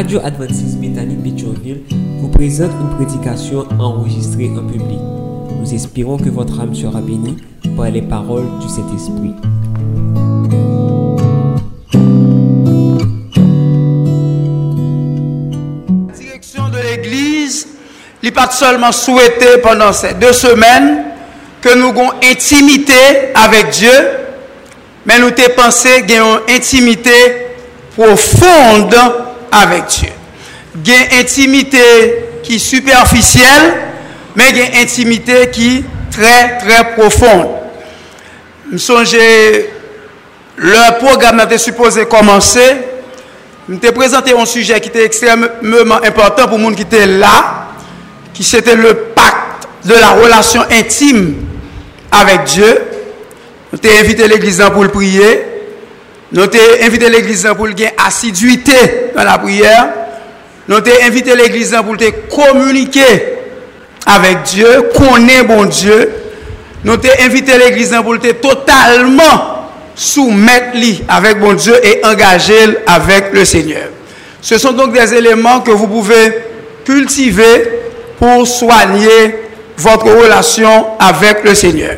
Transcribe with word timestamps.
Radio 0.00 0.18
Adventiste 0.24 0.78
Bethany 0.78 1.14
Pétionville 1.16 1.82
vous 2.22 2.28
présente 2.28 2.70
une 2.80 2.96
prédication 2.96 3.66
enregistrée 3.78 4.48
en 4.56 4.66
public. 4.66 4.98
Nous 5.60 5.74
espérons 5.74 6.16
que 6.16 6.30
votre 6.30 6.58
âme 6.58 6.74
sera 6.74 7.02
bénie 7.02 7.36
par 7.76 7.90
les 7.90 8.00
paroles 8.00 8.46
du 8.62 8.68
Saint-Esprit. 8.70 9.34
La 16.08 16.14
direction 16.14 16.70
de 16.70 16.78
l'Église 16.78 17.68
n'est 18.22 18.30
pas 18.30 18.50
seulement 18.50 18.92
souhaité 18.92 19.58
pendant 19.62 19.92
ces 19.92 20.14
deux 20.14 20.32
semaines 20.32 21.04
que 21.60 21.76
nous 21.76 21.88
avons 21.88 22.10
intimité 22.24 23.34
avec 23.34 23.68
Dieu, 23.68 23.92
mais 25.04 25.18
nous 25.18 25.26
avons 25.26 25.54
pensé 25.54 26.00
qu'il 26.06 26.14
y 26.14 26.18
a 26.18 26.22
une 26.22 26.56
intimité 26.56 27.10
profonde 27.94 28.96
avec 29.50 29.86
Dieu. 29.86 30.08
Une 30.74 31.18
intimité 31.18 32.24
qui 32.42 32.56
est 32.56 32.58
superficielle, 32.58 33.74
mais 34.36 34.50
une 34.50 34.80
intimité 34.80 35.50
qui 35.50 35.84
très, 36.10 36.58
très 36.58 36.94
profonde. 36.96 37.48
Je 38.72 38.76
songe, 38.76 39.16
le 40.56 40.98
programme 40.98 41.40
était 41.40 41.58
supposé 41.58 42.06
commencer. 42.06 42.76
Je 43.68 43.76
t'ai 43.76 43.92
présenté 43.92 44.32
un 44.32 44.46
sujet 44.46 44.80
qui 44.80 44.88
était 44.88 45.04
extrêmement 45.04 46.02
important 46.02 46.48
pour 46.48 46.58
les 46.58 46.64
gens 46.64 46.74
qui 46.74 46.82
étaient 46.82 47.06
là, 47.06 47.68
qui 48.34 48.42
c'était 48.42 48.74
le 48.74 48.94
pacte 49.14 49.68
de 49.84 49.94
la 49.94 50.10
relation 50.10 50.62
intime 50.70 51.36
avec 52.10 52.44
Dieu. 52.44 52.80
Nous 53.72 53.78
t'ai 53.78 53.98
invité 53.98 54.26
l'église 54.26 54.62
pour 54.72 54.82
le 54.82 54.90
prier. 54.90 55.49
Nous 56.32 56.46
t'ai 56.46 56.84
invité 56.84 57.08
l'église 57.08 57.48
pour 57.56 57.66
le 57.66 57.74
assiduité 58.06 58.72
dans 59.16 59.24
la 59.24 59.38
prière. 59.38 59.88
Nous 60.68 60.80
t'ai 60.80 61.02
invité 61.02 61.34
l'église 61.34 61.76
pour 61.84 61.96
te 61.96 62.08
communiquer 62.32 63.38
avec 64.06 64.42
Dieu, 64.44 64.90
connaître 64.94 65.48
bon 65.48 65.64
Dieu. 65.64 66.08
Nous 66.84 66.96
t'ai 66.98 67.20
invité 67.22 67.58
l'église 67.58 67.96
pour 68.04 68.18
te 68.20 68.30
totalement 68.32 69.68
soumettre 69.96 70.76
avec 71.08 71.40
bon 71.40 71.54
Dieu 71.54 71.74
et 71.84 72.04
engager 72.04 72.78
avec 72.86 73.32
le 73.32 73.44
Seigneur. 73.44 73.88
Ce 74.40 74.56
sont 74.56 74.72
donc 74.72 74.92
des 74.92 75.12
éléments 75.12 75.60
que 75.60 75.72
vous 75.72 75.88
pouvez 75.88 76.32
cultiver 76.84 77.80
pour 78.18 78.46
soigner 78.46 79.34
votre 79.76 80.06
relation 80.06 80.86
avec 80.98 81.42
le 81.44 81.54
Seigneur. 81.54 81.96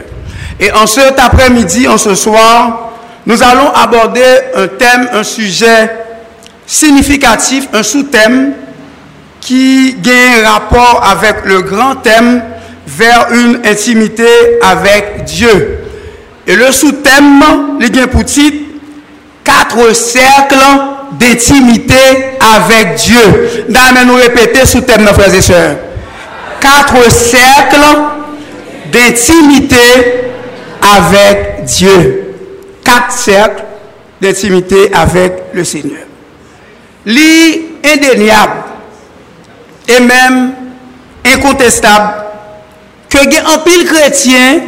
Et 0.58 0.72
en 0.72 0.86
cet 0.86 1.19
après-midi, 1.19 1.86
en 1.86 1.98
ce 1.98 2.14
soir, 2.14 2.91
nous 3.26 3.42
allons 3.42 3.70
aborder 3.74 4.24
un 4.54 4.66
thème, 4.66 5.08
un 5.12 5.22
sujet 5.22 5.90
significatif, 6.66 7.68
un 7.72 7.82
sous-thème 7.82 8.52
qui 9.40 9.96
a 10.04 10.40
un 10.40 10.52
rapport 10.52 11.04
avec 11.08 11.44
le 11.44 11.62
grand 11.62 11.96
thème 11.96 12.42
vers 12.86 13.28
une 13.32 13.60
intimité 13.64 14.26
avec 14.62 15.24
Dieu. 15.24 15.78
Et 16.46 16.56
le 16.56 16.72
sous-thème, 16.72 17.42
il 17.80 17.96
y 17.96 18.00
a 18.00 18.06
pour 18.08 18.24
titre 18.24 18.58
quatre 19.44 19.92
cercles 19.92 20.56
d'intimité 21.12 21.94
avec 22.56 22.94
Dieu. 22.96 23.64
D'ailleurs, 23.68 24.06
nous 24.06 24.14
répéter 24.14 24.66
sous-thème, 24.66 25.04
nos 25.04 25.12
frères 25.12 25.34
et 25.34 25.42
sœurs. 25.42 25.76
Quatre 26.60 27.10
cercles 27.10 27.98
d'intimité 28.92 30.30
avec 30.80 31.64
Dieu. 31.64 32.31
quatre 32.84 33.12
cercles 33.12 33.64
d'intimité 34.20 34.92
avec 34.92 35.44
le 35.52 35.64
Seigneur. 35.64 36.06
L'indéniable 37.05 38.62
et 39.89 40.01
même 40.01 40.52
incontestable 41.27 42.14
que 43.08 43.18
y 43.30 43.36
a 43.36 43.48
un 43.55 43.58
pile 43.58 43.84
chrétien 43.84 44.61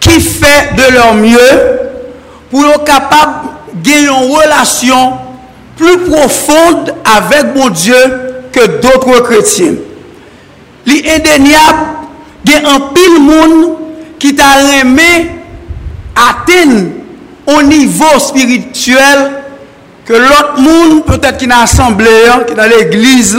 qui 0.00 0.20
fait 0.20 0.74
de 0.76 0.92
leur 0.92 1.14
mieux 1.14 1.80
pour 2.50 2.64
être 2.66 2.84
capable 2.84 3.48
de 3.72 3.88
gagner 3.90 4.06
une 4.06 4.34
relation 4.36 5.12
plus 5.76 5.98
profonde 5.98 6.94
avec 7.04 7.54
mon 7.54 7.68
Dieu 7.68 7.96
que 8.52 8.66
d'autres 8.80 9.20
chrétiens. 9.20 9.74
L'indéniable, 10.86 11.78
il 12.44 12.52
y 12.52 12.54
a 12.54 12.70
un 12.70 12.80
pile 12.94 13.20
monde 13.20 13.76
qui 14.18 14.34
t'a 14.34 14.80
aimé 14.80 15.30
atteindre 16.14 16.90
au 17.46 17.62
niveau 17.62 18.18
spirituel 18.18 19.32
que 20.04 20.12
l'autre 20.12 20.58
monde, 20.58 21.04
peut-être 21.04 21.38
qui 21.38 21.46
dans 21.46 21.60
l'assemblée, 21.60 22.06
qui 22.46 22.54
dans 22.54 22.68
l'église, 22.68 23.36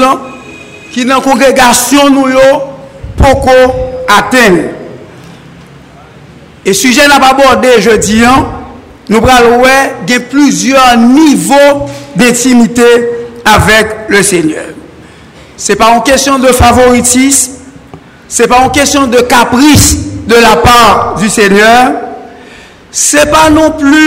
qui 0.91 1.05
dans 1.05 1.15
la 1.15 1.21
congrégation, 1.21 2.09
nous, 2.09 2.25
pour 3.17 3.49
atteindre. 4.07 4.63
Et 6.65 6.73
sujet 6.73 7.07
n'a 7.07 7.19
pas 7.19 7.29
abordé 7.29 7.81
jeudi, 7.81 8.21
nous 9.09 9.21
parlons 9.21 9.61
de 10.05 10.17
plusieurs 10.19 10.97
niveaux 10.97 11.85
d'intimité 12.15 12.83
avec 13.45 13.87
le 14.09 14.21
Seigneur. 14.21 14.65
Ce 15.55 15.71
n'est 15.71 15.77
pas 15.77 15.95
une 15.95 16.03
question 16.03 16.37
de 16.37 16.47
favoritisme, 16.47 17.53
ce 18.27 18.41
n'est 18.41 18.47
pas 18.49 18.61
une 18.63 18.71
question 18.71 19.07
de 19.07 19.19
caprice 19.21 19.97
de 20.27 20.35
la 20.35 20.57
part 20.57 21.15
du 21.17 21.29
Seigneur, 21.29 21.93
se 22.97 23.21
pa 23.29 23.47
non 23.53 23.75
plu 23.77 24.05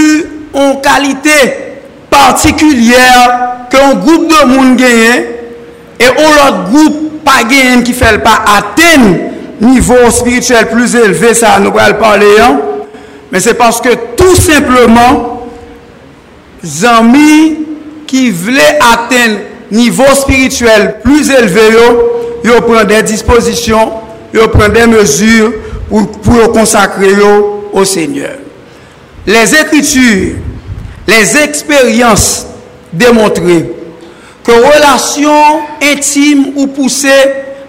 an 0.59 0.81
kalite 0.83 1.37
partikulyèr 2.11 3.69
ke 3.71 3.79
an 3.79 4.01
goup 4.03 4.27
de 4.31 4.41
moun 4.51 4.75
genyen 4.81 5.29
e 6.01 6.09
an 6.11 6.33
lot 6.35 6.65
goup 6.73 6.97
pa 7.27 7.37
genyen 7.47 7.85
ki 7.87 7.95
fel 7.95 8.19
pa 8.25 8.35
aten 8.57 9.07
nivou 9.63 10.11
spirituel 10.15 10.67
plus 10.73 10.97
eleve 10.99 11.31
sa 11.39 11.55
nou 11.63 11.77
pral 11.77 11.95
pale 12.03 12.33
yon 12.35 12.59
men 13.31 13.45
se 13.45 13.55
paske 13.55 13.95
tout 14.19 14.35
simplement 14.35 15.47
zanmi 16.67 17.63
ki 18.11 18.27
vle 18.43 18.67
aten 18.91 19.39
nivou 19.71 20.19
spirituel 20.19 20.97
plus 21.05 21.31
eleve 21.31 21.71
yo 21.77 21.89
yo 22.43 22.59
pren 22.67 22.91
de 22.91 23.05
disposisyon 23.07 23.99
yo 24.35 24.51
pren 24.51 24.75
de 24.75 24.91
mesur 24.99 25.55
pou 25.91 26.43
yo 26.43 26.51
konsakre 26.55 27.15
yo 27.15 27.35
o 27.71 27.85
seigneur. 27.87 28.50
Les 29.27 29.55
Écritures, 29.55 30.37
les 31.07 31.37
expériences 31.39 32.47
démontrées 32.93 33.71
que 34.43 34.53
relation 34.53 35.61
intime 35.83 36.53
ou 36.57 36.67
poussée 36.69 37.09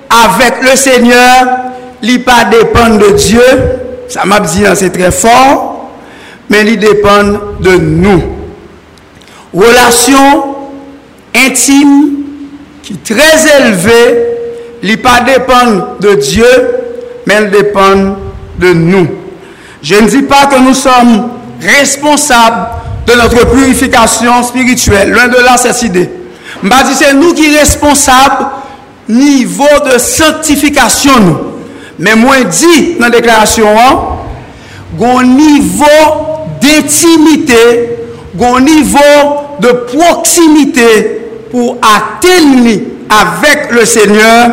avec 0.09 0.61
le 0.61 0.75
Seigneur, 0.75 1.47
il 2.01 2.23
pas 2.23 2.45
dépend 2.45 2.89
de 2.95 3.11
Dieu, 3.11 3.43
ça 4.07 4.25
m'a 4.25 4.39
dit 4.39 4.63
c'est 4.75 4.91
très 4.91 5.11
fort, 5.11 5.91
mais 6.49 6.61
il 6.65 6.77
dépend 6.79 7.23
de 7.59 7.75
nous. 7.77 8.21
Relation 9.53 10.55
intime 11.35 12.11
qui 12.81 12.95
très 12.97 13.59
élevée, 13.59 14.25
il 14.83 15.01
pas 15.01 15.21
dépend 15.21 15.95
de 15.99 16.15
Dieu, 16.15 16.45
mais 17.25 17.35
elle 17.35 17.51
dépend 17.51 18.15
de 18.57 18.73
nous. 18.73 19.07
Je 19.81 19.95
ne 19.95 20.07
dis 20.07 20.23
pas 20.23 20.45
que 20.47 20.59
nous 20.59 20.73
sommes 20.73 21.29
responsable 21.61 22.67
de 23.07 23.13
notre 23.13 23.45
purification 23.51 24.43
spirituelle. 24.43 25.11
Loin 25.11 25.27
de 25.27 25.37
là, 25.37 25.57
cette 25.57 25.81
idée. 25.83 26.09
M'a 26.63 26.83
dit, 26.83 26.93
c'est 26.93 27.13
nous 27.13 27.33
qui 27.33 27.57
responsable 27.57 28.45
niveau 29.09 29.65
de 29.91 29.97
sanctification, 29.97 31.19
nous. 31.19 31.37
Mais 31.99 32.15
moi, 32.15 32.35
dit 32.43 32.95
dans 32.99 33.05
la 33.05 33.11
déclaration, 33.11 33.67
au 34.99 35.23
niveau 35.23 35.85
d'intimité, 36.61 37.97
au 38.39 38.59
niveau 38.59 38.99
de 39.59 39.67
proximité 39.67 41.21
pour 41.51 41.77
atteindre 41.81 42.79
avec 43.09 43.71
le 43.71 43.85
Seigneur, 43.85 44.49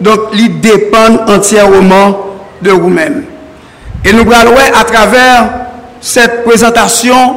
donc 0.00 0.20
il 0.34 0.60
dépend 0.60 1.24
entièrement 1.28 2.18
de 2.62 2.70
vous-même. 2.70 3.24
Et 4.04 4.12
nous 4.12 4.30
allons 4.32 4.54
à 4.74 4.84
travers 4.84 5.65
cette 6.00 6.44
présentation, 6.44 7.36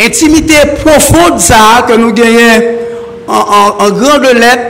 intimité 0.00 0.54
profonde 0.84 1.40
ça 1.40 1.84
que 1.86 1.94
nous 1.94 2.12
gagnons 2.12 2.78
en, 3.28 3.90
grande 3.90 4.26
lettre, 4.34 4.62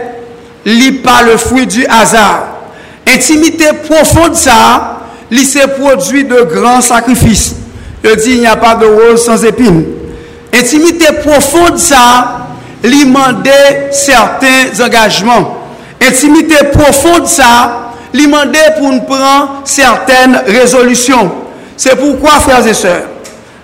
lit 0.65 0.93
pas 0.93 1.23
le 1.23 1.37
fruit 1.37 1.67
du 1.67 1.87
hasard. 1.87 2.47
Intimité 3.06 3.67
profonde 3.88 4.35
ça, 4.35 5.00
lit 5.31 5.44
se 5.44 5.67
produit 5.67 6.25
de 6.25 6.43
grands 6.43 6.81
sacrifices. 6.81 7.55
Je 8.03 8.15
dis 8.15 8.31
il 8.32 8.41
n'y 8.41 8.47
a 8.47 8.56
pas 8.56 8.75
de 8.75 8.87
rose 8.87 9.25
sans 9.25 9.44
épines. 9.44 9.85
Intimité 10.55 11.06
profonde 11.25 11.79
ça, 11.79 12.47
lit 12.82 13.12
certains 13.91 14.85
engagements. 14.85 15.56
Intimité 16.00 16.56
profonde 16.73 17.26
ça, 17.26 17.93
demander 18.12 18.59
pour 18.79 18.91
nous 18.91 19.00
prendre 19.03 19.62
certaines 19.65 20.41
résolutions. 20.47 21.31
C'est 21.78 21.94
pourquoi, 21.94 22.32
frères 22.40 22.66
et 22.66 22.75
sœurs, 22.75 23.04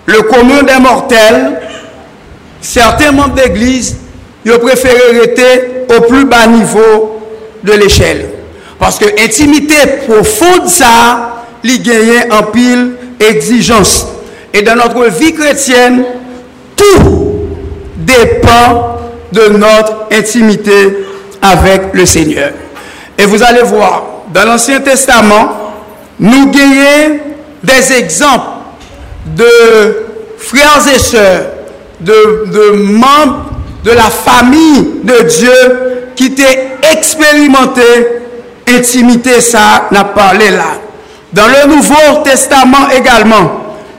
le 0.06 0.22
commun 0.22 0.62
des 0.62 0.80
mortels, 0.80 1.60
certains 2.60 3.10
membres 3.10 3.34
d'église 3.34 3.96
yo 4.44 4.58
préféré 4.60 5.18
rester 5.18 5.84
au 5.96 6.00
plus 6.02 6.24
bas 6.24 6.46
niveau 6.46 7.20
de 7.64 7.72
l'échelle. 7.72 8.26
Parce 8.78 8.98
que 8.98 9.06
intimité 9.20 9.74
profonde, 10.06 10.68
ça, 10.68 11.42
li 11.64 11.80
gagne 11.80 12.30
en 12.30 12.44
pile 12.44 12.92
exigence. 13.18 14.06
Et 14.52 14.62
dans 14.62 14.76
notre 14.76 15.06
vie 15.06 15.32
chrétienne, 15.32 16.04
tout 16.76 17.46
dépend 17.96 18.98
de 19.32 19.48
notre 19.48 20.06
intimité 20.12 20.98
avec 21.42 21.92
le 21.94 22.06
Seigneur. 22.06 22.52
Et 23.18 23.24
vous 23.24 23.42
allez 23.42 23.62
voir, 23.62 24.04
dans 24.32 24.44
l'Ancien 24.44 24.78
Testament, 24.80 25.72
nous 26.20 26.50
gagnons 26.52 27.18
des 27.64 27.92
exemples 27.92 28.46
de 29.26 30.04
frères 30.38 30.82
et 30.94 30.98
sœurs, 30.98 31.46
de, 32.00 32.70
membres 32.76 33.46
de 33.82 33.90
la 33.90 34.10
famille 34.10 35.00
de 35.02 35.22
Dieu 35.22 36.10
qui 36.14 36.34
t'est 36.34 36.68
expérimenté 36.92 37.82
intimité 38.68 39.40
ça 39.40 39.88
n'a 39.90 40.04
parlé 40.04 40.50
là. 40.50 40.78
Dans 41.32 41.46
le 41.46 41.74
Nouveau 41.74 42.22
Testament 42.22 42.88
également, 42.94 43.50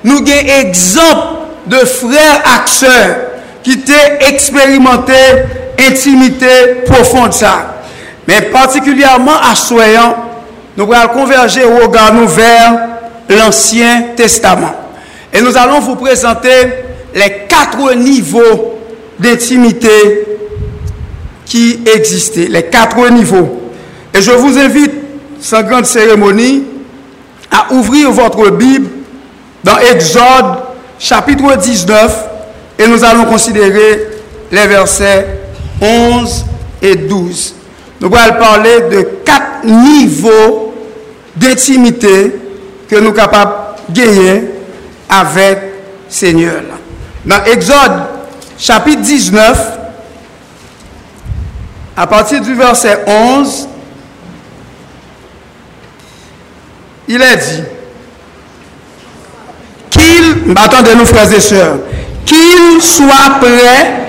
nous 0.04 0.18
avons 0.18 0.68
exemple 0.68 1.28
de 1.68 1.78
frères 1.78 2.42
et 2.66 2.70
sœurs 2.70 3.16
qui 3.64 3.80
t'ont 3.80 3.94
expérimenté 4.22 5.14
intimité 5.80 6.84
profonde 6.86 7.34
ça. 7.34 7.82
Mais 8.28 8.44
particulièrement 8.44 9.40
à 9.52 9.56
Soyant, 9.56 10.16
nous 10.78 10.92
allons 10.94 11.10
converger 11.14 11.64
au 11.64 11.78
regard 11.88 12.14
nous 12.14 12.28
l'Ancien 13.30 14.04
Testament. 14.16 14.74
Et 15.34 15.42
nous 15.42 15.58
allons 15.58 15.80
vous 15.80 15.96
présenter 15.96 16.50
les 17.14 17.46
quatre 17.48 17.94
niveaux 17.96 18.80
d'intimité 19.20 20.26
qui 21.46 21.80
existait, 21.94 22.48
les 22.48 22.64
quatre 22.64 23.10
niveaux. 23.10 23.72
Et 24.14 24.22
je 24.22 24.32
vous 24.32 24.58
invite, 24.58 24.92
sans 25.40 25.64
grande 25.64 25.86
cérémonie, 25.86 26.64
à 27.52 27.74
ouvrir 27.74 28.12
votre 28.12 28.50
Bible 28.52 28.88
dans 29.64 29.78
Exode 29.78 30.58
chapitre 31.00 31.58
19 31.58 32.26
et 32.80 32.88
nous 32.88 33.04
allons 33.04 33.26
considérer 33.26 34.08
les 34.52 34.68
versets 34.68 35.28
11 35.82 36.46
et 36.82 36.96
12. 36.96 37.56
Nous 38.02 38.08
allons 38.16 38.40
parler 38.40 38.82
de 38.92 39.02
quatre 39.24 39.66
niveaux 39.66 40.74
d'intimité 41.36 42.32
que 42.88 42.96
nous 42.98 43.14
capables 43.14 43.54
de 43.90 44.02
gagner 44.02 44.44
avec 45.10 45.60
Seigneur. 46.10 46.62
Dans 47.26 47.44
Exode 47.46 48.04
chapitre 48.58 49.02
19, 49.02 49.72
à 51.98 52.08
partir 52.08 52.42
du 52.42 52.54
verset 52.54 53.04
11, 53.08 53.68
il 57.08 57.22
est 57.22 57.38
dit 57.38 57.64
qu'il, 59.90 60.54
attendez-nous 60.56 61.06
frères 61.06 61.32
et 61.32 61.40
sœurs, 61.40 61.78
qu'il 62.26 62.82
soit 62.82 63.40
prêt 63.40 64.06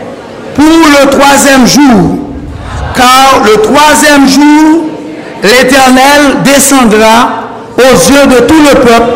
pour 0.55 0.65
le 0.65 1.11
troisième 1.11 1.67
jour, 1.67 2.19
car 2.95 3.43
le 3.45 3.63
troisième 3.63 4.29
jour, 4.29 4.85
l'Éternel 5.43 6.43
descendra 6.45 7.46
aux 7.79 7.95
yeux 8.11 8.27
de 8.27 8.47
tout 8.47 8.63
le 8.63 8.81
peuple 8.81 9.13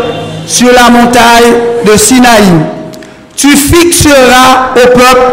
sur 0.46 0.68
la 0.72 0.90
montagne 0.90 1.52
de 1.86 1.96
Sinaï 1.96 2.44
tu 3.40 3.48
fixeras 3.48 4.74
au 4.76 4.86
peuple 4.88 5.32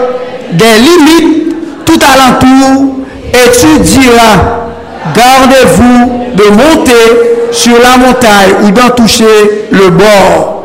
des 0.54 0.66
limites 0.80 1.56
tout 1.86 2.00
alentour 2.02 2.96
et 3.34 3.52
tu 3.52 3.80
diras, 3.80 4.70
gardez-vous 5.14 6.30
de 6.36 6.44
monter 6.52 7.52
sur 7.52 7.74
la 7.74 7.98
montagne 7.98 8.64
ou 8.64 8.72
d'en 8.72 8.90
toucher 8.92 9.68
le 9.72 9.90
bord. 9.90 10.64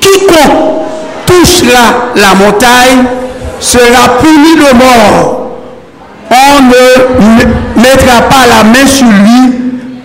Quiconque 0.00 0.86
touchera 1.26 2.12
la 2.16 2.34
montagne 2.34 3.04
sera 3.60 4.18
puni 4.22 4.54
de 4.54 4.74
mort. 4.78 5.50
On 6.30 6.62
ne 6.62 7.82
mettra 7.82 8.22
pas 8.30 8.46
la 8.48 8.64
main 8.64 8.86
sur 8.86 9.06
lui, 9.06 9.52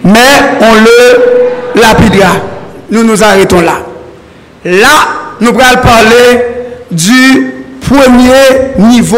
mais 0.03 0.57
on 0.59 0.73
le 0.73 1.52
lapidera. 1.75 2.34
Nous 2.90 3.04
nous 3.04 3.24
arrêtons 3.24 3.62
là. 3.62 3.80
Là, 4.66 4.88
nous 5.42 5.50
allons 5.50 5.81
parler 5.81 6.46
du 6.92 7.54
premier 7.81 8.74
niveau 8.78 9.18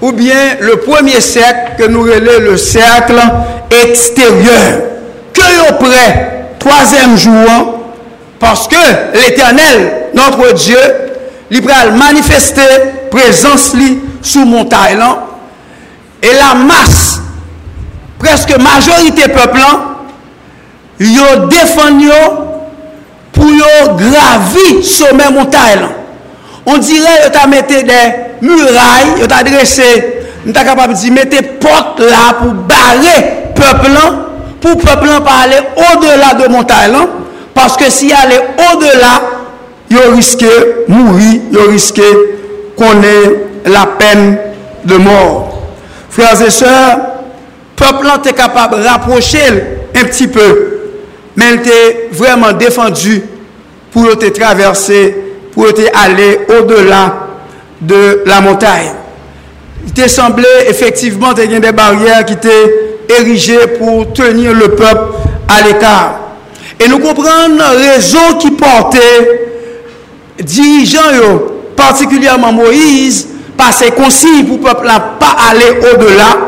ou 0.00 0.12
bien 0.12 0.56
le 0.60 0.76
premier 0.76 1.20
cercle 1.20 1.82
que 1.82 1.88
nous 1.88 2.02
relèvons 2.02 2.50
le 2.50 2.56
cercle 2.56 3.20
extérieur. 3.70 4.82
Que 5.32 5.70
au 5.70 5.74
prêt, 5.74 6.46
troisième 6.58 7.16
jour, 7.16 7.78
parce 8.38 8.68
que 8.68 8.76
l'éternel, 9.14 10.08
notre 10.14 10.52
Dieu, 10.54 10.78
va 11.50 11.90
manifester 11.90 12.62
présence 13.10 13.74
li 13.74 13.98
sous 14.22 14.44
montagne 14.44 15.02
et 16.22 16.32
la 16.34 16.54
masse, 16.54 17.20
presque 18.18 18.56
majorité 18.58 19.28
peuple, 19.28 19.60
yo 20.98 21.46
defan 21.50 22.00
yo 22.02 22.20
pou 23.34 23.50
yo 23.54 23.94
gravi 23.98 24.82
somè 24.86 25.30
montagne 25.30 25.80
lan. 25.82 25.98
On 26.66 26.78
dire 26.78 27.08
yo 27.24 27.30
ta 27.32 27.46
mette 27.46 27.82
de 27.86 28.00
muray, 28.42 29.20
yo 29.20 29.26
ta 29.30 29.42
dresse, 29.46 29.86
nou 30.44 30.52
ta 30.52 30.66
kapab 30.66 30.92
di 30.98 31.10
mette 31.14 31.40
pot 31.62 32.02
la 32.02 32.34
pou 32.40 32.52
bare 32.68 33.14
pepl 33.56 33.94
lan, 33.94 34.18
pou 34.60 34.76
pepl 34.76 35.08
lan 35.08 35.24
pa 35.24 35.38
ale 35.46 35.62
o 35.72 35.90
delà 36.02 36.34
de 36.36 36.50
montagne 36.52 36.92
lan, 36.92 37.14
paske 37.56 37.88
si 37.94 38.10
ale 38.12 38.40
o 38.66 38.70
delà, 38.82 39.14
yo 39.88 40.10
riske 40.12 40.50
mouri, 40.92 41.38
yo 41.54 41.70
riske 41.70 42.08
konen 42.76 43.38
la 43.72 43.86
pen 43.98 44.34
de 44.84 44.98
mor. 45.00 45.54
Frères 46.10 46.42
et 46.42 46.50
sœurs, 46.50 46.98
pepl 47.78 48.10
lan 48.10 48.20
te 48.20 48.34
kapab 48.36 48.76
rapproche 48.84 49.46
un 49.94 50.04
pti 50.04 50.28
peu 50.28 50.77
men 51.38 51.54
el 51.54 51.62
te 51.62 51.78
vreman 52.18 52.58
defendu 52.58 53.20
pou 53.94 54.08
yo 54.08 54.16
te 54.18 54.32
traverse, 54.34 54.98
pou 55.54 55.68
yo 55.68 55.74
te 55.76 55.86
ale 55.94 56.32
o 56.50 56.62
delan 56.68 57.14
de 57.80 58.24
la 58.26 58.40
montagne. 58.42 58.96
Il 59.86 59.94
te 59.94 60.08
semble 60.10 60.48
efektiveman 60.68 61.36
te 61.38 61.46
gen 61.48 61.62
de 61.62 61.70
barrière 61.72 62.26
ki 62.26 62.36
te 62.42 62.56
erige 63.18 63.60
pou 63.78 64.08
tenir 64.16 64.56
le 64.58 64.72
peuple 64.74 65.28
a 65.48 65.62
l'ekar. 65.64 66.16
E 66.78 66.86
nou 66.90 67.02
kompran 67.02 67.56
rezon 67.78 68.36
ki 68.42 68.52
porte 68.58 69.06
dirijan 70.42 71.16
yo, 71.16 71.30
partikulyèman 71.78 72.54
Moïse, 72.54 73.38
pa 73.58 73.72
se 73.74 73.90
konsi 73.96 74.44
pou 74.46 74.62
pepl 74.62 74.86
la 74.86 74.98
pa 75.18 75.32
ale 75.48 75.72
o 75.80 75.94
delan, 75.98 76.44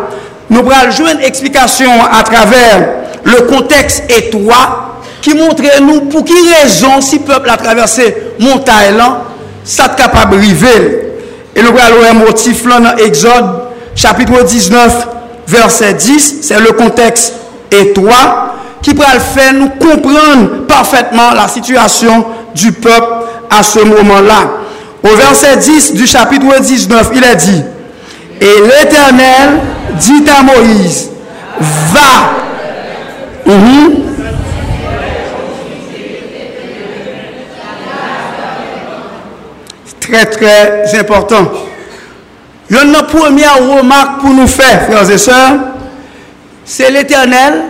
nou 0.50 0.66
pral 0.66 0.92
jwen 0.94 1.22
eksplikasyon 1.26 2.04
a 2.06 2.22
traver 2.26 2.86
le 3.24 3.42
contexte 3.42 4.04
étroit 4.10 5.00
qui 5.20 5.34
montre 5.34 5.62
nous 5.82 6.02
pour 6.02 6.24
qui 6.24 6.34
raison 6.62 7.00
si 7.00 7.18
le 7.18 7.24
peuple 7.24 7.50
a 7.50 7.56
traversé 7.56 8.16
montagne 8.38 8.96
là, 8.96 9.22
ça 9.64 9.86
est 9.86 9.96
capable 10.00 10.36
de 10.36 10.40
river. 10.40 11.06
Et 11.54 11.62
nous 11.62 11.68
allons 11.68 12.10
un 12.10 12.14
motif 12.24 12.64
dans 12.64 12.96
Exode 12.96 13.62
chapitre 13.94 14.42
19 14.42 15.08
verset 15.46 15.94
10, 15.94 16.38
c'est 16.42 16.60
le 16.60 16.72
contexte 16.72 17.34
étroit 17.70 18.54
qui 18.82 18.92
le 18.92 19.20
faire 19.20 19.52
nous 19.52 19.68
comprendre 19.70 20.66
parfaitement 20.66 21.32
la 21.34 21.48
situation 21.48 22.24
du 22.54 22.72
peuple 22.72 23.12
à 23.50 23.62
ce 23.62 23.80
moment-là. 23.80 24.50
Au 25.02 25.14
verset 25.16 25.56
10 25.56 25.94
du 25.94 26.06
chapitre 26.06 26.60
19, 26.60 27.10
il 27.14 27.24
est 27.24 27.36
dit, 27.36 27.62
et 28.40 28.60
l'Éternel 28.62 29.60
dit 29.98 30.24
à 30.30 30.42
Moïse, 30.42 31.10
va. 31.92 32.49
Mhm. 33.50 33.96
très 40.00 40.26
très 40.26 40.98
important. 40.98 41.50
Une 42.70 42.92
première 43.08 43.56
remarque 43.58 44.20
pour 44.20 44.30
nous 44.30 44.46
faire, 44.46 44.86
frères 44.88 45.10
et 45.10 45.18
sœurs, 45.18 45.54
c'est 46.64 46.90
l'Éternel 46.90 47.62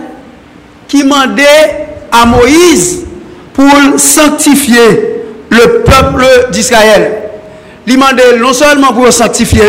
qui 0.87 1.03
demandait 1.03 1.87
à 2.11 2.25
Moïse 2.25 3.05
pour 3.53 3.71
sanctifier 3.97 5.23
le 5.49 5.81
peuple 5.83 6.25
d'Israël. 6.51 7.11
Il 7.87 7.95
demandait 7.95 8.37
non 8.37 8.53
seulement 8.53 8.93
pour 8.93 9.11
sanctifier, 9.11 9.63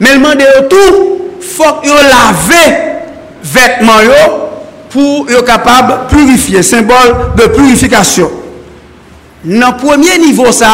mais 0.00 0.08
il 0.14 0.22
demandait 0.22 0.46
tout, 0.68 1.18
faut 1.40 1.80
qu'il 1.82 1.90
laver 1.90 2.76
vêtements 3.42 4.47
pou 4.92 5.26
yo 5.30 5.42
kapab 5.46 6.08
purifiye, 6.10 6.62
sembol 6.66 7.34
de 7.38 7.48
purifikasyon. 7.54 8.32
Nan 9.48 9.76
pwemye 9.80 10.18
nivou 10.22 10.52
sa, 10.54 10.70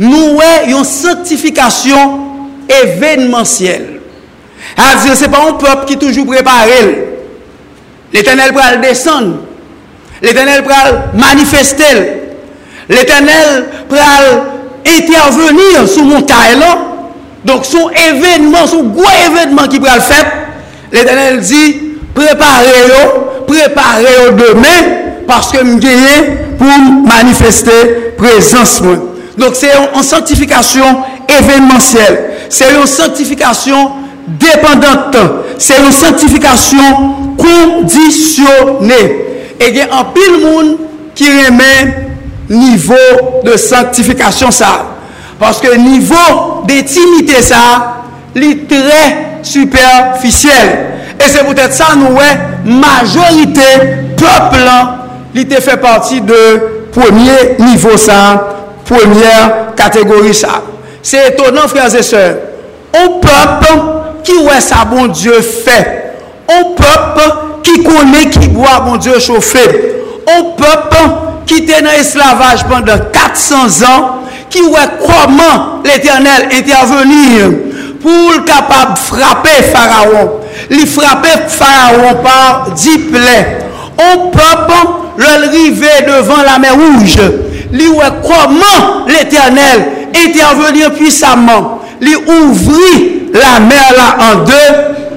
nou 0.00 0.38
we 0.40 0.50
yon 0.72 0.86
santifikasyon 0.88 2.20
evenmansyel. 2.82 3.90
A 4.74 4.94
dire, 5.02 5.14
se 5.18 5.28
pa 5.30 5.44
yon 5.44 5.58
pop 5.60 5.84
ki 5.88 5.98
toujou 6.00 6.26
prepare 6.28 6.80
el. 6.80 6.90
L'Etenel 8.14 8.54
pral 8.56 8.80
desan. 8.82 9.30
L'Etenel 10.22 10.64
pral 10.66 10.98
manifeste 11.18 11.86
el. 11.86 12.02
L'Etenel 12.90 13.62
pral 13.90 14.28
intervenir 14.84 15.86
sou 15.90 16.06
montae 16.08 16.58
la. 16.58 16.72
Donk 17.44 17.66
sou 17.68 17.90
evenman, 17.92 18.64
sou 18.70 18.86
gwa 18.96 19.10
evenman 19.26 19.68
ki 19.68 19.80
pral 19.84 20.00
fet, 20.04 20.30
l'Etenel 20.94 21.42
di, 21.44 21.64
Préparez 22.14 22.90
vous 23.46 23.52
préparez 23.52 24.30
vous 24.30 24.36
demain, 24.36 24.66
parce 25.26 25.50
que 25.50 25.58
je 25.58 25.78
viens 25.78 26.36
pour 26.58 26.68
manifester 27.06 28.12
présence. 28.16 28.80
Donc 29.36 29.50
c'est 29.54 29.72
une 29.94 30.02
sanctification 30.02 30.84
événementielle. 31.28 32.30
C'est 32.48 32.72
une 32.74 32.86
sanctification 32.86 33.90
dépendante. 34.28 35.16
C'est 35.58 35.78
une 35.78 35.92
sanctification 35.92 36.78
conditionnée. 37.36 39.24
Et 39.60 39.68
il 39.70 39.76
y 39.76 39.80
a 39.80 39.86
un 39.96 40.04
pile 40.04 40.44
monde 40.44 40.76
qui 41.14 41.24
remet 41.24 42.08
niveau 42.48 42.94
de 43.44 43.56
sanctification 43.56 44.50
ça. 44.50 44.86
Parce 45.38 45.60
que 45.60 45.74
niveau 45.76 46.62
d'intimité 46.66 47.42
ça, 47.42 48.02
il 48.36 48.44
est 48.44 48.68
très 48.68 49.38
superficiel. 49.42 50.86
E 51.18 51.28
se 51.30 51.42
pou 51.44 51.54
tèt 51.56 51.74
sa 51.76 51.92
nou 51.98 52.18
wè, 52.18 52.28
majorite 52.66 53.68
poplan 54.18 55.34
li 55.34 55.44
te 55.50 55.60
fè 55.62 55.76
parti 55.82 56.20
de 56.24 56.40
premier 56.94 57.56
nivou 57.62 57.98
sa, 58.00 58.18
premier 58.86 59.74
kategori 59.78 60.34
sa. 60.36 60.60
Se 61.04 61.20
etonan 61.30 61.70
frèze 61.70 62.02
se, 62.06 62.22
ou 62.94 63.20
pop 63.22 64.24
ki 64.24 64.38
wè 64.46 64.58
sa 64.64 64.84
bon 64.88 65.12
Diyo 65.12 65.40
fè, 65.44 65.78
ou 66.48 66.74
pop 66.78 67.20
ki 67.64 67.80
konè 67.84 68.26
ki 68.34 68.50
gwa 68.54 68.78
bon 68.86 69.00
Diyo 69.02 69.20
chofè, 69.22 69.64
ou 70.24 70.54
pop 70.58 70.98
ki 71.48 71.64
te 71.68 71.80
nan 71.84 71.98
eslavaj 72.00 72.64
pandan 72.70 73.08
400 73.14 73.84
an, 73.90 74.10
ki 74.54 74.62
wè 74.70 74.84
koman 75.02 75.84
l'Eternel 75.84 76.52
ete 76.54 76.74
avenir 76.78 77.50
pou 78.02 78.34
l'kapab 78.36 78.96
frape 79.00 79.54
Faraon. 79.72 80.43
li 80.70 80.86
frape 80.88 81.32
faraon 81.52 82.22
par 82.24 82.72
di 82.78 82.98
ple. 83.10 83.38
On 83.94 84.30
pop 84.34 85.18
lèl 85.18 85.48
rive 85.52 85.92
devan 86.08 86.44
la 86.46 86.58
mè 86.62 86.72
rouge. 86.74 87.28
Li 87.74 87.88
wè 87.90 88.10
koman 88.24 89.04
l'Eternel 89.10 89.84
intervenir 90.24 90.94
puissamment. 90.96 91.80
Li 92.00 92.14
ouvri 92.16 93.30
la 93.34 93.58
mè 93.62 93.82
la 93.96 94.08
an 94.30 94.44
de. 94.48 94.64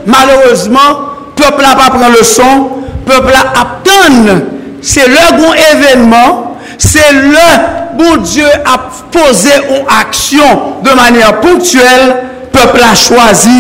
Malheureusement, 0.08 1.34
peuple 1.36 1.66
la 1.66 1.76
pa 1.76 1.90
pran 1.96 2.14
le 2.14 2.24
son. 2.24 2.70
Peuple 3.08 3.34
la 3.34 3.62
ap 3.62 3.80
ton. 3.88 4.44
Se 4.82 5.06
lè 5.10 5.26
goun 5.38 5.58
evenman. 5.72 6.44
Se 6.78 7.02
lè 7.18 7.50
bon 7.98 8.22
Dieu 8.22 8.50
ap 8.70 9.10
pose 9.14 9.54
ou 9.72 9.86
aksyon 9.98 10.84
de 10.86 10.94
manè 10.98 11.26
ponktuel. 11.42 12.14
Peuple 12.54 12.82
la 12.82 12.94
chwazi 12.98 13.58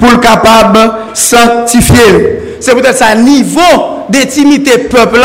pou 0.00 0.14
l'kapab 0.14 0.78
sanctifier. 1.14 2.56
C'est 2.60 2.74
peut-être 2.74 2.98
ça 2.98 3.14
niveau 3.14 3.60
d'intimité 4.08 4.78
peuple 4.78 5.20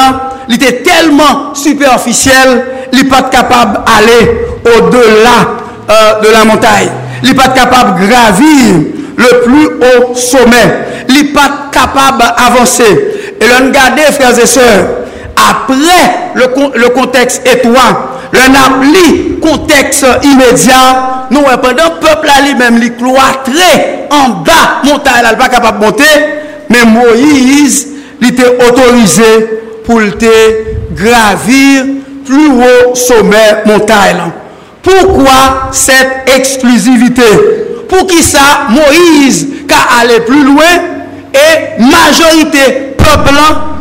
il 0.48 0.56
était 0.56 0.84
tellement 0.84 1.54
superficiel, 1.54 2.66
il 2.94 3.04
n'est 3.04 3.10
pas 3.10 3.24
capable 3.24 3.80
d'aller 3.86 4.32
au-delà 4.64 5.48
euh, 5.90 6.22
de 6.22 6.32
la 6.32 6.46
montagne. 6.46 6.90
Il 7.24 7.30
n'est 7.30 7.36
pas 7.36 7.50
capable 7.50 8.00
de 8.02 8.08
gravir 8.08 8.76
le 9.18 9.42
plus 9.44 9.66
haut 9.66 10.16
sommet. 10.16 10.86
Il 11.10 11.16
n'est 11.16 11.34
pas 11.34 11.70
capable 11.72 12.20
d'avancer. 12.20 12.84
Et 13.42 13.46
l'on 13.48 13.68
regarde, 13.68 14.00
frères 14.14 14.38
et 14.38 14.46
sœurs, 14.46 14.86
après 15.36 16.32
le, 16.36 16.44
le 16.80 16.90
contexte 16.90 17.48
étroit, 17.48 18.20
le 18.32 18.52
n'ap 18.52 19.42
contexte 19.42 20.06
immédiat, 20.24 21.28
nous 21.32 21.42
pendant 21.62 22.00
peuple 22.02 22.30
à 22.36 22.42
lui-même 22.42 22.80
lui 22.80 22.96
cloîtré 22.96 24.08
en 24.12 24.30
bas 24.44 24.82
montagne, 24.84 25.24
elle 25.30 25.38
pas 25.38 25.50
capable 25.50 25.80
de 25.80 25.86
monter, 25.86 26.04
mais 26.70 26.86
Moïse 26.86 27.88
il 28.22 28.30
était 28.30 28.58
autorisé 28.68 29.24
pour 29.86 30.00
te 30.18 30.96
gravir 30.96 31.84
plus 32.26 32.50
haut 32.50 32.96
sommet 32.96 33.64
montagne. 33.66 34.32
Pourquoi 34.82 35.70
cette 35.72 36.30
exclusivité 36.36 37.24
Pour 37.88 38.08
qui 38.08 38.24
ça 38.24 38.68
Moïse 38.70 39.48
qui 39.68 39.76
allé 40.02 40.22
plus 40.22 40.44
loin 40.44 40.64
et 41.34 41.82
majorité 41.82 42.96
peuple 42.98 43.36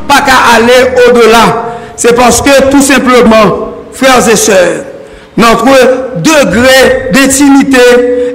pas 0.07 0.21
qu'à 0.21 0.57
aller 0.57 1.09
au-delà. 1.09 1.73
C'est 1.97 2.15
parce 2.15 2.43
que 2.43 2.71
tout 2.71 2.83
simplement, 2.83 3.75
frères 3.93 4.29
et 4.29 4.37
sœurs, 4.37 4.85
notre 5.37 5.65
degré 6.17 7.11
d'intimité 7.13 7.79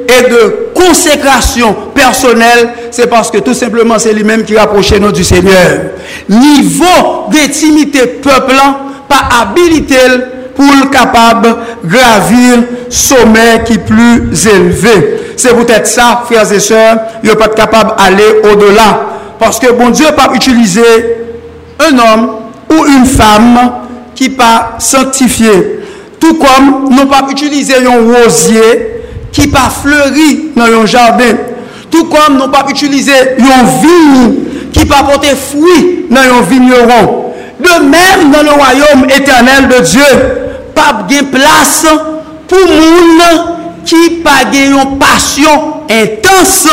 et 0.08 0.30
de 0.30 0.70
consécration 0.74 1.76
personnelle, 1.94 2.70
c'est 2.92 3.08
parce 3.08 3.32
que 3.32 3.38
tout 3.40 3.54
simplement 3.54 4.00
c'est 4.00 4.14
lui-même 4.14 4.44
qui 4.44 4.58
rapprochait 4.58 5.00
nous 5.00 5.12
du 5.12 5.24
Seigneur. 5.24 5.80
Niveau 6.28 7.28
d'intimité 7.32 8.06
peuple, 8.22 8.56
pas 9.08 9.30
habilité 9.42 9.96
pour 10.56 10.66
le 10.66 10.90
capable 10.90 11.56
gravir 11.86 12.64
sommet 12.90 13.64
qui 13.66 13.74
est 13.74 13.78
plus 13.78 14.46
élevé. 14.46 15.34
C'est 15.38 15.56
peut-être 15.56 15.88
ça, 15.88 16.24
frères 16.26 16.52
et 16.52 16.60
sœurs, 16.60 16.98
il 17.24 17.30
n'est 17.30 17.36
pas 17.36 17.48
capable 17.48 17.94
d'aller 17.98 18.42
au-delà. 18.52 19.02
Parce 19.40 19.58
que 19.58 19.72
bon 19.72 19.90
Dieu 19.90 20.08
pas 20.18 20.32
utiliser 20.34 21.19
un 21.80 21.98
homme 21.98 22.30
ou 22.72 22.86
une 22.86 23.06
femme 23.06 23.72
qui 24.16 24.30
pas 24.30 24.76
sanctifié. 24.80 25.80
Tout 26.20 26.36
comme 26.36 26.90
nous 26.90 27.06
pas 27.06 27.26
utiliser 27.30 27.76
un 27.86 28.24
rosier 28.24 29.04
qui 29.32 29.48
pas 29.48 29.70
fleuri 29.70 30.52
dans 30.56 30.66
un 30.66 30.86
jardin. 30.86 31.36
Tout 31.90 32.06
comme 32.06 32.38
nous 32.38 32.50
pas 32.50 32.66
utiliser 32.70 33.14
un 33.40 33.64
vigne 33.82 34.36
qui 34.74 34.86
pas 34.86 35.04
porter 35.04 35.36
fruit 35.36 36.06
dans 36.10 36.20
un 36.20 36.42
vigneron. 36.42 37.26
De 37.60 37.84
même 37.84 38.32
dans 38.32 38.44
le 38.44 38.52
royaume 38.52 39.06
éternel 39.10 39.68
de 39.68 39.84
Dieu, 39.84 40.02
pas 40.76 41.04
de 41.10 41.26
place 41.26 41.86
pour 42.48 42.60
monde 42.60 43.56
qui 43.86 44.22
pas 44.24 44.44
une 44.54 44.98
passion 44.98 45.74
intense 45.90 46.68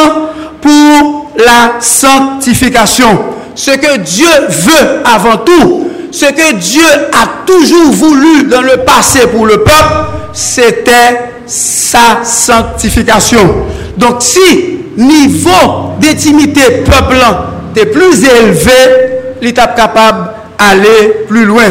pour 0.61 1.31
la 1.37 1.81
sanctification. 1.81 3.36
Ce 3.57 3.71
que 3.71 3.97
Dieu 3.99 4.29
veut 4.49 5.01
avant 5.05 5.39
tout, 5.39 5.91
ce 6.13 6.27
que 6.27 6.55
Dieu 6.57 6.85
a 7.13 7.45
toujours 7.47 7.91
voulu 7.91 8.45
dans 8.45 8.61
le 8.61 8.85
passé 8.85 9.21
pour 9.35 9.47
le 9.47 9.59
peuple, 9.59 9.95
c'était 10.35 11.33
sa 11.47 12.23
sanctification. 12.23 13.41
Donc 13.97 14.17
si 14.21 14.79
niveau 14.97 15.95
d'intimité 16.01 16.83
peuple 16.85 17.17
est 17.75 17.87
plus 17.87 18.25
élevé, 18.25 18.73
est 19.41 19.53
capable 19.53 20.31
d'aller 20.59 21.25
plus 21.27 21.47
loin. 21.47 21.65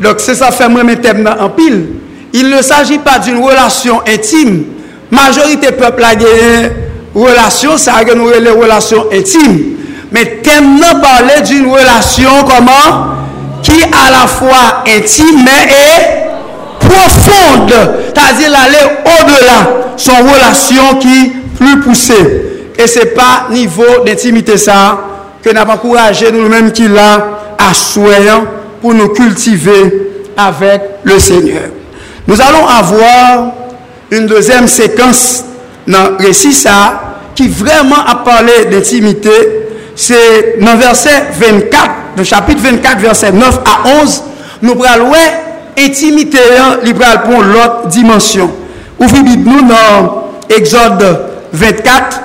Donc 0.00 0.16
c'est 0.18 0.34
ça 0.34 0.50
fait 0.50 0.68
moi 0.68 0.82
thèmes 1.02 1.28
en 1.38 1.50
pile. 1.50 1.86
Il 2.32 2.48
ne 2.48 2.62
s'agit 2.62 2.98
pas 2.98 3.18
d'une 3.18 3.38
relation 3.42 4.00
intime. 4.06 4.64
Majorité 5.10 5.72
peuple 5.72 6.04
a 6.04 6.14
gagné 6.14 6.70
relation, 7.14 7.76
ça 7.76 7.94
a 7.94 8.04
gagné 8.04 8.40
les 8.40 8.50
relations 8.50 9.06
intimes. 9.12 9.76
Mais 10.10 10.40
thème 10.42 10.80
parler 11.02 11.42
d'une 11.42 11.70
relation 11.70 12.30
comment? 12.46 13.14
Qui 13.62 13.82
à 13.82 14.10
la 14.10 14.26
fois 14.26 14.84
intime 14.86 15.46
et 15.46 16.86
profonde. 16.86 17.72
C'est-à-dire 18.06 18.58
aller 18.58 18.84
au-delà. 19.04 19.92
Son 19.96 20.16
relation 20.16 20.98
qui 21.00 21.32
plus 21.56 21.80
poussée. 21.80 22.42
Et 22.78 22.86
ce 22.86 23.00
n'est 23.00 23.06
pas 23.06 23.46
niveau 23.50 24.04
d'intimité 24.06 24.56
ça 24.56 24.98
que 25.42 25.50
nous 25.50 25.58
avons 25.60 25.72
encouragé 25.72 26.30
nous-mêmes 26.30 26.72
qui 26.72 26.88
l'a 26.88 27.26
à 27.58 27.74
soigner 27.74 28.30
pour 28.80 28.94
nous 28.94 29.08
cultiver 29.08 30.10
avec 30.36 30.82
le 31.02 31.18
Seigneur. 31.18 31.64
Nous 32.26 32.40
allons 32.40 32.66
avoir 32.66 33.52
une 34.10 34.26
deuxième 34.26 34.68
séquence 34.68 35.44
dans 35.86 36.10
le 36.18 36.26
récit 36.26 36.52
ça 36.52 37.00
qui 37.34 37.48
vraiment 37.48 38.04
a 38.06 38.16
parlé 38.16 38.66
d'intimité. 38.66 39.67
C'est 40.00 40.60
dans 40.60 40.76
verset 40.76 41.24
24 41.32 41.90
le 42.18 42.22
chapitre 42.22 42.62
24, 42.62 43.00
verset 43.00 43.32
9 43.32 43.60
à 43.64 43.88
11, 44.00 44.22
nous 44.62 44.76
prenons 44.76 45.12
intimité, 45.76 46.38
libéral 46.84 47.24
pour 47.24 47.42
l'autre 47.42 47.88
dimension. 47.88 48.48
Ouvrez 48.96 49.22
nous 49.22 49.62
dans 49.62 50.34
Exode 50.48 51.30
24, 51.52 52.20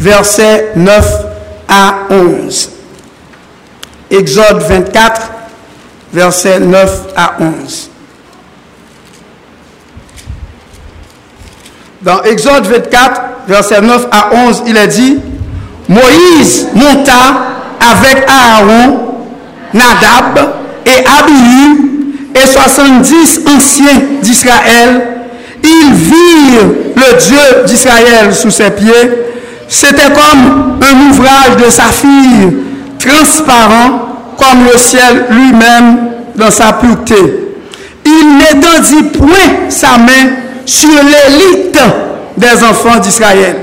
verset 0.00 0.72
9 0.76 1.12
à 1.68 1.94
11. 2.08 2.70
Exode 4.10 4.62
24, 4.62 5.20
verset 6.14 6.58
9 6.58 7.00
à 7.14 7.34
11. 7.38 7.90
Dans 12.00 12.22
Exode 12.22 12.66
24, 12.66 13.20
verset 13.46 13.82
9 13.82 14.08
à 14.10 14.34
11, 14.34 14.62
il 14.66 14.76
est 14.78 14.88
dit, 14.88 15.20
Moïse 15.90 16.68
monta 16.72 17.12
avec 17.80 18.24
Aaron, 18.28 19.00
Nadab 19.74 20.52
et 20.86 21.04
Abihu 21.04 21.90
et 22.32 22.46
70 22.46 23.40
anciens 23.56 24.00
d'Israël. 24.22 25.02
Ils 25.64 25.92
virent 25.92 26.70
le 26.94 27.18
Dieu 27.18 27.64
d'Israël 27.66 28.32
sous 28.32 28.52
ses 28.52 28.70
pieds. 28.70 29.10
C'était 29.66 30.12
comme 30.12 30.78
un 30.80 31.10
ouvrage 31.10 31.56
de 31.64 31.68
saphir 31.68 32.52
transparent 32.98 34.34
comme 34.38 34.64
le 34.72 34.78
ciel 34.78 35.26
lui-même 35.30 35.98
dans 36.36 36.52
sa 36.52 36.72
pureté. 36.74 37.16
Il 38.04 38.38
n'étendit 38.38 39.18
point 39.18 39.68
sa 39.68 39.98
main 39.98 40.36
sur 40.64 40.88
l'élite 40.88 41.78
des 42.36 42.64
enfants 42.64 43.00
d'Israël. 43.00 43.56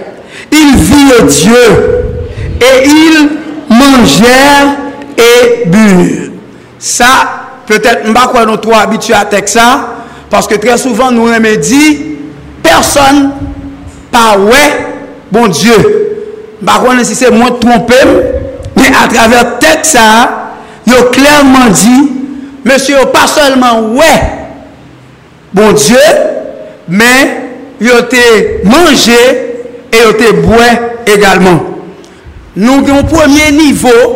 Il 0.52 0.76
vit 0.76 1.26
Dieu 1.28 2.07
et 2.62 2.88
ils 2.88 3.30
mangèrent 3.70 4.76
et 5.18 5.66
burent. 5.66 6.32
Sa, 6.80 7.06
peut-être 7.66 8.08
mba 8.08 8.28
kwa 8.32 8.46
nou 8.46 8.62
tro 8.62 8.76
abitua 8.78 9.24
tek 9.32 9.50
sa, 9.50 9.66
paske 10.32 10.60
tre 10.62 10.78
souvan 10.80 11.16
nou 11.16 11.32
reme 11.32 11.56
di, 11.60 11.82
person 12.64 13.32
pa 14.14 14.36
we 14.40 14.62
bon 15.34 15.50
Diyo. 15.52 15.78
Mba 16.62 16.78
kwa 16.84 16.94
nou 16.96 17.08
si 17.08 17.18
se 17.18 17.32
mwen 17.34 17.58
trompem, 17.62 18.14
men 18.78 18.98
a 19.02 19.08
traver 19.12 19.58
tek 19.64 19.86
sa, 19.90 20.06
yo 20.88 21.08
klerman 21.16 21.74
di, 21.76 21.98
monsye 22.68 22.96
yo 22.96 23.08
pa 23.14 23.26
solman 23.32 23.92
we 23.98 24.12
bon 25.58 25.74
Diyo, 25.76 26.06
men 26.88 27.34
yo 27.84 28.04
te 28.12 28.24
manje, 28.70 29.18
e 29.92 30.06
yo 30.06 30.14
te 30.18 30.32
bwe 30.40 30.70
egalman. 31.10 31.67
Nou 32.58 32.82
gen 32.82 32.96
yon 32.96 33.10
premier 33.10 33.52
nivou, 33.54 34.14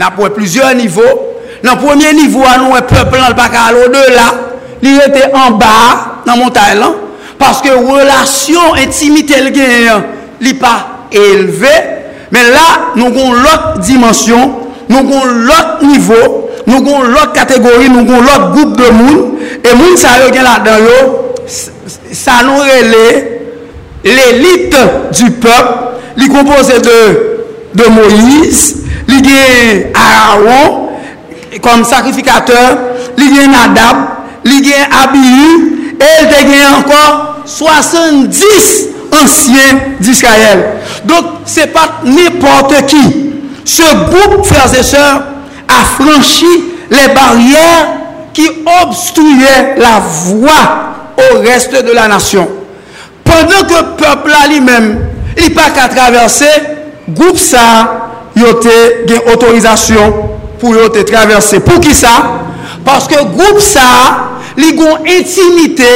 nan 0.00 0.12
pou 0.16 0.24
e 0.24 0.32
plusieurs 0.32 0.72
nivou, 0.76 1.34
nan 1.64 1.76
premier 1.82 2.14
nivou 2.16 2.46
an 2.48 2.62
nou 2.64 2.76
e 2.78 2.84
pepl 2.88 3.18
nan 3.20 3.34
l 3.34 3.36
baka 3.36 3.66
al 3.68 3.80
o 3.82 3.88
de 3.92 4.04
la, 4.14 4.28
li 4.80 4.94
rete 4.96 5.26
an 5.36 5.58
ba 5.60 5.74
nan 6.24 6.40
montagne 6.40 6.78
lan, 6.80 6.94
paske 7.36 7.74
relasyon 7.74 8.80
intimite 8.80 9.36
l 9.42 9.50
gen 9.52 10.06
li 10.40 10.54
pa 10.56 10.74
eleve, 11.12 11.74
men 12.32 12.48
la 12.54 12.66
nou 12.96 13.12
gon 13.12 13.36
lot 13.44 13.82
dimensyon, 13.84 14.56
nou 14.88 15.04
gon 15.04 15.44
lot 15.50 15.84
nivou, 15.84 16.46
nou 16.66 16.80
gon 16.86 17.12
lot 17.12 17.36
kategori, 17.36 17.90
nou 17.92 18.08
gon 18.08 18.24
lot 18.24 18.48
goup 18.56 18.76
de 18.80 18.88
moun, 18.96 19.20
e 19.60 19.74
moun 19.76 20.00
sa 20.00 20.16
yo 20.22 20.32
gen 20.32 20.46
la 20.46 20.56
dan 20.64 20.88
yo, 20.88 20.96
sa 22.16 22.40
nou 22.48 22.64
rele 22.64 23.04
l'elite 24.06 24.80
du 25.12 25.28
pep, 25.42 25.95
il 26.16 26.28
composé 26.28 26.74
de, 26.80 27.82
de 27.82 27.88
Moïse, 27.88 28.84
il 29.08 29.26
y 29.26 29.92
a 29.94 30.32
Aaron 30.32 30.86
comme 31.60 31.84
sacrificateur, 31.84 32.78
il 33.18 33.36
y 33.36 33.38
a 33.40 33.46
Nadab, 33.46 33.96
il 34.44 34.66
y 34.66 34.72
a 34.72 35.02
Abihu, 35.04 35.94
et 36.00 36.24
il 36.42 36.50
y 36.50 36.62
a 36.62 36.78
encore 36.78 37.36
70 37.44 38.88
anciens 39.12 39.78
d'Israël. 40.00 40.66
Donc, 41.04 41.24
ce 41.44 41.60
n'est 41.60 41.66
pas 41.68 42.00
n'importe 42.04 42.86
qui. 42.86 43.32
Ce 43.64 43.82
groupe, 43.82 44.44
frères 44.44 44.72
et 44.78 44.82
sœurs, 44.82 45.22
a 45.68 46.02
franchi 46.02 46.46
les 46.90 47.14
barrières 47.14 47.88
qui 48.32 48.48
obstruaient 48.82 49.76
la 49.78 49.98
voie 50.00 51.14
au 51.32 51.38
reste 51.40 51.72
de 51.84 51.92
la 51.92 52.08
nation. 52.08 52.48
Pendant 53.24 53.66
que 53.66 53.74
le 53.74 53.96
peuple 53.96 54.30
lui-même, 54.50 54.98
li 55.36 55.50
pa 55.54 55.70
ka 55.76 55.88
traverse, 55.92 56.48
goup 57.08 57.38
sa 57.40 57.64
yo 58.36 58.56
te 58.62 58.76
gen 59.08 59.30
otorizasyon 59.34 60.16
pou 60.60 60.74
yo 60.76 60.88
te 60.94 61.04
traverse. 61.08 61.60
Pou 61.64 61.82
ki 61.84 61.94
sa? 61.96 62.14
Paske 62.86 63.20
goup 63.34 63.60
sa 63.64 63.86
li 64.58 64.72
gon 64.78 65.06
intimite 65.16 65.92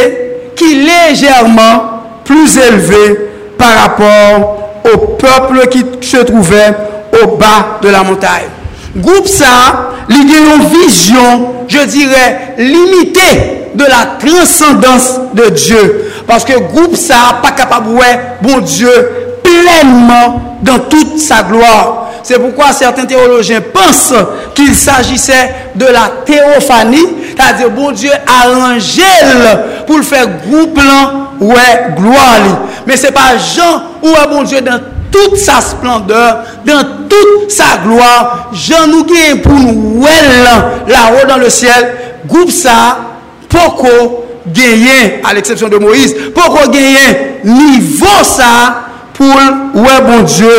ki 0.59 0.75
lejerman 0.85 2.01
plus 2.25 2.57
eleve 2.61 3.17
par 3.59 3.77
rapport 3.77 4.57
au 4.85 4.99
peuple 5.17 5.69
qui 5.69 5.85
se 6.01 6.19
trouvait 6.19 6.75
au 7.23 7.37
bas 7.37 7.79
de 7.83 7.89
la 7.89 8.03
montagne. 8.03 8.49
Groupe 8.97 9.29
ça, 9.29 9.93
l'idée 10.09 10.35
une 10.39 10.67
vision, 10.67 11.65
je 11.69 11.79
dirais, 11.87 12.55
limitée 12.59 13.69
de 13.75 13.85
la 13.85 14.17
transcendance 14.19 15.21
de 15.33 15.49
Dieu. 15.51 16.13
Parce 16.27 16.45
que 16.45 16.59
groupe 16.59 16.97
ça, 16.97 17.39
pas 17.43 17.53
capable, 17.53 17.91
ouais, 17.91 18.21
bon 18.43 18.59
Dieu, 18.59 19.20
pleinement 19.61 20.59
dans 20.63 20.79
toute 20.79 21.19
sa 21.19 21.43
gloire. 21.43 22.09
C'est 22.23 22.39
pourquoi 22.39 22.73
certains 22.73 23.07
théologiens 23.07 23.61
pensent 23.61 24.15
qu'il 24.55 24.75
s'agissait 24.75 25.55
de 25.75 25.87
la 25.87 26.11
théophanie, 26.25 27.07
c'est-à-dire 27.35 27.71
bon 27.71 27.93
Dieu 27.93 28.11
arrangé 28.27 29.03
pour 29.87 29.97
le 29.97 30.03
faire 30.03 30.27
groupe 30.47 30.79
ouais 31.41 31.95
gloire. 31.97 32.61
Mais 32.87 32.97
c'est 32.97 33.13
pas 33.13 33.37
Jean 33.39 33.83
ou 34.03 34.15
bon 34.31 34.43
Dieu 34.43 34.61
dans 34.61 34.81
toute 35.11 35.39
sa 35.39 35.61
splendeur, 35.61 36.45
dans 36.65 36.83
toute 37.09 37.51
sa 37.51 37.79
gloire. 37.85 38.51
Jean 38.53 38.87
nous 38.87 39.05
gagne 39.05 39.41
pour 39.41 39.53
nous 39.53 40.05
là-haut 40.87 41.27
dans 41.27 41.39
le 41.39 41.49
ciel. 41.49 41.95
Groupe 42.27 42.51
ça 42.51 42.99
pourquoi 43.51 43.91
gagner, 44.47 45.21
à 45.25 45.35
l'exception 45.35 45.69
de 45.69 45.77
Moïse, 45.77 46.15
pourquoi 46.35 46.69
gagner 46.69 47.41
niveau 47.45 48.07
ça 48.23 48.90
pou 49.21 49.85
wè 49.85 49.99
bon 50.07 50.25
Diyo 50.25 50.55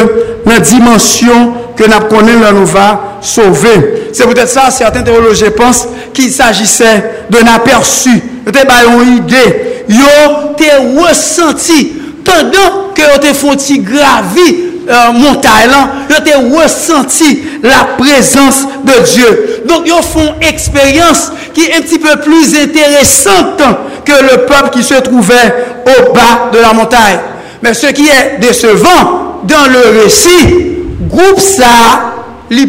nan 0.46 0.62
dimensyon 0.66 1.50
ke 1.78 1.88
nap 1.90 2.08
konen 2.12 2.42
lan 2.44 2.60
nou 2.60 2.70
va 2.70 3.18
sove. 3.26 3.74
Se 4.14 4.26
pou 4.26 4.38
tèt 4.38 4.52
sa, 4.52 4.70
certain 4.74 5.06
teoloje 5.08 5.50
pense 5.58 5.88
ki 6.16 6.28
s'agise 6.30 6.92
de 7.32 7.44
nan 7.46 7.64
persu, 7.66 8.18
yo 8.46 8.54
te 8.54 8.66
bayon 8.68 9.16
ide, 9.18 9.46
yo 9.90 10.12
te 10.60 10.70
wesenti, 10.98 11.80
pandan 12.28 12.92
ke 12.98 13.08
yo 13.08 13.22
te 13.24 13.34
foti 13.38 13.80
gravi 13.86 14.48
euh, 14.82 15.10
montay 15.16 15.70
lan, 15.72 16.06
yo 16.12 16.22
te 16.26 16.38
wesenti 16.52 17.32
la 17.66 17.86
prezans 17.98 18.66
de 18.86 19.00
Diyo. 19.08 19.34
Donk 19.70 19.90
yo 19.90 20.02
fon 20.06 20.46
eksperyans 20.52 21.30
ki 21.56 21.72
en 21.78 21.88
ti 21.88 22.02
pe 22.04 22.18
plus 22.26 22.54
enteresante 22.62 23.74
ke 24.06 24.22
le 24.28 24.42
pop 24.50 24.72
ki 24.76 24.86
se 24.86 25.02
trouve 25.06 25.42
ou 25.82 26.14
ba 26.16 26.52
de 26.54 26.62
la 26.62 26.74
montay. 26.78 27.31
Mais 27.62 27.74
ce 27.74 27.88
qui 27.88 28.08
est 28.08 28.40
décevant 28.40 29.42
dans 29.44 29.68
le 29.72 30.02
récit, 30.04 30.78
groupe 31.10 31.40
ça, 31.40 32.14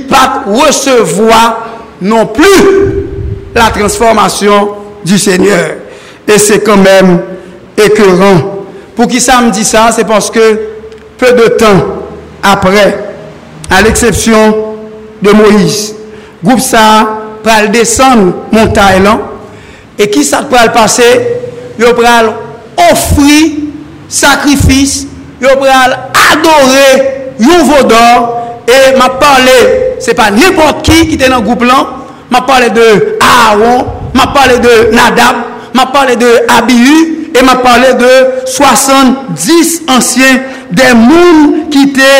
pas 0.09 0.45
recevoir 0.47 1.67
non 2.01 2.27
plus 2.27 3.07
la 3.55 3.71
transformation 3.71 4.71
du 5.05 5.19
Seigneur. 5.19 5.77
Et 6.29 6.39
c'est 6.39 6.61
quand 6.61 6.77
même 6.77 7.21
écœurant. 7.77 8.65
Pour 8.95 9.09
qui 9.09 9.21
ça 9.21 9.41
me 9.41 9.51
dit 9.51 9.65
ça, 9.65 9.91
c'est 9.95 10.05
parce 10.07 10.31
que 10.31 10.61
peu 11.19 11.33
de 11.33 11.49
temps 11.49 11.85
après, 12.43 12.99
à 13.71 13.83
l'exception 13.83 14.77
de 15.23 15.31
Moïse, 15.31 15.95
groupe 16.45 16.61
ça 16.61 17.19
le 17.63 17.69
descendre 17.69 18.35
montagne 18.53 19.09
et 19.99 20.09
qui 20.09 20.25
ça 20.25 20.41
le 20.43 20.73
passer? 20.73 21.21
Il 21.79 21.85
pral 21.87 22.33
offrir 22.91 23.51
sakrifis, 24.13 25.07
yo 25.41 25.57
pral 25.61 25.97
adore 26.29 26.87
yon 27.41 27.65
vodor, 27.67 28.29
e 28.69 28.93
ma 28.99 29.09
pale, 29.21 29.59
se 30.05 30.15
pa 30.19 30.29
nipot 30.31 30.85
ki 30.87 31.07
ki 31.11 31.19
te 31.21 31.31
nan 31.33 31.45
goup 31.47 31.65
lan, 31.67 31.89
ma 32.33 32.45
pale 32.49 32.71
de 32.77 33.19
Aaron, 33.21 33.89
ma 34.15 34.29
pale 34.35 34.61
de 34.63 34.93
Nadab, 34.93 35.43
ma 35.75 35.87
pale 35.87 36.17
de 36.17 36.31
Abiyu, 36.59 37.33
e 37.35 37.43
ma 37.43 37.57
pale 37.57 37.95
de 37.99 38.13
70 38.47 39.83
ansyen, 39.89 40.43
de 40.71 40.95
moun 40.97 41.71
ki 41.73 41.89
te 41.97 42.11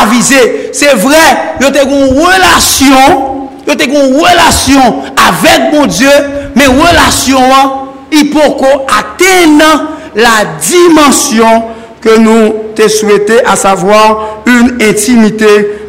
avize. 0.00 0.40
Se 0.76 0.92
vre, 1.04 1.22
yo 1.60 1.70
te 1.72 1.84
kon 1.88 2.16
relasyon, 2.18 3.20
yo 3.68 3.76
te 3.78 3.88
kon 3.92 4.16
relasyon 4.18 5.00
avek 5.28 5.70
bon 5.72 5.88
Diyo, 5.92 6.12
men 6.56 6.76
relasyon 6.80 7.56
an, 7.56 7.72
ipoko 8.12 8.72
atenan, 8.92 9.88
la 10.14 10.44
dimension 10.60 11.64
que 12.00 12.18
nous 12.18 12.54
te 12.74 12.88
souhaité, 12.88 13.44
à 13.44 13.56
savoir 13.56 14.42
une 14.46 14.82
intimité 14.82 15.46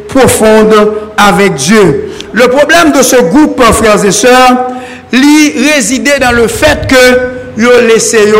profonde 0.08 0.92
avec 1.16 1.54
Dieu. 1.54 2.10
Le 2.32 2.48
problème 2.48 2.92
de 2.92 3.02
ce 3.02 3.16
groupe, 3.16 3.62
frères 3.72 4.04
et 4.04 4.12
sœurs, 4.12 4.68
l'y 5.12 5.70
résidait 5.72 6.18
dans 6.18 6.32
le 6.32 6.46
fait 6.46 6.86
que 6.88 7.60
yo 7.60 7.70
laissé 7.86 8.32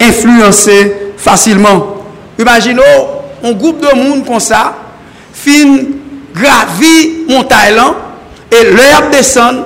influencer 0.00 0.94
facilement. 1.16 1.96
Imaginons 2.38 2.82
un 3.44 3.52
groupe 3.52 3.80
de 3.80 3.96
monde 3.96 4.24
comme 4.26 4.40
ça, 4.40 4.74
fin 5.32 5.78
gravi 6.34 7.24
montagne 7.28 7.80
et 8.50 8.64
leur 8.64 9.10
descend, 9.10 9.64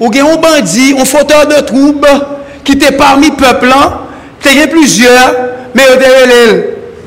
ou 0.00 0.10
bien 0.10 0.26
un 0.26 0.36
bandit, 0.36 0.96
un 0.98 1.04
fauteur 1.04 1.46
de 1.46 1.60
troubles 1.64 2.06
qui 2.64 2.72
était 2.72 2.92
parmi 2.92 3.30
peuple 3.30 3.66
là, 3.66 4.02
Te 4.42 4.54
gen 4.54 4.70
plusieurs, 4.72 5.38
me 5.74 5.86
yo 5.86 5.96
te 6.00 6.10
relel 6.12 6.52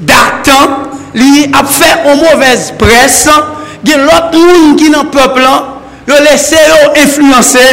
datan, 0.07 0.77
li 1.17 1.47
ap 1.55 1.69
fe 1.71 1.89
o 2.11 2.15
mouvez 2.19 2.71
pres, 2.79 3.23
gen 3.85 4.05
lot 4.07 4.35
moun 4.35 4.75
ki 4.79 4.91
nan 4.93 5.09
peplan, 5.13 5.71
yo 6.09 6.19
lese 6.25 6.59
yo 6.59 6.91
influense, 7.03 7.65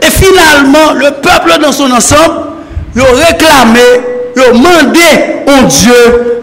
e 0.00 0.10
finalman, 0.14 0.96
le 1.00 1.12
peple 1.24 1.58
dan 1.60 1.74
son 1.76 1.92
ansan, 1.96 2.40
yo 2.96 3.06
reklame, 3.18 3.86
yo 4.36 4.52
mande 4.54 5.08
on 5.50 5.66
Diyo, 5.66 5.94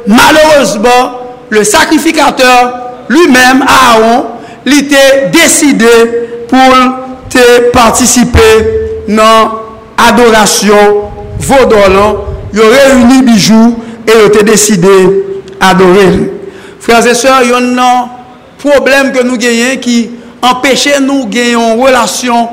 malheureusement, 0.08 1.22
le 1.50 1.64
sakrifikateur, 1.64 2.74
lui 3.08 3.28
men, 3.32 3.64
Aaron, 3.64 4.26
li 4.68 4.84
te 4.92 5.04
deside 5.32 5.94
pou 6.52 6.80
te 7.32 7.44
partisipe 7.74 8.48
nan 9.08 9.54
adorasyon 10.08 10.98
vodolan 11.48 12.18
yo 12.58 12.70
reuni 12.74 13.22
bijou, 13.22 13.76
e 14.08 14.20
yo 14.24 14.30
te 14.34 14.44
deside 14.44 14.96
adorel. 15.60 16.32
Frères 16.80 17.06
et 17.06 17.14
sœurs, 17.14 17.44
yon 17.46 17.74
nan 17.78 18.08
problem 18.62 19.12
ke 19.14 19.24
nou 19.26 19.38
genyen 19.42 19.78
ki 19.84 19.98
empèche 20.46 20.98
nou 21.04 21.28
genyon 21.32 21.78
relasyon 21.82 22.48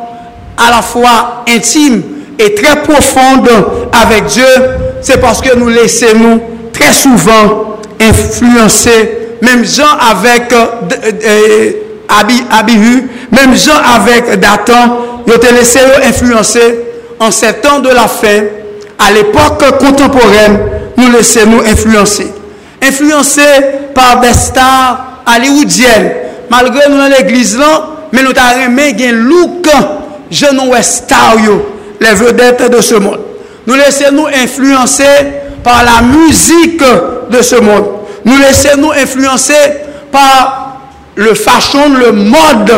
a 0.60 0.70
la 0.74 0.80
fwa 0.84 1.44
intime 1.50 2.02
et 2.38 2.56
trè 2.58 2.74
profonde 2.84 3.54
avèk 3.94 4.28
Diyo, 4.34 4.50
se 5.04 5.16
paske 5.22 5.54
nou 5.56 5.72
lese 5.72 6.10
nou 6.18 6.40
trè 6.74 6.90
souvan 6.96 7.52
influense, 8.02 8.96
mèm 9.44 9.64
jan 9.64 10.02
avèk 10.10 10.52
Abihu, 12.10 12.96
mèm 13.32 13.54
jan 13.56 13.88
avèk 13.94 14.34
Datan, 14.42 14.98
yo 15.30 15.38
te 15.40 15.54
lese 15.54 15.80
yo 15.86 16.02
influense 16.10 16.66
an 17.22 17.32
setan 17.32 17.84
de 17.84 17.94
la 17.94 18.08
fè, 18.10 18.34
a 19.00 19.10
l'epok 19.14 19.64
kontemporèm, 19.82 20.58
nou 20.98 21.10
lese 21.14 21.44
nou 21.48 21.64
influense. 21.66 22.26
Influense 22.84 23.48
par 23.94 24.20
des 24.22 24.38
star 24.50 25.22
alioudienne, 25.26 26.12
malgre 26.52 26.88
nou 26.88 27.00
nan 27.00 27.12
l'eglise 27.12 27.58
lan, 27.58 27.92
men 28.14 28.26
nou 28.26 28.36
ta 28.36 28.52
reme 28.58 28.90
gen 28.98 29.24
loukan 29.28 29.88
jenon 30.30 30.70
wè 30.72 30.82
star 30.86 31.38
yo, 31.42 31.60
le 32.00 32.12
vedette 32.18 32.68
de 32.72 32.82
se 32.84 33.00
moun. 33.00 33.22
Nou 33.64 33.78
lese 33.80 34.10
nou 34.12 34.28
influense 34.42 35.08
par 35.64 35.82
la 35.86 36.02
muzik 36.04 36.82
de 37.32 37.40
se 37.42 37.60
moun. 37.64 37.88
Nou 38.24 38.36
lese 38.40 38.76
nou 38.80 38.92
influense 39.00 39.56
par 40.12 40.60
le 41.16 41.34
fachon, 41.38 41.94
le 42.00 42.10
mod, 42.12 42.70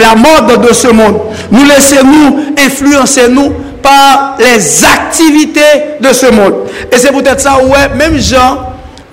la 0.00 0.14
mod 0.18 0.54
de 0.64 0.74
se 0.74 0.90
moun. 0.94 1.18
Nou 1.52 1.64
lese 1.68 2.02
nou 2.06 2.48
influense 2.64 3.28
nou 3.30 3.52
par 3.82 4.36
les 4.38 4.84
activités 4.84 5.96
de 6.00 6.12
ce 6.12 6.26
monde. 6.26 6.66
Et 6.92 6.98
c'est 6.98 7.12
peut-être 7.12 7.40
ça, 7.40 7.58
ouais, 7.58 7.88
même 7.96 8.18
gens, 8.18 8.58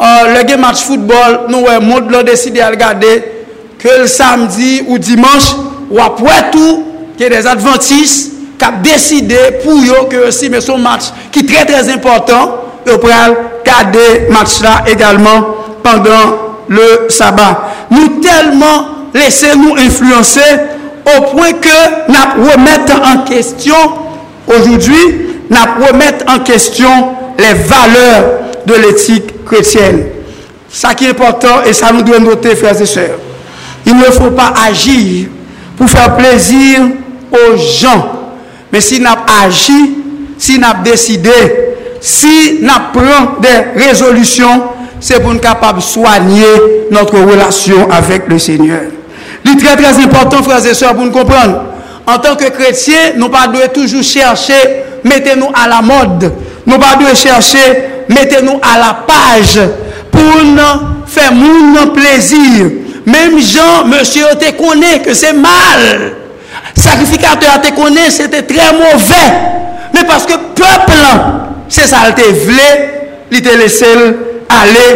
euh, 0.01 0.37
le 0.37 0.43
game 0.43 0.61
match 0.61 0.83
football, 0.83 1.41
nous, 1.49 1.59
ouais, 1.59 1.79
monde 1.79 2.11
l'a 2.11 2.23
décidé 2.23 2.61
à 2.61 2.69
regarder 2.69 3.23
que 3.79 4.01
le 4.01 4.07
samedi 4.07 4.83
ou 4.87 4.97
dimanche, 4.97 5.55
ou 5.89 5.99
après 5.99 6.51
tout, 6.51 6.83
qu'il 7.17 7.31
y 7.31 7.35
a 7.35 7.41
des 7.41 7.47
adventistes 7.47 8.33
qui 8.57 8.65
ont 8.65 8.81
décidé 8.81 9.37
pour 9.63 9.73
eux 9.73 10.07
que 10.09 10.31
si 10.31 10.49
mais 10.49 10.61
son 10.61 10.77
match 10.77 11.03
qui 11.31 11.39
est 11.39 11.53
très 11.53 11.65
très 11.65 11.89
important, 11.89 12.57
ils 12.85 12.97
pourront 12.97 13.35
garder 13.65 14.27
match 14.29 14.61
là 14.61 14.83
également 14.87 15.55
pendant 15.83 16.55
le 16.67 17.07
sabbat. 17.09 17.69
Nous 17.91 18.19
tellement 18.21 18.87
laissez 19.13 19.55
nous 19.55 19.75
influencer 19.75 20.41
au 21.05 21.21
point 21.35 21.53
que 21.53 22.09
nous 22.09 22.49
remettons 22.49 23.03
en 23.03 23.23
question 23.23 23.75
oujoudwi, 24.47 25.03
nap 25.49 25.79
wèmèt 25.81 26.25
an 26.31 26.43
kestyon, 26.47 27.13
le 27.37 27.53
valeur 27.67 28.27
de 28.65 28.77
l'etik 28.81 29.31
kretyen. 29.47 30.03
Sa 30.71 30.93
ki 30.97 31.09
important, 31.11 31.65
e 31.67 31.73
sa 31.75 31.91
nou 31.95 32.05
dwen 32.05 32.25
note, 32.25 32.55
frèz 32.59 32.81
et 32.83 32.89
sèr. 32.89 33.15
Il 33.85 33.95
ne 33.95 34.09
faut 34.11 34.31
pas 34.31 34.53
agir 34.67 35.27
pour 35.77 35.89
faire 35.89 36.15
plaisir 36.17 36.81
aux 37.31 37.55
gens. 37.57 38.11
Mais 38.71 38.81
si 38.81 38.99
n'a 38.99 39.15
agi, 39.43 39.97
si 40.37 40.57
n'a 40.59 40.73
décidé, 40.83 41.31
si 42.01 42.59
n'a 42.61 42.91
pris 42.93 43.05
des 43.41 43.83
résolutions, 43.85 44.63
c'est 44.99 45.21
pour 45.21 45.33
nous 45.33 45.39
capable 45.39 45.79
de 45.79 45.83
soigner 45.83 46.43
notre 46.91 47.19
relation 47.19 47.89
avec 47.91 48.27
le 48.27 48.39
Seigneur. 48.39 48.81
C'est 49.45 49.57
très 49.57 49.75
très 49.75 50.03
important, 50.03 50.41
frères 50.41 50.65
et 50.65 50.73
sœurs, 50.73 50.95
pour 50.95 51.05
nous 51.05 51.11
comprendre. 51.11 51.61
en 52.05 52.21
tanke 52.23 52.51
kretien, 52.53 53.15
nou 53.19 53.31
pa 53.33 53.45
dwe 53.51 53.67
toujou 53.73 54.05
chershe, 54.05 54.57
mette 55.05 55.35
nou 55.39 55.53
a 55.57 55.65
la 55.69 55.81
mod, 55.85 56.27
nou 56.65 56.81
pa 56.81 56.95
dwe 56.99 57.13
chershe, 57.17 57.63
mette 58.11 58.41
nou 58.45 58.61
a 58.61 58.75
la 58.81 58.91
paj, 59.07 59.57
pou 60.13 60.43
nou 60.51 61.05
fè 61.09 61.29
moun 61.33 61.73
nou 61.75 61.93
plezir. 61.95 62.83
Mem 63.05 63.37
jan, 63.37 63.85
monsye 63.89 64.23
yo 64.23 64.33
te 64.41 64.51
konen 64.57 65.01
ke 65.05 65.13
se 65.17 65.31
mal. 65.37 65.83
Sakrifikate 66.73 67.45
yo 67.45 67.57
te 67.61 67.73
konen, 67.77 68.09
se 68.13 68.25
te 68.31 68.41
tre 68.49 68.71
mouvè. 68.79 69.25
Me 69.93 70.03
paske 70.09 70.37
pepl, 70.57 71.03
se 71.71 71.85
salte 71.89 72.25
vle, 72.45 72.69
li 73.31 73.41
te 73.45 73.53
lesel 73.59 74.01
ale, 74.51 74.87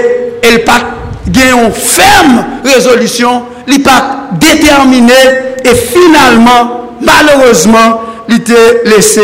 el 0.46 0.64
pat 0.66 1.30
genyon 1.30 1.70
ferme 1.76 2.44
rezolusyon, 2.66 3.46
li 3.70 3.80
pat 3.86 4.34
determine, 4.42 5.20
e 5.60 5.76
finalman, 5.92 6.76
malheureusement, 7.02 8.02
il 8.28 8.42
te 8.44 8.88
laissé 8.88 9.22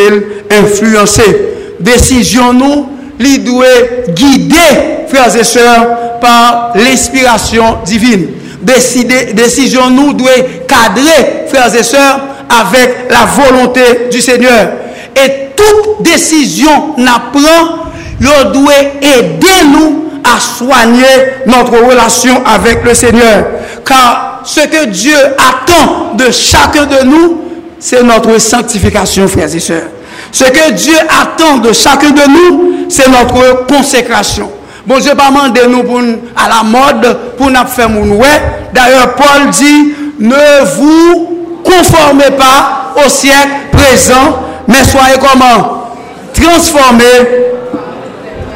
influencer. 0.51 1.53
Décision 1.79 2.53
nous, 2.53 2.89
il 3.19 3.43
doit 3.43 3.65
guider, 4.09 5.07
frères 5.07 5.35
et 5.35 5.43
sœurs, 5.43 6.19
par 6.19 6.73
l'inspiration 6.75 7.77
divine. 7.85 8.27
Desisyon 8.65 9.93
nou 9.93 10.13
dwe 10.17 10.35
kadre, 10.69 11.17
frères 11.51 11.75
et 11.75 11.83
sœurs, 11.83 12.19
avek 12.49 13.11
la 13.11 13.25
volonté 13.25 14.09
du 14.11 14.21
Seigneur. 14.21 14.71
Et 15.15 15.51
tout 15.55 16.03
desisyon 16.03 16.95
na 16.97 17.19
pran, 17.33 17.71
yo 18.19 18.35
dwe 18.55 18.77
ede 19.05 19.55
nou 19.69 20.19
a 20.25 20.39
soigner 20.41 21.45
notre 21.45 21.77
relation 21.77 22.41
avek 22.45 22.83
le 22.87 22.95
Seigneur. 22.97 23.45
Kar 23.85 24.41
se 24.45 24.65
ke 24.71 24.87
Dieu 24.89 25.17
attend 25.37 26.15
de 26.17 26.31
chacun 26.31 26.89
de 26.89 27.03
nou, 27.05 27.41
se 27.79 28.01
notre 28.03 28.37
sanctifikasyon, 28.39 29.27
frères 29.27 29.53
et 29.53 29.59
sœurs. 29.59 29.89
Se 30.31 30.47
ke 30.51 30.71
Dieu 30.73 30.97
attend 31.21 31.57
de 31.63 31.71
chacun 31.73 32.11
de 32.11 32.27
nou, 32.29 32.89
se 32.89 33.07
notre 33.09 33.65
konsekrasyon. 33.69 34.49
Bon, 34.85 34.99
je 35.01 35.15
pa 35.17 35.31
mande 35.33 35.63
nou 35.71 35.81
pou 35.87 36.01
a 36.37 36.49
la 36.51 36.61
mode 36.67 37.09
pou 37.39 37.49
nap 37.49 37.71
fè 37.73 37.87
moun 37.89 38.11
wè. 38.19 38.33
D'ailleurs, 38.73 39.15
Paul 39.15 39.49
di, 39.49 39.95
ne 40.19 40.65
vous 40.75 41.61
conformez 41.63 42.31
pas 42.37 42.93
au 43.03 43.09
siècle 43.09 43.71
présent, 43.71 44.43
mais 44.67 44.83
soyez 44.83 45.17
comment? 45.17 45.89
Transformez 46.33 47.17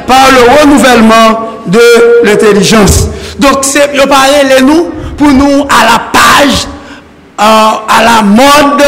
par 0.06 0.28
le 0.30 0.60
renouvellement 0.60 1.48
de 1.66 1.80
l'intelligence. 2.24 3.08
Donc, 3.38 3.64
je 3.64 4.06
parle 4.06 4.62
nou 4.62 4.90
pou 5.18 5.32
nou 5.34 5.66
a 5.66 5.84
la 5.84 5.98
page, 6.12 6.66
Euh, 7.40 7.44
à 7.44 8.04
la 8.04 8.22
mode, 8.22 8.84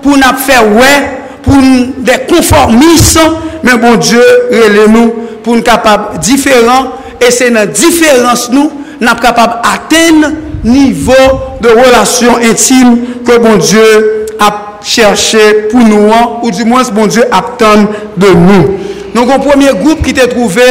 pour 0.00 0.16
nous 0.16 0.38
faire 0.38 0.64
ouais, 0.68 1.18
pour 1.42 1.54
des 1.56 2.18
conformistes, 2.32 3.18
mais 3.64 3.76
bon 3.76 3.96
Dieu, 3.96 4.22
relève-nous 4.48 5.12
pour 5.42 5.56
nous 5.56 5.62
capables 5.62 6.18
différents, 6.20 6.92
et 7.20 7.32
c'est 7.32 7.50
notre 7.50 7.72
différence, 7.72 8.48
nous, 8.52 8.70
nous 9.00 9.14
capables 9.20 9.56
d'atteindre 9.60 10.36
niveau 10.62 11.12
de 11.60 11.68
relation 11.68 12.36
intime 12.36 12.98
que 13.26 13.38
bon 13.38 13.56
Dieu 13.56 14.26
a 14.38 14.78
cherché 14.84 15.66
pour 15.70 15.80
nous, 15.80 16.08
ou 16.42 16.50
du 16.52 16.64
moins 16.64 16.84
bon 16.92 17.08
Dieu 17.08 17.24
attend 17.32 17.86
de 18.16 18.28
nous. 18.28 18.78
Donc, 19.16 19.34
au 19.34 19.40
premier 19.40 19.72
groupe 19.82 20.02
qui 20.02 20.10
était 20.10 20.28
trouvé 20.28 20.62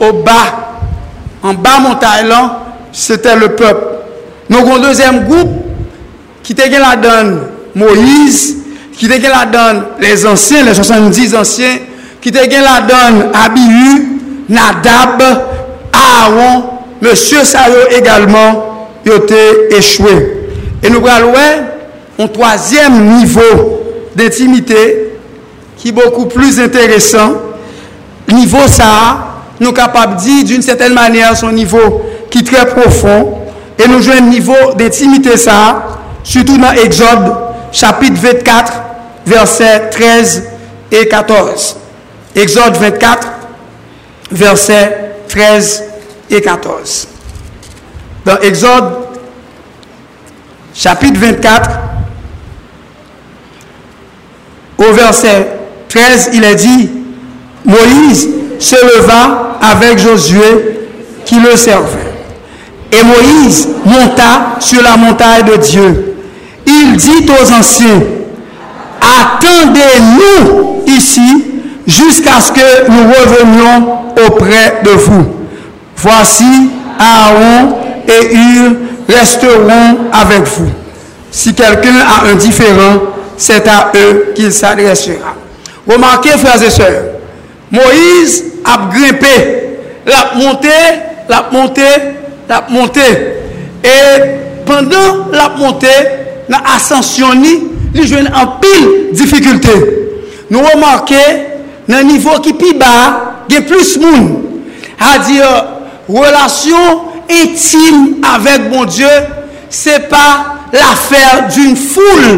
au 0.00 0.12
bas, 0.14 0.78
en 1.42 1.52
bas 1.52 1.78
montagne, 1.80 2.32
c'était 2.90 3.36
le 3.36 3.48
peuple. 3.50 3.84
Donc, 4.48 4.66
au 4.74 4.78
deuxième 4.78 5.24
groupe, 5.24 5.63
ki 6.44 6.54
te 6.54 6.68
la 6.76 6.94
don 7.00 7.32
Moïse, 7.74 8.60
ki 8.94 9.08
te 9.08 9.18
la 9.26 9.44
don 9.50 9.82
les 10.00 10.24
ansyen, 10.28 10.68
les 10.68 10.76
70 10.76 11.34
ansyen, 11.40 11.80
ki 12.20 12.32
te 12.32 12.44
la 12.60 12.80
don 12.86 13.32
Abihu, 13.32 14.20
Nadab, 14.48 15.22
Aaron, 15.92 16.64
Monsieur 17.00 17.44
Sayo 17.44 17.88
egalman, 17.96 18.60
yote 19.04 19.40
echwe. 19.76 20.14
E 20.84 20.90
nou 20.92 21.00
pralouè, 21.04 21.46
an 22.20 22.30
toazyem 22.32 22.96
nivou 23.16 23.80
d'intimite, 24.16 24.82
ki 25.80 25.92
boku 25.96 26.28
plus 26.32 26.60
interesant, 26.62 27.40
nivou 28.30 28.68
sa, 28.72 28.90
nou 29.60 29.72
kapab 29.76 30.18
di, 30.20 30.42
d'un 30.48 30.64
seten 30.64 30.94
manyer, 30.96 31.34
son 31.40 31.56
nivou 31.56 32.02
ki 32.32 32.44
tre 32.46 32.66
profon, 32.72 33.32
e 33.80 33.88
nou 33.90 34.04
jwen 34.04 34.30
nivou 34.30 34.74
d'intimite 34.78 35.36
sa, 35.40 35.58
sutou 36.24 36.58
nan 36.58 36.78
Exode, 36.82 37.32
chapit 37.72 38.10
24, 38.10 38.72
verset 39.26 39.90
13 39.90 40.42
et 40.90 41.08
14. 41.08 41.76
Exode 42.34 42.76
24, 42.76 43.28
verset 44.30 45.14
13 45.28 45.84
et 46.30 46.40
14. 46.40 47.08
Dans 48.24 48.38
Exode 48.40 49.04
chapitre 50.74 51.20
24, 51.20 51.70
au 54.78 54.92
verset 54.92 55.48
13, 55.88 56.30
il 56.32 56.44
est 56.44 56.54
dit, 56.56 56.90
Moïse 57.64 58.28
se 58.58 58.74
leva 58.74 59.58
avec 59.60 59.98
Josué 59.98 60.88
qui 61.24 61.38
le 61.38 61.56
servait. 61.56 62.12
Et 62.92 63.02
Moïse 63.02 63.68
monta 63.84 64.56
sur 64.60 64.82
la 64.82 64.96
montagne 64.96 65.44
de 65.46 65.56
Dieu. 65.56 66.13
Il 66.76 66.96
dit 66.96 67.26
aux 67.30 67.52
anciens, 67.52 68.02
attendez-nous 69.00 70.82
ici 70.86 71.44
jusqu'à 71.86 72.40
ce 72.40 72.50
que 72.50 72.90
nous 72.90 73.12
revenions 73.12 73.98
auprès 74.26 74.80
de 74.84 74.90
vous. 74.90 75.24
Voici 75.96 76.70
Aaron 76.98 77.76
et 78.08 78.34
Hur 78.34 78.72
resteront 79.08 80.10
avec 80.12 80.44
vous. 80.46 80.70
Si 81.30 81.54
quelqu'un 81.54 81.94
a 82.00 82.28
un 82.30 82.34
différent, 82.34 83.00
c'est 83.36 83.68
à 83.68 83.92
eux 83.94 84.32
qu'il 84.34 84.52
s'adressera. 84.52 85.34
Remarquez, 85.86 86.30
frères 86.30 86.62
et 86.62 86.70
sœurs, 86.70 87.02
Moïse 87.70 88.44
a 88.64 88.88
grimpé, 88.92 89.78
l'a 90.06 90.32
monté, 90.36 90.68
l'a 91.28 91.48
monté, 91.52 91.82
l'a 92.48 92.64
monté. 92.68 93.00
Et 93.84 94.20
pendant 94.64 95.28
la 95.32 95.50
montée, 95.50 96.23
nan 96.50 96.72
asansyon 96.74 97.40
ni, 97.42 97.54
li 97.94 98.06
jwen 98.08 98.28
an 98.32 98.56
pil 98.62 98.88
difikulte. 99.16 99.74
Nou 100.52 100.64
remarke, 100.66 101.20
nan 101.90 102.06
nivou 102.08 102.42
ki 102.44 102.54
pi 102.58 102.74
ba, 102.78 102.94
gen 103.50 103.64
plus 103.68 103.96
moun, 104.00 104.28
a 104.98 105.16
di, 105.26 105.40
euh, 105.42 105.74
relasyon 106.08 107.00
intime 107.28 108.20
avek 108.34 108.68
bon 108.72 108.84
Diyo, 108.88 109.10
se 109.70 109.96
pa 110.10 110.68
l'afer 110.72 111.48
d'un 111.54 111.74
foule, 111.76 112.34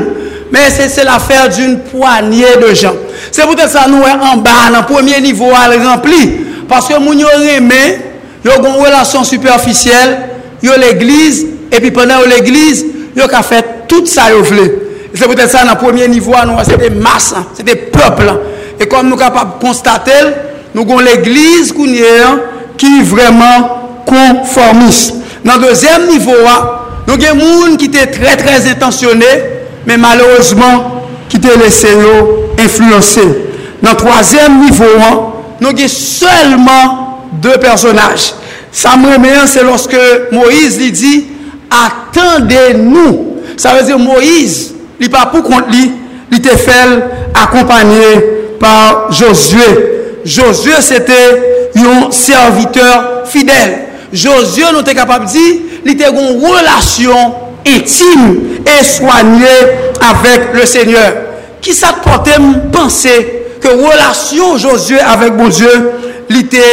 men 0.53 0.71
se 0.71 0.89
se 0.89 1.05
l'afer 1.05 1.49
d'un 1.51 1.77
poanye 1.91 2.57
de 2.63 2.73
jan. 2.75 2.97
Se 3.31 3.43
pou 3.43 3.59
tèl 3.59 3.71
sa 3.73 3.87
nou 3.91 4.07
en 4.07 4.43
ba, 4.45 4.71
nan 4.73 4.87
premier 4.89 5.21
nivou 5.25 5.55
al 5.57 5.77
rempli, 5.83 6.23
paske 6.71 6.99
moun 7.03 7.21
yo 7.21 7.33
reme, 7.43 7.83
yo 8.47 8.61
gon 8.63 8.79
relasyon 8.85 9.27
superficiel, 9.27 10.17
yo 10.65 10.77
l'eglize, 10.79 11.51
epi 11.75 11.91
pwene 11.95 12.21
yo 12.21 12.31
l'eglize, 12.31 12.87
yo 13.17 13.27
ka 13.31 13.43
fè 13.45 13.63
tout 13.97 14.11
sa 14.11 14.29
yo 14.35 14.45
vle. 14.45 14.67
Se 15.17 15.25
pou 15.25 15.37
tè 15.39 15.47
sa 15.49 15.65
nan 15.65 15.79
premier 15.81 16.11
nivou 16.13 16.37
an 16.37 16.51
nou, 16.51 16.65
se 16.67 16.77
te 16.77 16.91
masan, 16.93 17.47
se 17.57 17.65
te 17.65 17.77
pepl 17.93 18.29
an. 18.29 18.41
E 18.77 18.89
kom 18.91 19.09
nou 19.09 19.17
kapap 19.21 19.57
konstate 19.63 20.15
l, 20.21 20.33
nou 20.75 20.85
gon 20.89 21.01
l'Eglise 21.05 21.73
kounye 21.77 22.11
an, 22.27 22.43
ki 22.77 23.01
vreman 23.09 23.71
konformis. 24.09 25.15
Nan 25.47 25.63
deuxième 25.63 26.11
nivou 26.11 26.37
an, 26.51 26.67
nou 27.07 27.17
gen 27.21 27.39
moun 27.41 27.79
ki 27.81 27.89
te 27.95 28.05
tre 28.13 28.35
tre 28.41 28.59
intentionné, 28.75 29.31
men 29.89 30.03
malouzman 30.03 30.83
ki 31.33 31.41
te 31.41 31.55
lese 31.63 31.95
yo 31.97 32.17
influencé. 32.61 33.25
Nan 33.81 33.97
troisième 33.97 34.61
nivou 34.67 35.01
an, 35.07 35.23
nou 35.63 35.73
gen 35.77 35.89
seulement 35.89 37.23
deux 37.41 37.57
personnages. 37.63 38.35
Sa 38.77 38.99
mwen 39.01 39.23
meyan 39.23 39.49
se 39.49 39.65
loske 39.65 40.03
Moïse 40.35 40.77
li 40.83 40.91
di, 40.93 41.15
attendez-nous 41.73 43.36
sa 43.61 43.75
veze 43.77 43.97
Moïse, 44.01 44.75
li 45.01 45.11
pa 45.13 45.27
pou 45.33 45.45
kont 45.47 45.71
li, 45.73 45.85
li 46.33 46.41
te 46.43 46.55
fel 46.61 46.99
akompanyen 47.37 48.25
par 48.61 49.13
Josue. 49.15 49.69
Josue 50.27 50.81
se 50.83 51.01
te 51.07 51.21
yon 51.79 52.11
serviteur 52.15 53.27
fidel. 53.31 53.77
Josue 54.13 54.73
nou 54.73 54.87
te 54.87 54.95
kapab 54.97 55.27
di, 55.31 55.47
li 55.87 55.97
te 55.99 56.09
yon 56.09 56.41
relasyon 56.43 57.35
intime 57.67 58.63
e 58.67 58.81
soanyen 58.87 59.95
avèk 60.11 60.53
le 60.57 60.67
Seigneur. 60.69 61.23
Ki 61.63 61.75
sa 61.75 61.95
te 61.97 62.05
pote 62.07 62.37
mpense 62.43 63.15
ke 63.63 63.73
relasyon 63.73 64.59
Josue 64.63 65.01
avèk 65.15 65.39
bon 65.39 65.53
Dieu 65.53 65.93
li 66.33 66.45
te 66.51 66.67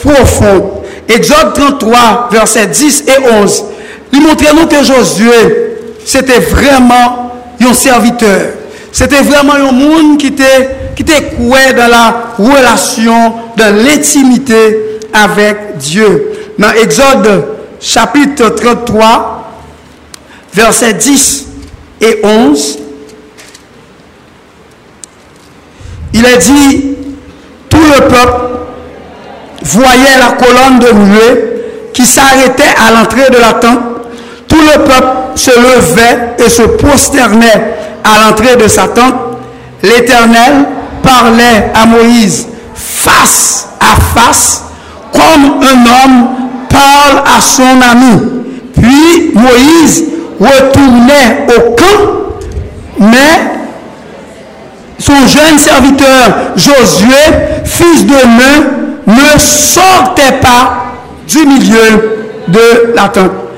profonde. 0.00 0.78
Exode 1.10 1.54
33, 1.56 2.28
verset 2.30 2.66
10 2.70 3.04
et 3.08 3.18
11, 3.32 3.64
li 4.12 4.20
montre 4.22 4.52
nou 4.54 4.68
ke 4.70 4.84
Josue 4.86 5.69
c'était 6.04 6.40
vraiment 6.40 7.32
un 7.60 7.74
serviteur. 7.74 8.54
C'était 8.92 9.22
vraiment 9.22 9.54
un 9.54 9.72
monde 9.72 10.18
qui 10.18 10.28
était 10.28 10.76
qui 10.96 11.02
était 11.02 11.36
dans 11.38 11.88
la 11.88 12.34
relation, 12.38 13.34
dans 13.56 13.74
l'intimité 13.74 14.98
avec 15.12 15.78
Dieu. 15.78 16.32
Dans 16.58 16.72
Exode 16.72 17.44
chapitre 17.80 18.50
33, 18.50 19.50
versets 20.52 20.92
10 20.92 21.46
et 22.02 22.20
11, 22.22 22.78
il 26.12 26.24
est 26.24 26.38
dit, 26.38 26.96
tout 27.68 27.78
le 27.78 28.08
peuple 28.08 28.40
voyait 29.62 30.18
la 30.18 30.32
colonne 30.32 30.78
de 30.80 30.92
nuée 30.92 31.44
qui 31.94 32.04
s'arrêtait 32.04 32.74
à 32.86 32.90
l'entrée 32.92 33.30
de 33.30 33.38
la 33.38 33.54
tente. 33.54 33.80
Tout 34.50 34.60
le 34.60 34.82
peuple 34.84 35.16
se 35.36 35.50
levait 35.52 36.34
et 36.44 36.50
se 36.50 36.62
prosternait 36.62 37.76
à 38.04 38.26
l'entrée 38.26 38.56
de 38.56 38.68
sa 38.68 38.88
tente. 38.88 39.14
L'Éternel 39.82 40.66
parlait 41.02 41.70
à 41.72 41.86
Moïse 41.86 42.48
face 42.74 43.68
à 43.80 43.98
face, 44.14 44.64
comme 45.12 45.62
un 45.62 45.86
homme 45.86 46.28
parle 46.68 47.22
à 47.24 47.40
son 47.40 47.62
ami. 47.62 48.20
Puis 48.74 49.32
Moïse 49.34 50.04
retournait 50.38 51.46
au 51.56 51.70
camp, 51.70 52.10
mais 52.98 53.60
son 54.98 55.26
jeune 55.26 55.58
serviteur 55.58 56.52
Josué, 56.56 57.64
fils 57.64 58.04
de 58.04 58.12
Nun, 58.12 58.66
ne 59.06 59.38
sortait 59.38 60.38
pas 60.42 60.92
du 61.26 61.46
milieu 61.46 62.18
de 62.48 62.92
la 62.94 63.08
tente. 63.08 63.49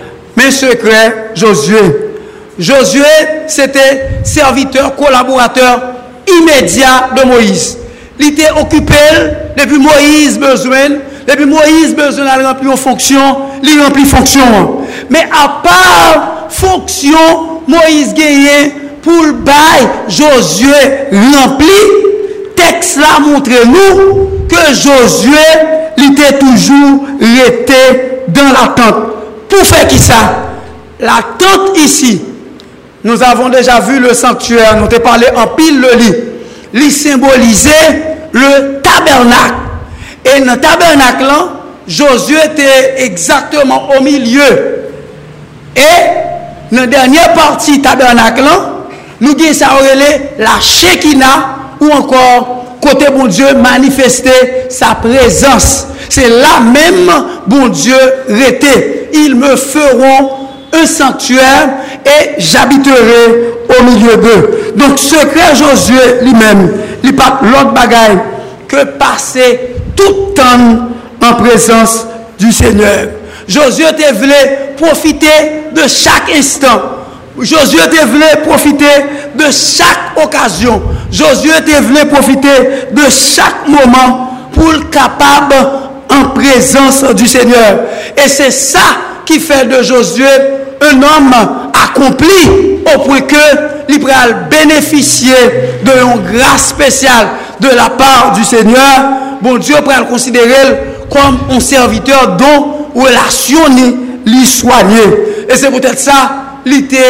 Mais 0.45 0.51
secret, 0.51 1.31
Josué. 1.35 2.11
Josué, 2.59 3.05
c'était 3.47 4.09
serviteur, 4.25 4.97
collaborateur 4.97 5.81
immédiat 6.27 7.11
de 7.17 7.25
Moïse. 7.25 7.79
Il 8.19 8.29
était 8.29 8.51
occupé 8.51 8.95
depuis 9.57 9.79
Moïse 9.79 10.39
besoin, 10.39 10.89
depuis 11.27 11.47
Moïse 11.47 11.95
besoin 11.95 12.25
de 12.39 12.45
remplir 12.45 12.77
fonction, 12.77 13.37
il 13.63 13.81
remplit 13.83 14.05
fonction. 14.05 14.81
Mais 15.11 15.29
à 15.31 15.63
part 15.63 16.47
fonction, 16.49 17.61
Moïse 17.69 18.13
gagnait 18.13 18.73
pour 19.01 19.25
le 19.25 19.33
bail, 19.33 19.89
Josué 20.09 21.09
rempli, 21.13 21.67
texte 22.57 22.97
là 22.97 23.21
montre 23.21 23.51
nous 23.67 24.29
que 24.49 24.75
Josué, 24.75 25.31
était 25.99 26.39
toujours 26.39 27.07
resté 27.21 28.23
dans 28.29 28.53
la 28.53 28.69
tente. 28.75 29.22
Pour 29.53 29.67
faire 29.67 29.87
qui 29.87 29.99
ça? 29.99 30.15
La 30.99 31.21
tente 31.37 31.77
ici, 31.77 32.23
nous 33.05 33.23
avons 33.23 33.51
déjà 33.51 33.81
vu 33.81 34.01
le 34.01 34.15
sanctuaire, 34.15 34.77
nous 34.77 34.87
avons 34.87 35.01
parlé 35.01 35.27
en 35.37 35.49
pile 35.49 35.79
le 35.79 35.95
lit. 35.99 36.15
Il 36.73 36.91
symbolisait 36.91 38.17
le 38.33 38.81
tabernacle. 38.81 39.55
Et 40.25 40.41
dans 40.41 40.55
le 40.55 40.59
tabernacle, 40.61 41.27
Josué 41.87 42.39
était 42.47 43.05
exactement 43.05 43.91
au 43.91 44.03
milieu. 44.03 44.87
Et 45.77 46.75
dans 46.75 46.81
la 46.81 46.87
dernière 46.87 47.35
partie 47.35 47.73
du 47.73 47.83
tabernacle, 47.83 48.45
nous 49.21 49.33
avons 49.33 49.53
ça 49.53 49.67
la 50.39 50.61
Shekinah 50.61 51.57
ou 51.79 51.91
encore 51.91 52.65
côté 52.83 53.07
bon 53.11 53.27
Dieu 53.27 53.47
manifester 53.55 54.67
sa 54.69 54.97
présence. 54.97 55.87
C'est 56.09 56.29
là 56.29 56.61
même 56.61 57.11
bon 57.47 57.69
Dieu 57.69 57.97
était. 58.29 59.09
Ils 59.15 59.35
me 59.35 59.57
feront 59.57 60.33
un 60.73 60.87
sanctuaire 60.87 61.69
et 62.05 62.35
j'habiterai 62.39 63.55
au 63.79 63.85
milieu 63.85 64.17
d'eux. 64.17 64.73
Donc, 64.77 64.99
secret 64.99 65.55
Josué 65.55 66.23
lui-même, 66.23 66.73
il 67.05 67.15
pas 67.15 67.41
l'autre 67.43 67.73
bagaille 67.73 68.19
que 68.67 68.85
passer 68.85 69.77
tout 69.97 70.33
temps 70.35 70.89
en 71.23 71.35
présence 71.35 72.07
du 72.39 72.51
Seigneur. 72.51 73.09
Josué 73.47 73.85
te 73.97 74.15
voulait 74.15 74.75
profiter 74.77 75.29
de 75.75 75.83
chaque 75.83 76.35
instant. 76.37 76.81
Josué 77.39 77.81
te 77.91 78.07
voulait 78.07 78.37
profiter 78.47 78.85
de 79.35 79.45
chaque 79.45 80.23
occasion. 80.23 80.83
Josué 81.11 81.53
te 81.65 81.83
voulait 81.83 82.05
profiter 82.05 82.49
de 82.93 83.03
chaque 83.11 83.69
moment 83.69 84.49
pour 84.53 84.73
être 84.75 84.91
capable 84.91 85.55
en 86.11 86.29
présence 86.31 87.03
du 87.15 87.27
Seigneur. 87.27 87.81
Et 88.17 88.29
c'est 88.29 88.51
ça 88.51 88.81
qui 89.25 89.41
fait 89.41 89.67
de 89.67 89.83
Josué 89.83 90.27
un 90.83 90.97
homme 90.97 91.35
accompli 91.73 92.81
au 92.95 92.99
point 93.01 93.21
que 93.21 93.37
il 93.89 93.99
bénéficier 94.51 95.35
de 95.85 95.91
une 95.91 96.39
grâce 96.39 96.69
spéciale 96.69 97.29
de 97.61 97.69
la 97.69 97.91
part 97.91 98.33
du 98.35 98.45
Seigneur. 98.45 98.79
Bon 99.41 99.59
Dieu 99.59 99.77
pourrait 99.83 99.99
le 99.99 100.05
considérer 100.05 100.79
comme 101.11 101.39
un 101.51 101.61
serviteur 101.61 102.37
dont 102.37 102.89
relation 102.95 103.61
li 104.25 104.47
soigné. 104.47 105.03
Et 105.49 105.57
c'est 105.57 105.71
peut-être 105.71 105.99
ça, 105.99 106.42
li 106.69 106.83
te 106.91 107.07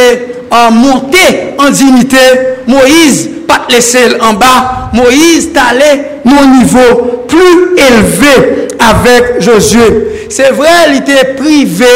an 0.53 0.75
monte 0.77 1.25
an 1.61 1.73
dignite, 1.75 2.23
Moïse 2.69 3.43
pat 3.49 3.71
lese 3.73 4.05
l 4.13 4.19
an 4.25 4.39
ba, 4.41 4.55
Moïse 4.97 5.53
tale 5.55 5.91
nou 6.27 6.45
nivou 6.53 7.23
plu 7.31 7.77
elve 7.81 8.35
avèk 8.83 9.39
Josue. 9.45 9.89
Se 10.33 10.51
vre 10.57 10.75
li 10.93 11.03
te 11.07 11.19
prive 11.39 11.93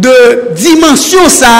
de 0.00 0.14
dimensyon 0.58 1.30
sa 1.32 1.54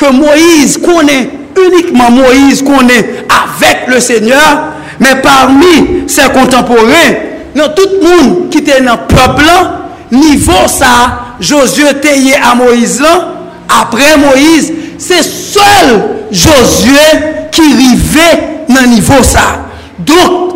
ke 0.00 0.10
Moïse 0.14 0.80
konen, 0.82 1.28
unikman 1.54 2.16
Moïse 2.16 2.64
konen 2.66 3.26
avèk 3.30 3.88
le 3.92 4.00
Seigneur, 4.02 4.72
men 5.02 5.20
parmi 5.22 6.04
se 6.10 6.26
kontemporè, 6.34 7.04
nan 7.54 7.74
tout 7.76 8.00
moun 8.02 8.48
ki 8.50 8.62
te 8.66 8.80
nan 8.82 9.06
pepl, 9.10 9.46
nivou 10.14 10.70
sa 10.70 10.94
Josue 11.42 11.96
teye 12.02 12.38
a 12.38 12.54
Moïse 12.58 13.02
lan, 13.02 13.33
Apre 13.74 14.14
Moïse, 14.22 14.72
se 15.02 15.20
sol 15.26 15.92
Josue 16.30 17.06
ki 17.54 17.66
rive 17.78 18.28
nan 18.72 18.90
nivou 18.92 19.26
sa. 19.26 19.44
Donk, 19.98 20.54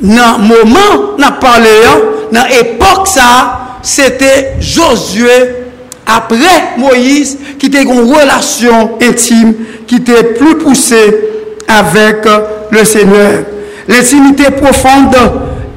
nan 0.00 0.44
mouman 0.48 1.16
nan 1.20 1.36
pale 1.42 1.72
yon, 1.82 2.04
nan 2.34 2.52
epok 2.60 3.08
sa, 3.10 3.28
se 3.84 4.08
te 4.20 4.30
Josue 4.60 5.38
apre 6.10 6.54
Moïse 6.80 7.56
ki 7.60 7.70
te 7.72 7.84
kon 7.88 8.08
relasyon 8.10 8.96
intime 9.04 9.84
ki 9.88 10.00
te 10.06 10.18
plou 10.36 10.58
pousse 10.64 11.00
avek 11.70 12.26
le 12.72 12.84
Seigneur. 12.84 13.44
L'intimite 13.88 14.50
profonde 14.60 15.16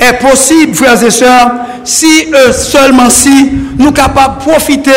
est 0.09 0.19
possible, 0.19 0.73
frères 0.75 1.03
et 1.03 1.11
sœurs, 1.11 1.51
si 1.83 2.33
euh, 2.33 2.51
seulement 2.51 3.09
si 3.09 3.51
nous 3.77 3.85
sommes 3.85 3.93
capables 3.93 4.37
de 4.39 4.51
profiter 4.51 4.91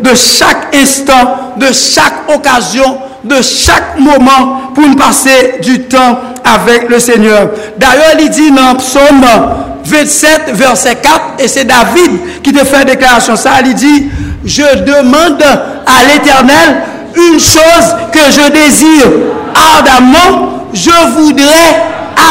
de 0.00 0.10
chaque 0.14 0.74
instant, 0.74 1.54
de 1.56 1.66
chaque 1.66 2.28
occasion, 2.34 2.98
de 3.24 3.40
chaque 3.40 3.98
moment 3.98 4.72
pour 4.74 4.86
nous 4.86 4.96
passer 4.96 5.54
du 5.62 5.82
temps 5.82 6.18
avec 6.44 6.88
le 6.88 6.98
Seigneur. 6.98 7.50
D'ailleurs, 7.78 8.16
il 8.20 8.30
dit 8.30 8.50
dans 8.50 8.74
Psaume 8.76 9.24
27, 9.84 10.52
verset 10.54 10.96
4, 10.96 11.20
et 11.38 11.48
c'est 11.48 11.64
David 11.64 12.42
qui 12.42 12.52
te 12.52 12.64
fait 12.64 12.84
déclaration 12.84 13.36
ça, 13.36 13.50
il 13.64 13.74
dit, 13.74 14.08
je 14.44 14.78
demande 14.80 15.42
à 15.42 16.12
l'Éternel 16.12 16.82
une 17.14 17.38
chose 17.38 17.96
que 18.12 18.18
je 18.30 18.50
désire 18.50 19.06
ardemment, 19.54 20.66
je 20.72 20.90
voudrais 21.18 21.82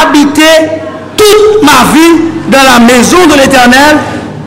habiter 0.02 0.82
toute 1.22 1.64
ma 1.64 1.94
vie 1.94 2.22
dans 2.50 2.64
la 2.74 2.80
maison 2.80 3.28
de 3.28 3.42
l'Éternel 3.42 3.98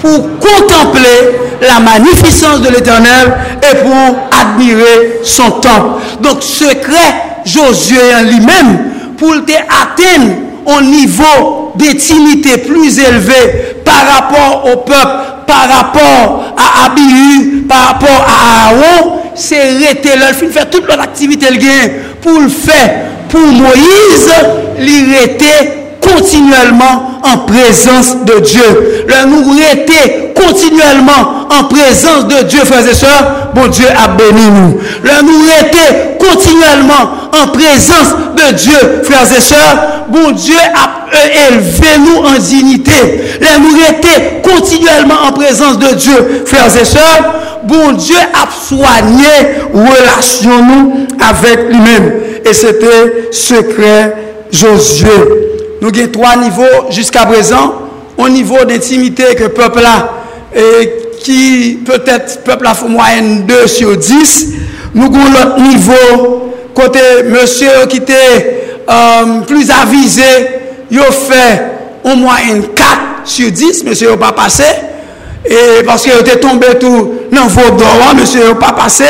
pour 0.00 0.38
contempler 0.38 1.38
la 1.62 1.80
magnificence 1.80 2.60
de 2.60 2.68
l'Éternel 2.68 3.32
et 3.62 3.76
pour 3.78 4.16
admirer 4.38 5.20
son 5.22 5.50
temple. 5.52 6.00
Donc, 6.20 6.42
secret 6.42 7.40
Josué 7.44 8.14
en 8.18 8.22
lui-même, 8.22 8.90
pour 9.18 9.32
atteindre 9.34 10.32
un 10.66 10.82
niveau 10.82 11.72
d'intimité 11.76 12.58
plus 12.58 12.98
élevé 12.98 13.76
par 13.84 14.06
rapport 14.06 14.64
au 14.72 14.78
peuple, 14.78 15.16
par 15.46 15.68
rapport 15.68 16.54
à 16.56 16.86
Abihu, 16.86 17.64
par 17.68 17.88
rapport 17.88 18.26
à 18.26 18.68
Aaron, 18.68 19.20
c'est 19.34 19.72
rester 19.78 20.16
là, 20.18 20.26
il 20.40 20.48
fait 20.48 20.70
toute 20.70 20.88
l'activité 20.88 21.46
pour 22.22 22.40
le 22.40 22.48
faire. 22.48 22.94
Pour 23.28 23.40
Moïse, 23.40 24.30
il 24.80 25.14
était 25.22 25.83
continuellement 26.14 27.20
en 27.22 27.38
présence 27.38 28.16
de 28.24 28.40
Dieu. 28.40 29.04
Là, 29.08 29.26
nous 29.26 29.58
était 29.72 30.32
continuellement 30.34 31.48
en 31.50 31.64
présence 31.64 32.26
de 32.28 32.42
Dieu, 32.44 32.60
frères 32.64 32.86
et 32.88 32.94
sœurs, 32.94 33.50
bon 33.54 33.66
Dieu 33.68 33.86
a 33.88 34.08
béni 34.08 34.46
nous. 34.50 34.78
Là, 35.04 35.22
nous 35.22 35.44
continuellement 36.18 37.28
en 37.32 37.48
présence 37.48 38.14
de 38.36 38.54
Dieu, 38.54 39.02
frères 39.04 39.26
et 39.36 39.40
sœurs, 39.40 40.04
bon 40.08 40.30
Dieu 40.32 40.56
a 40.74 41.06
élevé 41.48 41.98
nous 41.98 42.26
en 42.26 42.38
dignité. 42.38 42.92
Là, 43.40 43.58
nous 43.58 43.76
était 43.76 44.42
continuellement 44.42 45.26
en 45.28 45.32
présence 45.32 45.78
de 45.78 45.94
Dieu, 45.94 46.44
frères 46.46 46.76
et 46.80 46.84
sœurs, 46.84 47.34
bon 47.64 47.92
Dieu 47.92 48.16
a 48.16 48.48
soigné 48.50 49.24
relation 49.72 50.92
avec 51.20 51.68
lui-même. 51.68 52.12
Et 52.44 52.52
c'était 52.52 53.30
secret 53.32 54.16
Josué. 54.50 55.53
Nou 55.84 55.92
gen 55.92 56.08
3 56.14 56.30
nivou 56.40 56.86
Juska 56.94 57.26
prezan 57.28 57.74
On 58.16 58.32
nivou 58.32 58.64
d'intimite 58.68 59.34
ke 59.36 59.50
pepl 59.52 59.84
la 59.84 59.96
Ki 61.24 61.42
peut-et 61.84 62.38
pepl 62.46 62.64
la 62.64 62.72
Fou 62.78 62.88
mwayen 62.92 63.44
2 63.48 63.60
sur 63.68 63.92
10 63.98 64.34
Nou 64.96 65.12
gen 65.12 65.36
l'ot 65.36 65.60
nivou 65.60 66.40
Kote 66.74 67.04
monsye 67.28 67.68
yo 67.68 67.84
ki 67.92 68.00
te 68.08 68.22
euh, 68.24 68.96
um, 68.96 69.36
Plus 69.46 69.70
avize 69.74 70.32
Yo 70.94 71.06
fe 71.12 71.44
On 72.08 72.24
mwayen 72.24 72.64
4 72.72 73.28
sur 73.36 73.52
10 73.52 73.84
Monsye 73.90 74.08
yo 74.08 74.18
pa 74.20 74.32
pase 74.36 74.72
E 75.44 75.82
paske 75.84 76.08
yo 76.08 76.22
te 76.24 76.38
tombe 76.40 76.70
tou 76.80 77.28
nan 77.32 77.50
vodoran, 77.52 78.16
monsye 78.16 78.40
yo 78.46 78.54
pa 78.60 78.72
pase. 78.76 79.08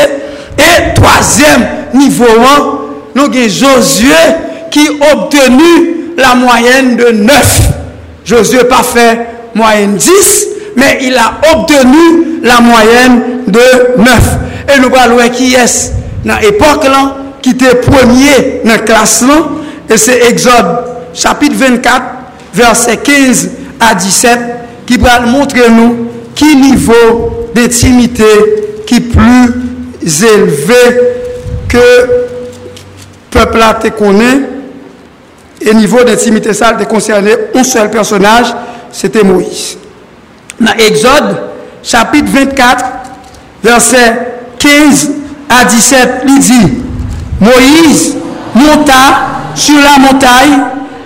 E 0.59 0.71
toazem 0.97 1.63
nivouan, 1.95 2.71
nou 3.15 3.31
gen 3.31 3.47
Josue 3.51 4.19
ki 4.73 4.83
obtenu 5.13 5.94
la 6.17 6.35
moyenne 6.35 6.95
de 6.95 7.11
9. 7.11 7.61
Josué 8.25 8.57
n'a 8.57 8.63
pas 8.65 8.83
fait 8.83 9.19
moyenne 9.53 9.95
10, 9.95 10.47
mais 10.75 10.99
il 11.01 11.15
a 11.15 11.39
obtenu 11.53 12.41
la 12.43 12.59
moyenne 12.59 13.43
de 13.47 13.97
9. 13.97 14.07
Et 14.75 14.79
nous 14.79 14.89
allons 14.95 15.29
qui 15.29 15.53
est 15.53 15.91
dans 16.23 16.37
l'époque 16.39 16.85
qui 17.41 17.51
était 17.51 17.75
premier 17.75 18.61
dans 18.63 18.71
la 18.71 18.79
classe 18.79 19.23
et 19.89 19.97
c'est 19.97 20.29
Exode 20.29 20.83
chapitre 21.13 21.55
24, 21.55 22.03
verset 22.53 22.97
15 22.97 23.49
à 23.79 23.93
17, 23.93 24.39
qui 24.85 24.97
va 24.97 25.19
montrer 25.21 25.69
nous 25.69 26.09
qui 26.33 26.55
niveau 26.55 27.49
d'intimité 27.53 28.23
qui 28.85 28.95
est 28.95 28.99
plus 28.99 30.23
élevé 30.23 30.99
que 31.69 31.77
le 31.77 33.41
peuple 33.41 33.61
a 33.61 33.73
te 33.75 33.87
connaît 33.89 34.54
et 35.61 35.73
niveau 35.73 36.03
d'intimité 36.03 36.53
ça 36.53 36.73
de 36.73 36.83
concerné 36.85 37.31
un 37.53 37.63
seul 37.63 37.89
personnage, 37.89 38.53
c'était 38.91 39.23
Moïse. 39.23 39.77
Dans 40.59 40.73
Exode, 40.73 41.37
chapitre 41.83 42.31
24, 42.31 42.85
verset 43.63 44.33
15 44.59 45.11
à 45.49 45.65
17, 45.65 46.09
il 46.27 46.39
dit, 46.39 46.73
Moïse 47.39 48.15
monta 48.53 48.95
sur 49.55 49.75
la 49.75 49.97
montagne 49.99 50.59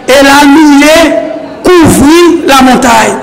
et 0.07 0.23
la 0.23 0.45
nuée 0.45 1.15
couvrit 1.63 2.45
la 2.47 2.61
montagne. 2.61 3.17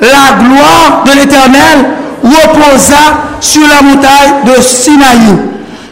La 0.00 0.42
gloire 0.42 1.04
de 1.04 1.20
l'Éternel 1.20 1.86
reposa 2.22 2.94
sur 3.40 3.62
la 3.62 3.82
montagne 3.82 4.44
de 4.46 4.62
Sinaï. 4.62 5.36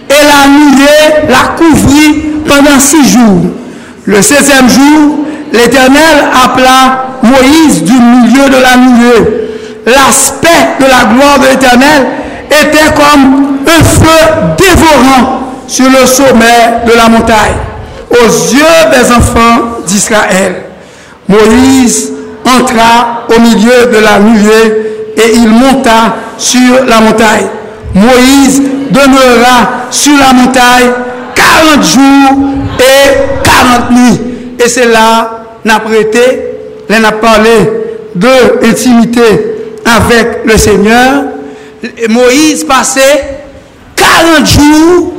Et 0.09 0.14
la 0.14 0.48
nuée 0.48 1.29
la 1.29 1.48
couvrit 1.57 2.22
pendant 2.46 2.81
six 2.81 3.07
jours. 3.11 3.42
Le 4.08 4.22
septième 4.22 4.70
jour, 4.70 5.18
l'Éternel 5.52 6.30
appela 6.32 7.18
Moïse 7.22 7.84
du 7.84 7.92
milieu 7.92 8.48
de 8.48 8.56
la 8.56 8.76
nuée. 8.78 9.50
L'aspect 9.84 10.80
de 10.80 10.84
la 10.86 11.12
gloire 11.12 11.38
de 11.38 11.48
l'Éternel 11.48 12.06
était 12.50 12.94
comme 12.94 13.58
un 13.66 13.84
feu 13.84 14.54
dévorant 14.56 15.40
sur 15.66 15.90
le 15.90 16.06
sommet 16.06 16.86
de 16.86 16.92
la 16.96 17.11
montagne, 17.11 17.59
aux 18.11 18.54
yeux 18.54 18.90
des 18.90 19.12
enfants 19.12 19.82
d'Israël. 19.86 20.54
Moïse 21.28 22.11
entra 22.46 23.26
au 23.28 23.38
milieu 23.38 23.92
de 23.92 23.98
la 24.02 24.20
nuée 24.20 25.12
et 25.18 25.36
il 25.36 25.48
monta 25.50 26.16
sur 26.38 26.86
la 26.88 27.02
montagne. 27.02 27.48
Moïse 27.94 28.62
demeura 28.90 29.84
sur 29.90 30.14
la 30.16 30.32
montagne 30.32 30.92
40 31.59 31.84
jours 31.84 32.38
et 32.78 33.42
40 33.44 33.90
nuits. 33.90 34.20
Et 34.64 34.68
c'est 34.68 34.86
là, 34.86 35.44
n'a 35.64 35.80
prêté, 35.80 36.20
on 36.88 37.04
a 37.04 37.12
parlé 37.12 37.50
de 38.14 38.66
intimité 38.68 39.22
avec 39.84 40.44
le 40.44 40.56
Seigneur. 40.56 41.24
Moïse 42.09 42.64
passait 42.64 43.44
40 43.96 44.46
jours 44.46 45.12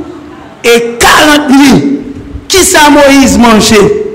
et 0.64 0.96
40 0.98 1.50
nuits. 1.50 2.00
Qui 2.48 2.64
ça 2.64 2.90
Moïse 2.90 3.38
mangeait? 3.38 4.06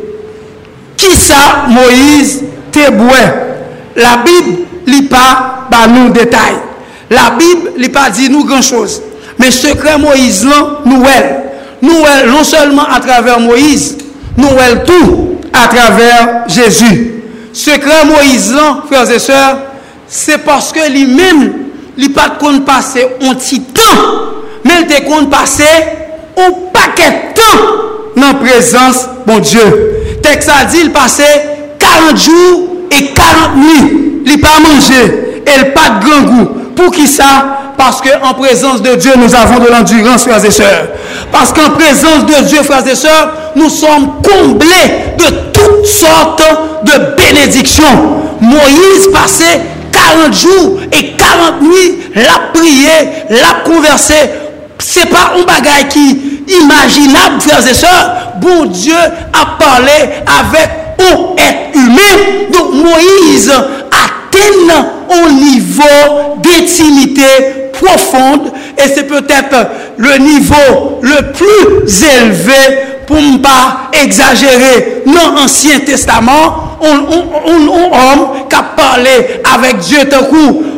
Qui 0.98 1.16
ça 1.16 1.66
Moïse 1.70 2.44
te 2.72 2.80
La 3.96 4.18
Bible 4.18 4.64
lit 4.86 5.04
pas 5.04 5.68
par 5.72 5.88
nous 5.88 6.10
détails. 6.10 6.60
La 7.10 7.32
Bible 7.38 7.72
lit 7.78 7.90
pas 7.90 8.10
dit 8.10 8.30
nous 8.30 8.46
grand 8.46 8.62
chose. 8.62 9.02
Mais 9.40 9.52
secret 9.52 9.98
Moïse 9.98 10.46
là, 10.46 10.80
nous 10.86 11.04
nou 11.86 12.06
el 12.10 12.32
non 12.32 12.44
seulement 12.44 12.88
à 12.90 13.00
travers 13.00 13.40
Moïse, 13.40 13.98
nou 14.38 14.58
el 14.68 14.84
tout 14.84 15.40
à 15.54 15.68
travers 15.68 16.44
Jésus. 16.48 17.22
Sekre 17.54 18.06
Moïse 18.06 18.54
lan, 18.54 18.82
frères 18.88 19.10
et 19.10 19.20
sœurs, 19.20 19.60
c'est 20.08 20.40
parce 20.40 20.72
que 20.72 20.90
li 20.92 21.06
mèm, 21.06 21.46
li 21.98 22.10
pat 22.12 22.40
kon 22.42 22.62
passe 22.68 23.06
on 23.24 23.38
ti 23.40 23.62
tan, 23.76 24.02
men 24.66 24.88
te 24.90 25.00
kon 25.08 25.30
passe 25.32 25.70
on 26.36 26.72
paket 26.74 27.36
tan 27.38 27.62
nan 28.20 28.40
prezans 28.42 29.06
bon 29.28 29.40
Diyo. 29.40 29.64
Teksa 30.26 30.66
di 30.72 30.84
il 30.84 30.92
passe 30.92 31.28
40 31.80 32.18
jou 32.18 32.88
et 32.92 33.14
40 33.14 33.56
mi. 33.56 33.78
Li 34.26 34.38
pa 34.42 34.58
manje, 34.60 35.02
el 35.46 35.72
pat 35.76 36.02
gangou. 36.04 36.72
Pou 36.76 36.92
ki 36.92 37.06
sa? 37.08 37.65
Parce 37.78 38.02
qu'en 38.02 38.34
présence 38.34 38.82
de 38.82 38.96
Dieu, 38.96 39.12
nous 39.18 39.34
avons 39.36 39.60
de 39.60 39.70
l'endurance, 39.70 40.24
frères 40.24 40.44
et 40.44 40.52
sœurs. 40.52 40.88
Parce 41.32 41.52
qu'en 41.52 41.72
présence 41.72 42.26
de 42.26 42.48
Dieu, 42.48 42.64
frères 42.64 42.88
et 42.88 42.96
sœurs, 42.96 43.32
nous 43.56 43.70
sommes 43.70 44.22
comblés 44.24 45.16
de 45.18 45.26
toutes 45.52 45.86
sortes 45.86 46.44
de 46.84 47.16
bénédictions. 47.16 47.84
Moïse 48.42 49.08
passait 49.14 49.62
40 49.92 50.34
jours 50.34 50.80
et 50.92 51.14
40 51.14 51.62
nuits, 51.62 52.00
l'a 52.16 52.52
prié, 52.54 52.90
l'a 53.30 53.64
conversé. 53.64 54.14
C'est 54.80 55.10
pas 55.10 55.34
un 55.38 55.44
bagage 55.44 55.90
qui 55.90 56.36
imaginable, 56.48 57.42
frères 57.42 57.68
et 57.68 57.74
sœurs. 57.74 58.12
Bon 58.38 58.66
Dieu 58.66 58.96
a 58.96 59.58
parlé 59.58 59.92
avec 60.28 60.70
un 61.00 61.36
être 61.38 61.76
humain. 61.76 62.52
Donc 62.52 62.74
Moïse 62.74 63.52
atteint 64.36 64.88
un 65.10 65.32
niveau 65.34 66.40
d'intimité 66.42 67.70
profonde 67.74 68.52
et 68.78 68.88
c'est 68.88 69.08
peut-être 69.08 69.70
le 69.98 70.18
niveau 70.18 71.00
le 71.02 71.32
plus 71.34 72.04
élevé 72.04 72.95
pour 73.08 73.18
ne 73.18 73.38
pas 73.38 73.90
exagérer 73.94 75.04
dans 75.06 75.36
l'Ancien 75.36 75.80
Testament, 75.80 76.78
un, 76.82 77.68
homme 77.68 78.28
qui 78.50 78.56
a 78.56 78.64
parlé 78.64 79.42
avec 79.54 79.78
Dieu 79.80 80.00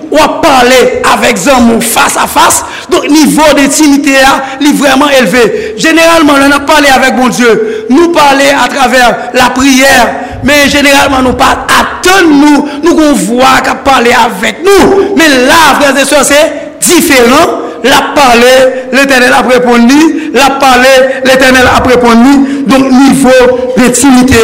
ou 0.09 0.17
a 0.17 0.41
parlé 0.41 1.01
avec 1.13 1.35
Zamou 1.37 1.81
face 1.81 2.15
à 2.15 2.27
face, 2.27 2.63
donc 2.89 3.09
niveau 3.09 3.41
d'intimité 3.55 4.11
est 4.11 4.73
vraiment 4.73 5.09
élevé. 5.09 5.75
Généralement, 5.77 6.33
on 6.47 6.51
a 6.51 6.59
parlé 6.61 6.87
avec 6.89 7.15
mon 7.15 7.27
Dieu, 7.27 7.85
nous 7.89 8.09
parler 8.09 8.45
à 8.63 8.67
travers 8.69 9.31
la 9.33 9.49
prière, 9.49 10.15
mais 10.43 10.69
généralement, 10.69 11.21
nous 11.21 11.33
pas 11.33 11.65
attendre 11.67 12.29
nous, 12.29 12.69
nous 12.83 12.97
on 12.97 13.13
voit 13.13 13.61
qu'à 13.63 13.75
parler 13.75 14.11
avec 14.13 14.63
nous. 14.63 15.15
Mais 15.17 15.45
là, 15.45 15.75
frères 15.79 15.97
et 15.97 16.05
sœurs, 16.05 16.23
c'est 16.23 16.66
différent. 16.95 17.61
La 17.83 18.13
parlé, 18.15 18.87
l'éternel 18.91 19.31
a 19.31 19.47
répondu. 19.47 20.31
La 20.33 20.55
parlé, 20.55 20.87
l'éternel 21.25 21.63
a 21.67 21.87
répondu. 21.87 22.63
Donc, 22.67 22.91
niveau 22.91 23.73
d'intimité, 23.77 24.35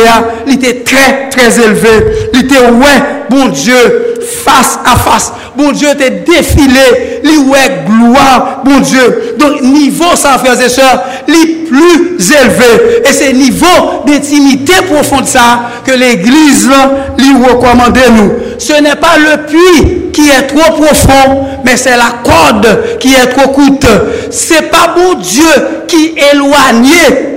il 0.47 0.53
était 0.53 0.83
très, 0.83 1.29
très 1.29 1.59
élevé. 1.59 2.29
Il 2.33 2.41
était, 2.41 2.59
ouais, 2.59 3.03
bon 3.29 3.47
Dieu, 3.47 4.12
face 4.33 4.79
à 4.85 4.95
face. 4.97 5.33
Bon 5.55 5.71
Dieu 5.71 5.89
t'a 5.89 6.09
défilé, 6.09 7.21
il 7.23 7.39
ouais, 7.49 7.83
gloire, 7.87 8.61
bon 8.63 8.79
Dieu. 8.79 9.35
Donc, 9.37 9.61
niveau, 9.61 10.15
ça, 10.15 10.37
frères 10.37 10.59
et 10.59 10.69
sœurs, 10.69 11.03
les 11.27 11.45
plus 11.65 12.31
élevé. 12.31 13.01
Et 13.05 13.13
c'est 13.13 13.33
niveau 13.33 14.03
d'intimité 14.05 14.73
profonde, 14.91 15.25
ça, 15.25 15.69
que 15.85 15.91
l'église, 15.91 16.69
lui 17.17 17.45
recommande 17.45 17.97
nous. 18.17 18.31
Ce 18.57 18.73
n'est 18.73 18.95
pas 18.95 19.17
le 19.17 19.45
puits 19.45 20.11
qui 20.13 20.29
est 20.29 20.47
trop 20.47 20.81
profond, 20.81 21.47
mais 21.65 21.75
c'est 21.75 21.97
la 21.97 22.13
corde 22.23 22.99
qui 22.99 23.13
est 23.13 23.27
trop 23.27 23.49
courte. 23.49 23.87
C'est 24.31 24.69
pas 24.69 24.95
bon 24.95 25.15
Dieu 25.15 25.43
qui 25.87 26.15
éloigné 26.33 27.32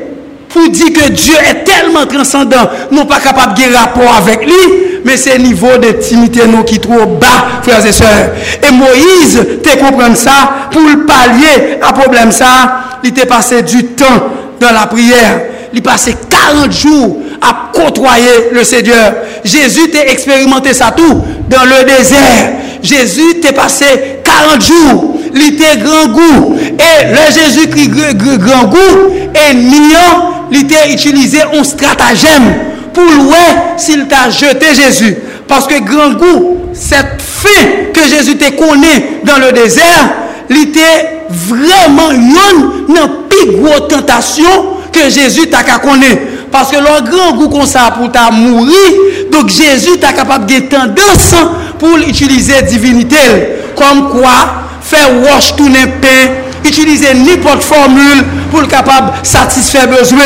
pour 0.57 0.71
dire 0.71 0.91
que 0.91 1.11
Dieu 1.11 1.35
est 1.35 1.65
tellement 1.65 2.07
transcendant, 2.07 2.71
nous 2.91 3.05
pas 3.05 3.21
capable 3.21 3.53
de 3.59 3.77
rapport 3.77 4.15
avec 4.17 4.43
lui, 4.43 5.03
mais 5.05 5.19
c'est 5.19 5.37
le 5.37 5.45
niveau 5.45 5.77
d'intimité 5.77 6.47
nous 6.47 6.65
qui 6.65 6.77
est 6.77 6.79
trop 6.79 7.05
bas, 7.05 7.61
frères 7.63 7.85
et 7.85 7.93
sœurs. 7.93 8.31
Et 8.67 8.73
Moïse, 8.73 9.39
tu 9.63 9.77
comprends 9.77 10.15
ça, 10.15 10.71
pour 10.71 10.81
le 10.81 11.05
pallier 11.05 11.79
à 11.83 11.93
problème 11.93 12.33
ça, 12.33 12.47
il 13.05 13.11
était 13.11 13.27
passé 13.27 13.61
du 13.63 13.85
temps 13.85 14.31
dans 14.59 14.73
la 14.73 14.87
prière. 14.87 15.43
Il 15.75 15.83
passé 15.83 16.17
40 16.31 16.73
jours 16.73 17.19
à 17.43 17.71
côtoyer 17.79 18.49
le 18.53 18.65
Seigneur. 18.65 19.13
Jésus 19.45 19.91
t'a 19.91 20.07
expérimenté 20.07 20.73
ça 20.73 20.95
tout 20.97 21.23
dans 21.51 21.65
le 21.65 21.85
désert. 21.85 22.53
Jésus 22.83 23.41
t'a 23.43 23.53
passé 23.53 23.85
40 24.25 24.63
jours. 24.63 25.17
Il 25.35 25.53
était 25.53 25.77
grand 25.83 26.07
goût. 26.09 26.57
Et 26.59 27.13
le 27.13 27.31
Jésus 27.31 27.69
qui 27.69 27.89
grand 27.89 28.65
goût, 28.65 29.13
et 29.35 29.55
niant, 29.55 30.36
li 30.53 30.63
te 30.69 30.83
itilize 30.93 31.43
on 31.53 31.65
stratagem 31.67 32.47
pou 32.97 33.05
lwe 33.05 33.43
sil 33.83 34.07
ta 34.11 34.27
jete 34.33 34.73
Jezu. 34.79 35.13
Paske 35.47 35.81
gran 35.87 36.17
gou, 36.19 36.71
set 36.75 37.21
fe 37.23 37.57
ke 37.95 38.07
Jezu 38.11 38.37
te 38.41 38.53
kone 38.57 38.95
dan 39.27 39.43
le 39.45 39.53
dezer, 39.57 40.09
li 40.51 40.69
te 40.75 40.87
vreman 41.47 42.17
yon 42.33 42.65
nan 42.95 43.21
pi 43.31 43.45
gwo 43.59 43.83
tentasyon 43.91 44.91
ke 44.95 45.09
Jezu 45.13 45.47
ta 45.53 45.63
ka 45.67 45.79
kone. 45.85 46.11
Paske 46.53 46.81
lor 46.81 47.05
gran 47.07 47.37
gou 47.37 47.51
kon 47.53 47.69
sa 47.69 47.91
pou 47.95 48.11
ta 48.15 48.29
mouri, 48.35 49.27
dok 49.33 49.51
Jezu 49.53 49.99
ta 50.03 50.15
kapab 50.17 50.49
ge 50.51 50.63
tendansan 50.71 51.53
pou 51.81 51.99
l'itilize 52.01 52.63
divinitel. 52.71 53.43
Kom 53.77 54.07
kwa, 54.15 54.37
fe 54.87 55.03
wosh 55.21 55.53
tounen 55.59 55.99
pen, 56.01 56.46
utiliser 56.65 57.15
n'importe 57.15 57.63
formule 57.63 58.25
pour 58.51 58.61
le 58.61 58.67
capable 58.67 59.13
satisfaire 59.23 59.89
besoin. 59.89 60.25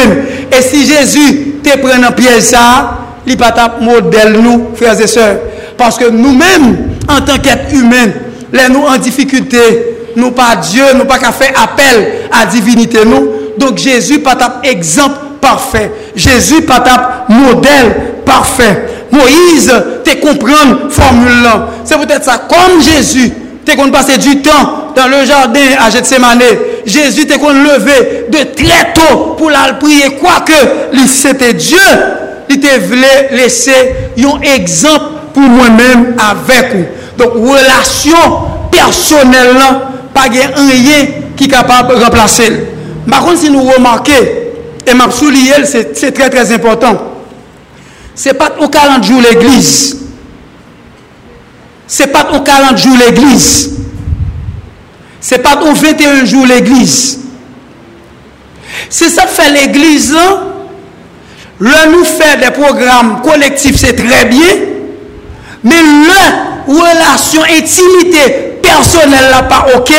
Et 0.57 0.62
si 0.62 0.87
Jésus 0.87 1.55
te 1.62 1.78
prend 1.78 2.03
en 2.03 2.12
piège 2.12 2.43
ça, 2.43 2.99
il 3.26 3.37
pas 3.37 3.55
modèle 3.81 4.41
nous, 4.41 4.70
frères 4.74 5.01
et 5.01 5.07
sœurs. 5.07 5.37
Parce 5.76 5.97
que 5.97 6.11
nous-mêmes, 6.11 6.91
en 7.09 7.20
tant 7.20 7.39
qu'être 7.39 7.72
humain, 7.72 8.12
les 8.53 8.68
nous 8.68 8.83
en 8.83 8.97
difficulté, 8.97 9.59
nous 10.16 10.33
pas 10.33 10.57
Dieu, 10.57 10.85
nous 10.97 11.05
pas 11.05 11.18
qu'à 11.18 11.33
faire 11.33 11.53
appel 11.62 12.12
à 12.33 12.47
divinité 12.47 13.05
nous. 13.05 13.28
Donc 13.59 13.78
Jésus 13.78 14.20
pas 14.20 14.37
exemple 14.62 15.16
parfait. 15.41 15.93
Jésus 16.14 16.62
pas 16.62 16.83
modèle 17.28 18.22
parfait. 18.24 18.87
Moïse 19.11 19.72
te 20.05 20.16
comprendre 20.16 20.91
formule. 20.91 21.49
C'est 21.85 21.99
peut-être 21.99 22.24
ça 22.24 22.43
comme 22.49 22.81
Jésus 22.83 23.33
te 23.64 23.72
qu'on 23.72 23.91
passer 23.91 24.18
du 24.18 24.41
temps 24.43 24.80
dans 24.95 25.09
le 25.09 25.24
jardin 25.24 25.61
à 25.80 25.91
Gethsemane, 25.91 26.43
Jésus 26.86 27.22
était 27.22 27.38
qu'on 27.38 27.51
levé 27.53 28.26
de 28.28 28.38
très 28.55 28.93
tôt 28.93 29.34
pour 29.36 29.51
la 29.51 29.74
prier, 29.74 30.16
quoique 30.20 30.53
c'était 31.07 31.55
Dieu. 31.55 31.78
Il 32.49 32.61
te 32.61 32.80
voulait 32.80 33.28
laisser 33.32 33.95
un 34.18 34.41
exemple 34.41 35.05
pour 35.32 35.43
moi-même 35.43 36.16
avec 36.18 36.74
vous. 36.74 36.84
Donc, 37.16 37.34
relation 37.34 38.16
personnelle, 38.70 39.57
pas 40.12 40.22
rien 40.22 40.51
qui 41.36 41.45
est 41.45 41.49
capable 41.49 41.97
de 41.99 42.05
remplacer. 42.05 42.66
Par 43.09 43.20
contre, 43.20 43.38
si 43.38 43.51
nous 43.51 43.62
remarquons, 43.62 44.12
et 44.86 44.95
m'a 44.95 45.11
souligné, 45.11 45.53
c'est 45.64 46.12
très 46.12 46.30
très 46.30 46.53
important. 46.53 46.99
Ce 48.14 48.28
n'est 48.28 48.34
pas 48.34 48.51
au 48.61 48.68
40 48.68 49.05
jours 49.05 49.20
l'église. 49.20 49.97
Ce 51.86 52.03
n'est 52.03 52.09
pas 52.09 52.28
au 52.34 52.41
40 52.41 52.76
jours 52.76 52.97
l'église. 52.97 53.80
Se 55.21 55.39
pa 55.45 55.59
ou 55.61 55.75
21 55.77 56.25
jou 56.25 56.47
l'Eglise. 56.49 57.21
Se 58.91 59.11
sa 59.12 59.27
fè 59.29 59.51
l'Eglise 59.53 60.14
lan, 60.16 60.47
lè 61.61 61.81
nou 61.93 62.07
fè 62.09 62.37
de 62.41 62.51
program 62.57 63.18
kolektif, 63.25 63.77
se 63.81 63.93
trè 63.97 64.25
bie, 64.31 64.51
men 65.66 65.91
lè, 66.09 66.23
relasyon, 66.71 67.49
etimite, 67.59 68.25
personel 68.64 69.29
la 69.33 69.43
pa 69.51 69.62
ok, 69.77 69.93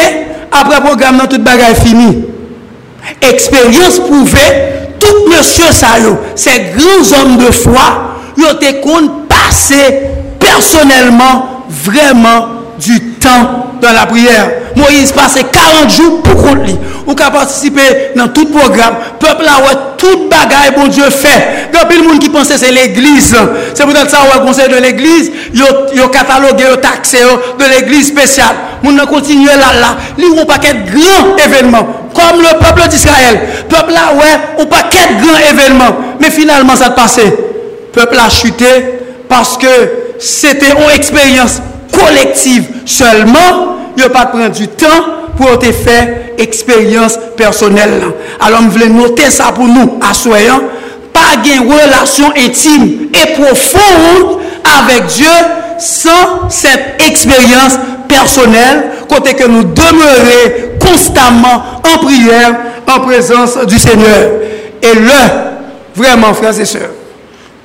apre 0.49 0.81
program 0.85 1.19
nan 1.21 1.29
tout 1.29 1.43
bagay 1.45 1.75
fini. 1.77 2.09
Eksperyans 3.29 3.99
pouve, 4.07 4.47
tout 5.01 5.27
monsye 5.29 5.69
sa 5.75 5.95
yo, 6.01 6.15
se 6.37 6.55
gran 6.73 7.05
zom 7.05 7.37
de 7.41 7.51
fwa, 7.61 7.87
yo 8.39 8.55
te 8.61 8.73
kon 8.81 9.09
pase 9.29 9.79
personelman, 10.41 11.45
vreman, 11.85 12.57
du 12.81 12.99
temps 13.13 13.75
dans 13.81 13.93
la 13.93 14.05
prière. 14.05 14.49
Moïse 14.75 15.11
passait 15.11 15.43
40 15.43 15.89
jours 15.89 16.23
pour 16.23 16.55
lui. 16.55 16.75
Ou 17.07 17.13
qu'à 17.13 17.29
participer 17.29 18.11
dans 18.15 18.27
tout 18.29 18.45
programme. 18.45 18.95
Peuple 19.19 19.43
là, 19.43 19.57
ouais, 19.57 19.77
tout 19.97 20.29
bagaille, 20.29 20.71
bon 20.75 20.87
Dieu 20.87 21.03
fait. 21.09 21.69
Depuis 21.73 21.97
le 22.01 22.07
monde 22.07 22.19
qui 22.19 22.29
pensait 22.29 22.57
c'est 22.57 22.71
l'église. 22.71 23.35
C'est 23.73 23.85
peut-être 23.85 24.09
ça, 24.09 24.19
ouais, 24.21 24.45
conseil 24.45 24.69
de 24.69 24.77
l'église. 24.77 25.31
Ont 26.03 26.07
catalogué, 26.07 26.65
ils 26.71 26.79
taxé 26.79 27.19
de 27.19 27.65
l'église 27.65 28.07
spéciale. 28.07 28.55
Moun 28.83 28.99
a 28.99 29.05
continué 29.05 29.47
là, 29.47 29.79
là. 29.79 29.97
Ont 30.23 30.41
un 30.41 30.45
paquet 30.45 30.73
de 30.73 30.91
grands 30.91 31.37
événements. 31.37 31.87
Comme 32.13 32.41
le 32.41 32.57
peuple 32.59 32.87
d'Israël. 32.89 33.41
Peuple 33.69 33.91
là, 33.91 34.13
ouais, 34.15 34.63
un 34.63 34.65
paquet 34.65 35.15
de 35.15 35.25
grands 35.25 35.39
événements. 35.49 35.95
Mais 36.19 36.29
finalement, 36.29 36.75
ça 36.75 36.87
a 36.87 36.91
passé. 36.91 37.23
Peuple 37.93 38.17
a 38.17 38.29
chuté 38.29 38.65
parce 39.27 39.57
que 39.57 39.67
c'était 40.19 40.71
une 40.71 40.95
expérience 40.95 41.61
collective 42.05 42.65
seulement 42.85 43.77
il 43.97 44.03
pas 44.09 44.25
prendre 44.25 44.49
du 44.49 44.67
temps 44.67 44.87
pour 45.37 45.59
te 45.59 45.71
faire 45.71 46.07
expérience 46.37 47.17
personnelle. 47.37 48.01
Alors, 48.39 48.61
je 48.63 48.67
voulais 48.69 48.89
noter 48.89 49.29
ça 49.29 49.51
pour 49.53 49.65
nous, 49.65 49.99
assoyant, 50.09 50.61
pas 51.13 51.37
une 51.45 51.71
relation 51.71 52.31
intime 52.37 53.09
et 53.13 53.33
profonde 53.33 54.39
avec 54.79 55.05
Dieu 55.07 55.25
sans 55.79 56.49
cette 56.49 57.01
expérience 57.07 57.77
personnelle, 58.07 58.91
côté 59.09 59.33
que 59.33 59.47
nous 59.47 59.63
demeurons 59.63 60.77
constamment 60.79 61.63
en 61.83 62.05
prière, 62.05 62.55
en 62.87 62.99
présence 63.01 63.57
du 63.67 63.77
Seigneur. 63.77 64.31
Et 64.81 64.99
là, 64.99 65.53
vraiment, 65.95 66.33
frères 66.33 66.59
et 66.59 66.65
sœurs, 66.65 66.91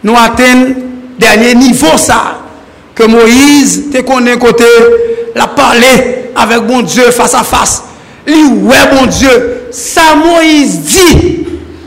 nous 0.02 0.14
atteignons 0.16 0.74
dernier 1.18 1.54
niveau 1.54 1.96
ça, 1.96 2.35
ke 2.96 3.08
Moïse 3.10 3.90
te 3.92 4.02
konen 4.06 4.40
kote 4.40 4.68
la 5.36 5.50
pale 5.52 5.92
avek 6.36 6.64
bon 6.68 6.86
Diyo 6.86 7.10
fasa 7.14 7.42
fasa. 7.46 7.84
Li 8.26 8.42
wè 8.66 8.80
bon 8.90 9.10
Diyo, 9.10 9.34
sa 9.74 10.14
Moïse 10.18 10.80
di, 10.88 11.10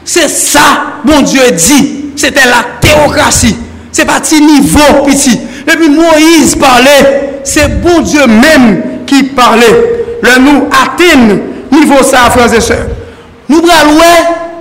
se 0.07 0.27
sa 0.31 0.65
bon 1.03 1.25
Diyo 1.25 1.49
di, 1.55 1.79
se 2.19 2.31
te 2.35 2.45
la 2.47 2.61
teokrasi, 2.83 3.55
se 3.91 4.05
pa 4.07 4.19
ti 4.23 4.41
nivou 4.43 5.03
piti. 5.07 5.35
E 5.65 5.75
pi 5.77 5.89
Moïse 5.91 6.59
pale, 6.61 6.95
se 7.47 7.67
bon 7.83 8.05
Diyo 8.05 8.29
menm 8.31 9.03
ki 9.09 9.25
pale. 9.37 9.69
Le 10.19 10.39
nou 10.43 10.67
aten 10.75 11.29
nivou 11.73 12.03
sa 12.05 12.27
franse 12.33 12.61
se. 12.65 12.77
Nou 13.49 13.65
bral 13.65 13.95
wè, 13.97 14.11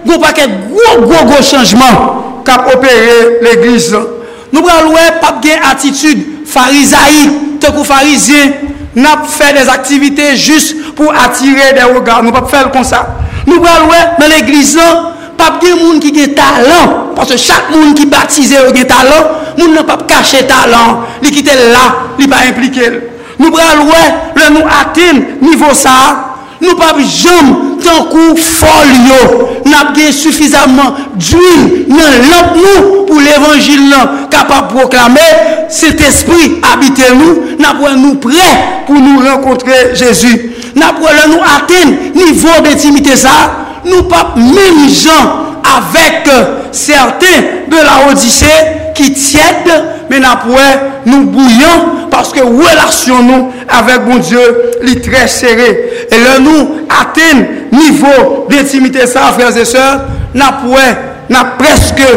gwo 0.06 0.20
paket 0.22 0.62
gwo 0.70 1.00
gwo 1.04 1.24
gwo 1.28 1.42
chanjman 1.44 2.42
kap 2.48 2.70
opere 2.72 3.42
l'Eglise. 3.44 4.17
Nou 4.52 4.64
pral 4.64 4.88
wè 4.94 5.04
pap 5.20 5.42
gen 5.44 5.64
atitude 5.70 6.44
farisaï, 6.48 7.28
te 7.60 7.70
kou 7.74 7.84
farizien, 7.84 8.54
n'a 8.96 9.22
fait 9.28 9.52
des 9.52 9.68
activités 9.68 10.36
juste 10.36 10.94
pour 10.94 11.12
attirer 11.14 11.74
des 11.74 11.82
regards. 11.82 12.22
Nous 12.22 12.30
ne 12.30 12.40
pas 12.40 12.46
faire 12.46 12.70
comme 12.70 12.84
ça. 12.84 13.16
Nous 13.46 13.60
pral 13.60 13.88
wè 13.88 13.98
dans 14.18 14.26
l'église 14.26 14.78
pas 15.36 15.58
de 15.62 15.72
monde 15.74 16.00
qui 16.00 16.20
a 16.20 16.28
talent 16.28 17.12
parce 17.14 17.30
que 17.30 17.36
chaque 17.36 17.70
monde 17.70 17.94
qui 17.94 18.06
baptisé 18.06 18.56
a 18.56 18.68
un 18.68 18.84
talent, 18.84 19.28
monde 19.58 19.74
n'a 19.74 19.84
pas 19.84 19.98
caché 20.06 20.46
talent, 20.46 21.02
il 21.22 21.30
qui 21.30 21.42
là, 21.42 21.94
il 22.18 22.28
pas 22.28 22.38
impliqué. 22.48 22.90
Nous 23.38 23.50
pral 23.50 23.78
wè 23.78 24.14
le 24.36 24.54
nous 24.54 24.66
atteindre 24.66 25.22
niveau 25.42 25.72
ça, 25.74 26.36
nous 26.60 26.74
pas 26.74 26.94
jamais 26.98 27.67
tan 27.82 28.08
kou 28.12 28.36
fol 28.38 28.94
yo, 29.08 29.20
nap 29.68 29.94
gen 29.96 30.12
soufizaman 30.14 30.96
d'huil 31.16 31.86
nan 31.90 32.18
lamp 32.28 32.56
nou 32.58 33.04
pou 33.08 33.22
l'Evangil 33.22 33.86
nan 33.90 34.26
kapap 34.32 34.72
proklame, 34.72 35.24
set 35.72 36.00
espri 36.06 36.58
habite 36.64 37.10
nou, 37.18 37.54
nap 37.60 37.80
wè 37.82 37.94
nou 37.98 38.18
pre 38.22 38.48
pou 38.88 39.00
nou 39.02 39.24
renkontre 39.24 39.94
Jezu. 39.98 40.32
Nap 40.78 41.00
wè 41.02 41.14
lè 41.16 41.28
nou 41.32 41.44
aten 41.56 41.94
nivou 42.16 42.64
d'intimite 42.66 43.16
sa, 43.18 43.34
nou 43.86 44.06
pap 44.10 44.36
meni 44.38 44.88
jan 44.92 45.46
avèk 45.68 46.28
euh, 46.32 46.44
certain 46.72 47.48
de 47.68 47.84
la 47.84 48.02
odise 48.08 48.52
ki 48.96 49.12
tièd, 49.16 49.68
men 50.10 50.24
nap 50.24 50.46
wè 50.48 50.68
nou 51.08 51.28
bouyon 51.32 52.07
Paske 52.18 52.42
relasyon 52.42 53.28
nou 53.30 53.52
avèk 53.78 54.08
bon 54.08 54.18
Diyo 54.26 54.42
li 54.82 54.98
trè 55.04 55.28
serè. 55.30 55.68
E 56.10 56.18
lè 56.18 56.38
nou 56.42 56.80
atèn 56.98 57.44
nivou 57.70 58.48
d'intimité 58.50 59.06
sa, 59.06 59.28
frèze 59.36 59.62
se, 59.70 59.84
na 60.34 60.50
pouè, 60.64 60.88
na 61.30 61.44
preske 61.60 62.08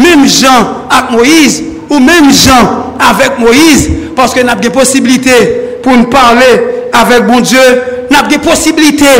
mèm 0.00 0.24
jan 0.30 0.88
ak 0.92 1.12
Moïse 1.14 1.62
ou 1.90 2.00
mèm 2.02 2.30
jan 2.32 2.96
avèk 3.10 3.38
Moïse 3.42 3.90
paske 4.16 4.44
nap 4.46 4.62
ge 4.64 4.72
posibilité 4.74 5.36
pou 5.84 5.96
n'parlè 5.98 6.50
avèk 6.94 7.26
bon 7.28 7.44
Diyo 7.44 7.64
nap 8.12 8.30
ge 8.32 8.40
posibilité 8.44 9.12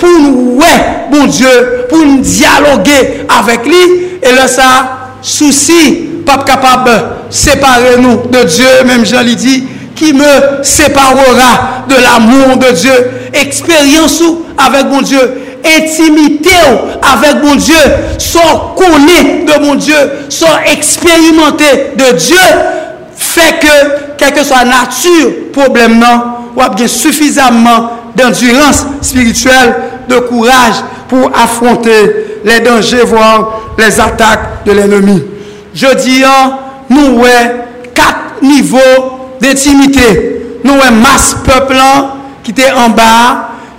pou 0.00 0.22
n'ouè 0.22 0.72
bon 1.12 1.28
Diyo 1.32 1.52
pou 1.90 2.04
n'dialogè 2.06 3.26
avèk 3.40 3.68
li 3.68 3.82
e 4.22 4.34
lè 4.36 4.46
sa 4.50 4.68
souci 5.22 6.22
pap 6.28 6.46
kapab 6.48 6.88
separe 7.32 7.96
nou 8.00 8.28
de 8.32 8.44
Diyo 8.48 8.72
mèm 8.88 9.06
jan 9.08 9.26
li 9.28 9.36
di 9.40 9.58
qui 10.02 10.12
me 10.12 10.62
séparera 10.64 11.84
de 11.88 11.94
l'amour 11.94 12.56
de 12.56 12.72
Dieu. 12.72 13.10
Expérience 13.32 14.20
avec 14.58 14.86
mon 14.86 15.00
Dieu, 15.00 15.20
intimité 15.64 16.50
avec 17.00 17.42
mon 17.44 17.54
Dieu, 17.54 17.76
soit 18.18 18.74
connu 18.76 19.44
de 19.44 19.64
mon 19.64 19.76
Dieu, 19.76 19.94
soit 20.28 20.66
expérimenté 20.72 21.92
de 21.96 22.16
Dieu, 22.16 22.36
fait 23.16 23.60
que, 23.60 24.16
quelle 24.18 24.32
que 24.34 24.42
soit 24.42 24.64
la 24.64 24.70
nature, 24.70 25.30
problème 25.52 26.00
non, 26.00 26.22
ou 26.56 26.74
bien 26.74 26.88
suffisamment 26.88 27.92
d'endurance 28.16 28.84
spirituelle, 29.02 29.76
de 30.08 30.16
courage 30.16 30.82
pour 31.08 31.30
affronter 31.32 32.40
les 32.44 32.58
dangers, 32.58 33.04
voire 33.04 33.60
les 33.78 34.00
attaques 34.00 34.64
de 34.66 34.72
l'ennemi. 34.72 35.22
Je 35.72 35.94
dis, 35.94 36.24
hein, 36.24 36.58
nous 36.90 37.20
avons 37.20 37.50
quatre 37.94 38.42
niveaux 38.42 39.21
d'intimité. 39.42 40.08
Nou 40.62 40.78
wè 40.78 40.90
mas 40.94 41.32
peplan 41.46 42.10
ki 42.46 42.54
te 42.56 42.68
an 42.70 42.94
ba, 42.96 43.10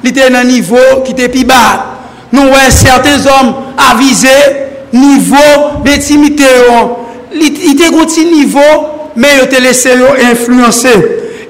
li 0.03 0.11
te 0.15 0.27
nan 0.31 0.47
nivou 0.51 1.01
ki 1.07 1.15
te 1.17 1.29
pi 1.31 1.45
ba. 1.47 1.63
Nou 2.33 2.51
wè 2.51 2.67
certain 2.73 3.21
zom 3.23 3.53
avize 3.91 4.33
nivou 4.93 5.83
d'intimité 5.85 6.49
yo. 6.67 6.81
Li 7.33 7.73
te 7.79 7.89
gouti 7.93 8.25
nivou, 8.29 8.89
men 9.15 9.39
yo 9.39 9.47
te 9.49 9.61
lese 9.63 9.95
yo 9.97 10.13
influense. 10.29 10.93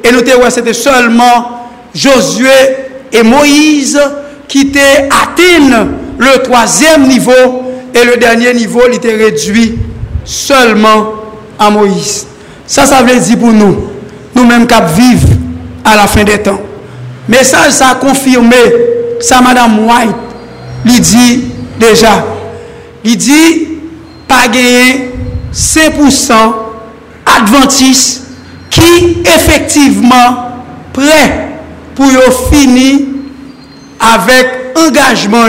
E 0.03 0.11
nou 0.11 0.25
te 0.25 0.37
wè 0.37 0.51
se 0.53 0.63
te 0.65 0.75
solman 0.77 1.49
Josue 1.93 2.57
e 3.13 3.21
Moïse 3.25 4.01
ki 4.49 4.67
te 4.73 4.85
atine 5.13 5.83
le 6.21 6.35
troasyem 6.45 7.07
nivou 7.09 7.63
e 7.93 8.05
le 8.05 8.17
denye 8.21 8.53
nivou 8.57 8.89
li 8.89 8.99
te 9.01 9.13
redwi 9.17 9.71
solman 10.25 11.09
an 11.61 11.75
Moïse. 11.77 12.29
Sa 12.67 12.85
sa 12.89 13.01
vle 13.05 13.19
di 13.21 13.37
pou 13.39 13.53
nou. 13.53 13.82
nous 14.35 14.45
mêmes 14.45 14.67
cap 14.67 14.89
vivre 14.95 15.27
à 15.85 15.95
la 15.95 16.07
fin 16.07 16.23
des 16.23 16.39
temps. 16.39 16.59
Message 17.27 17.71
ça, 17.71 17.89
a 17.89 17.95
confirmé, 17.95 18.55
ça 19.19 19.41
Madame 19.41 19.79
White, 19.87 20.15
lui 20.85 20.99
dit 20.99 21.45
déjà, 21.79 22.25
Il 23.03 23.17
dit, 23.17 23.67
pas 24.27 24.47
gagner 24.47 25.11
5% 25.53 26.33
adventistes 27.25 28.23
qui 28.69 29.17
effectivement 29.21 30.51
prêt 30.91 31.49
pour 31.95 32.07
finir 32.51 32.99
avec 33.99 34.47
engagement 34.75 35.45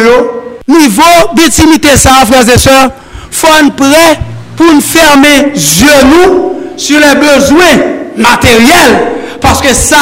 Niveau 0.66 1.03
d'intimité, 1.35 1.89
ça, 1.97 2.11
frères 2.26 2.49
et 2.49 2.59
sœurs, 2.59 2.91
faut 3.30 3.49
prêt 3.76 4.18
pour 4.57 4.66
nous 4.72 4.80
fermer 4.80 5.53
genoux 5.55 6.53
sur 6.76 6.99
les 6.99 7.14
besoins 7.14 8.03
matériels. 8.16 9.12
Parce 9.40 9.60
que 9.60 9.74
ça, 9.74 9.96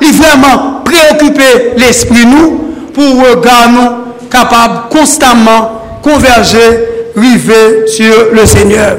il 0.00 0.12
vraiment 0.14 0.82
préoccuper 0.84 1.72
l'esprit 1.76 2.26
nous 2.26 2.64
pour 2.94 3.28
regard 3.30 3.70
nous 3.70 4.28
capable 4.30 4.88
constamment 4.90 5.82
converger, 6.02 7.12
river 7.16 7.86
sur 7.86 8.32
le 8.32 8.46
Seigneur. 8.46 8.96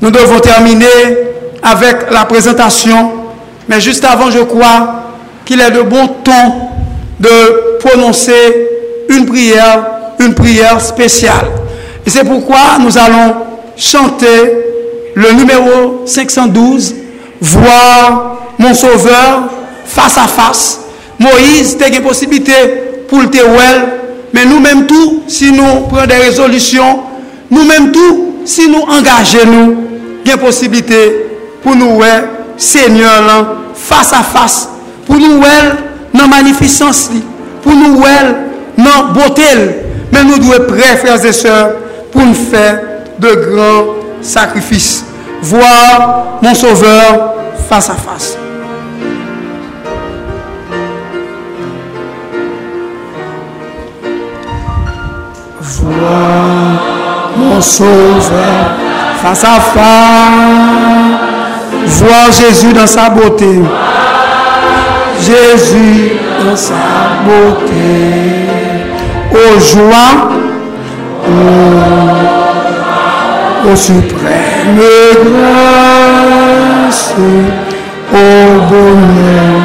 Nous 0.00 0.10
devons 0.10 0.38
terminer 0.40 0.86
avec 1.62 2.10
la 2.10 2.24
présentation. 2.24 3.12
Mais 3.68 3.80
juste 3.80 4.04
avant, 4.04 4.30
je 4.30 4.40
crois 4.40 5.04
qu'il 5.44 5.60
est 5.60 5.70
de 5.70 5.82
bon 5.82 6.06
ton 6.22 6.52
de 7.18 7.78
prononcer 7.78 8.68
une 9.08 9.26
prière, 9.26 9.84
une 10.18 10.34
prière 10.34 10.80
spéciale. 10.80 11.46
Et 12.06 12.10
c'est 12.10 12.24
pourquoi 12.24 12.78
nous 12.80 12.96
allons 12.98 13.34
chanter 13.76 14.64
le 15.14 15.32
numéro 15.32 16.02
512, 16.04 16.94
voir 17.44 18.38
mon 18.58 18.74
sauveur 18.74 19.44
face 19.84 20.18
à 20.18 20.26
face. 20.26 20.80
Moïse, 21.18 21.76
tu 21.78 21.84
as 21.84 21.88
une 21.88 22.02
possibilité 22.02 22.52
pour 23.08 23.20
le 23.20 23.26
well, 23.26 23.88
mais 24.32 24.44
nous-mêmes 24.44 24.86
tout, 24.86 25.22
si 25.28 25.52
nous 25.52 25.82
prenons 25.88 26.06
des 26.06 26.16
résolutions, 26.16 27.00
nous-mêmes 27.50 27.92
tout, 27.92 28.34
si 28.44 28.68
nous 28.68 28.80
engageons 28.80 29.46
nous, 29.46 29.76
il 30.24 30.30
y 30.30 30.34
une 30.34 30.40
possibilité 30.40 31.26
pour 31.62 31.76
nous, 31.76 31.96
ouais, 31.96 32.24
Seigneur, 32.56 33.56
face 33.74 34.12
à 34.12 34.22
face, 34.22 34.68
pour 35.06 35.16
nous, 35.16 35.38
ouais, 35.38 35.72
dans 36.12 36.26
magnificence, 36.26 37.10
pour 37.62 37.74
nous, 37.74 38.00
ouais, 38.00 38.34
dans 38.76 39.12
beauté, 39.12 39.44
mais 40.12 40.24
nous 40.24 40.38
devons 40.38 40.54
être 40.54 40.66
prêts, 40.66 40.96
frères 40.96 41.24
et 41.24 41.32
sœurs, 41.32 41.70
pour 42.10 42.22
nous 42.22 42.34
faire 42.34 42.80
de 43.18 43.28
grands 43.28 43.84
sacrifice. 44.20 45.04
Voir 45.44 46.38
mon 46.40 46.54
Sauveur 46.54 47.34
face 47.68 47.90
à 47.90 47.94
face. 47.94 48.38
Voir 55.60 56.80
mon 57.36 57.60
Sauveur 57.60 58.70
face 59.22 59.44
à 59.44 59.60
face. 59.60 59.84
Voir 61.88 62.32
Jésus 62.32 62.72
dans 62.72 62.86
sa 62.86 63.10
beauté. 63.10 63.60
Jésus 65.20 66.12
dans 66.42 66.56
sa 66.56 66.74
beauté. 67.26 68.48
Au 69.30 69.60
joie 69.60 70.30
au 73.70 73.76
suprême 73.76 74.43
grâce, 75.24 77.14
au 78.12 78.60
bonheur. 78.70 79.60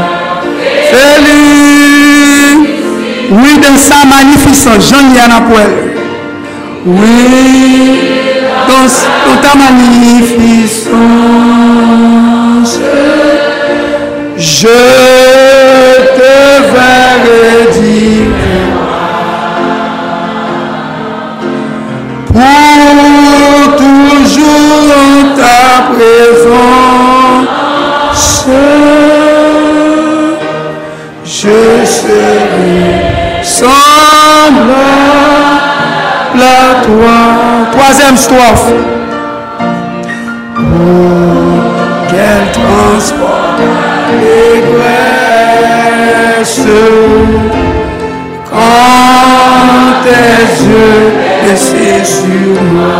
Félix, 0.91 2.69
oui, 3.31 3.53
dans 3.59 3.77
sa 3.77 3.99
magnificence, 4.05 4.89
Jean-Yann 4.89 5.31
Oui, 6.85 7.99
dans, 8.67 8.87
dans 9.25 9.39
ta 9.41 9.53
magnificence, 9.55 10.89
je 14.37 14.67
te 16.17 16.33
verrai 16.73 17.55
dire. 17.79 18.68
Serai 32.09 33.43
semblable 33.43 33.69
à 36.41 36.85
toi. 36.85 37.17
Troisième 37.71 38.17
strophe. 38.17 38.71
Oh, 40.57 40.61
quel 42.09 42.43
transport 42.51 43.55
les 44.21 44.61
quand 48.49 48.79
tes 50.03 50.43
yeux 50.65 51.05
laissent 51.45 52.19
sur 52.21 52.57
moi. 52.73 52.99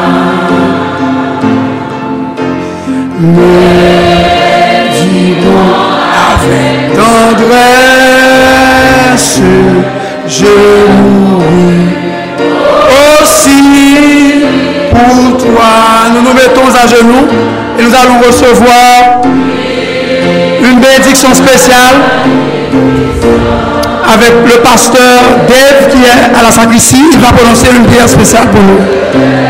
Mais 3.19 4.89
dis 4.93 5.35
avec 6.31 6.93
tendresse, 6.93 7.88
je 10.27 10.45
mourrai 10.45 11.79
aussi 13.21 14.45
pour 14.91 15.37
toi. 15.37 15.71
Nous 16.13 16.21
nous 16.21 16.33
mettons 16.33 16.67
à 16.73 16.87
genoux 16.87 17.27
et 17.77 17.83
nous 17.83 17.95
allons 17.95 18.19
recevoir 18.25 19.21
une 19.25 20.79
bénédiction 20.79 21.33
spéciale 21.33 21.95
avec 24.13 24.33
le 24.45 24.61
pasteur 24.61 25.21
Dave 25.47 25.89
qui 25.89 25.97
est 26.03 26.37
à 26.37 26.43
la 26.43 26.51
sacristie. 26.51 27.03
Il 27.11 27.19
va 27.19 27.31
prononcer 27.33 27.67
une 27.77 27.85
prière 27.85 28.07
spéciale 28.07 28.47
pour 28.49 28.61
nous. 28.61 29.48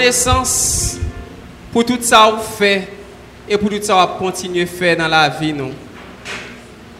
Reconnaissance 0.00 0.96
pour 1.72 1.84
tout 1.84 1.98
ça 2.00 2.30
vous 2.34 2.42
fait 2.58 2.88
et 3.48 3.56
pour 3.56 3.68
tout 3.68 3.82
ça 3.82 4.06
vous 4.06 4.24
continuez 4.24 4.62
à 4.62 4.66
faire 4.66 4.96
dans 4.96 5.08
la 5.08 5.28
vie. 5.28 5.52
Nous, 5.52 5.70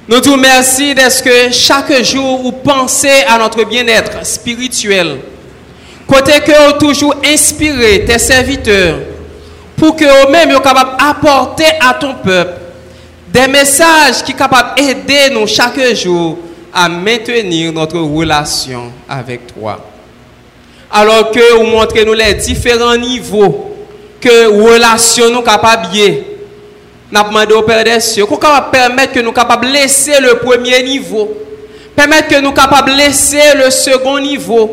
nous 0.07 0.23
vous 0.23 0.33
remercions 0.33 0.93
d'être 0.95 1.23
que 1.23 1.51
chaque 1.53 2.05
jour 2.05 2.43
vous 2.43 2.53
pensez 2.53 3.25
à 3.27 3.39
notre 3.39 3.65
bien-être 3.65 4.25
spirituel. 4.27 5.19
Côté 6.07 6.41
que 6.41 6.73
vous 6.73 6.79
toujours 6.79 7.15
inspiré 7.25 8.05
tes 8.05 8.19
serviteurs 8.19 8.99
pour 9.77 9.97
que 9.97 10.05
eux-mêmes 10.05 10.51
soient 10.51 10.61
capables 10.61 10.99
d'apporter 10.99 11.73
à 11.81 11.95
ton 11.95 12.15
peuple 12.15 12.53
des 13.33 13.47
messages 13.47 14.23
qui 14.25 14.33
sont 14.33 14.39
capables 14.39 14.75
d'aider 14.77 15.33
nous 15.33 15.47
chaque 15.47 15.81
jour 15.95 16.39
à 16.75 16.89
maintenir 16.89 17.73
notre 17.73 17.99
relation 17.99 18.93
avec 19.09 19.47
toi 19.55 19.90
alors 20.91 21.31
que 21.31 21.57
vous 21.57 21.65
montrez 21.65 22.05
nous 22.05 22.15
les 22.15 22.35
différents 22.35 22.97
niveaux 22.97 23.71
que 24.21 24.47
relation 24.49 25.31
nous 25.31 25.43
capables 25.43 25.89
n'a 27.13 27.23
demandé 27.25 27.55
au 27.55 27.63
Père 27.63 27.85
des 27.85 28.01
cieux 28.01 28.27
qu'on 28.27 28.37
permettre 28.37 29.13
que 29.15 29.21
nous 29.21 29.33
capables 29.33 29.67
laisser 29.67 30.21
le 30.21 30.37
premier 30.37 30.83
niveau. 30.83 31.29
Permettre 31.97 32.29
que 32.29 32.41
nous 32.41 32.53
capables 32.53 32.93
laisser 32.93 33.55
le 33.57 33.71
second 33.71 34.19
niveau. 34.19 34.71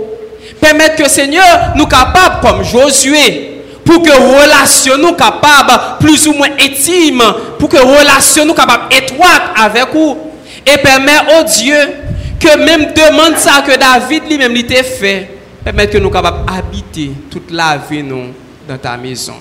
Permettre 0.60 0.96
que 1.04 1.10
Seigneur 1.10 1.74
nous 1.76 1.88
capables 1.88 2.42
comme 2.42 2.64
Josué 2.64 3.54
pour 3.86 4.04
que 4.04 4.12
relation 4.12 4.98
nous 4.98 5.14
capables 5.14 5.98
plus 6.00 6.28
ou 6.28 6.34
moins 6.34 6.50
intime 6.60 7.24
pour 7.58 7.70
que 7.70 7.78
relation 7.78 8.46
nous 8.46 8.54
capables 8.54 8.94
étroite 8.96 9.44
avec 9.56 9.88
vous. 9.94 10.18
Et 10.66 10.78
permettre 10.78 11.40
au 11.40 11.44
Dieu 11.44 11.78
que 12.40 12.58
même 12.58 12.92
demande 12.94 13.38
ça 13.38 13.64
que 13.66 13.78
David 13.78 14.24
lui-même 14.30 14.54
l'était 14.54 14.84
fait 14.84 15.37
permettre 15.64 15.94
que 15.94 15.98
nous 15.98 16.10
capables 16.10 16.46
d'habiter 16.46 17.12
toute 17.30 17.52
la 17.52 17.78
vie 17.78 18.04
dans 18.04 18.78
ta 18.78 18.98
maison. 18.98 19.36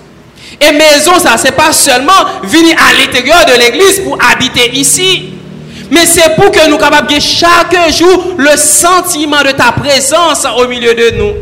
Et 0.61 0.71
maison, 0.71 1.19
ça, 1.19 1.37
c'est 1.37 1.51
pas 1.51 1.71
seulement 1.73 2.13
venir 2.43 2.75
à 2.77 2.93
l'intérieur 2.93 3.45
de 3.45 3.59
l'église 3.59 3.99
pour 4.01 4.17
habiter 4.31 4.71
ici. 4.77 5.33
Mais 5.91 6.05
c'est 6.05 6.35
pour 6.35 6.51
que 6.51 6.69
nous 6.69 6.77
capables 6.77 7.13
de 7.13 7.19
chaque 7.19 7.75
jour 7.91 8.35
le 8.37 8.55
sentiment 8.57 9.41
de 9.43 9.51
ta 9.51 9.71
présence 9.71 10.45
au 10.57 10.67
milieu 10.67 10.93
de 10.93 11.17
nous. 11.17 11.33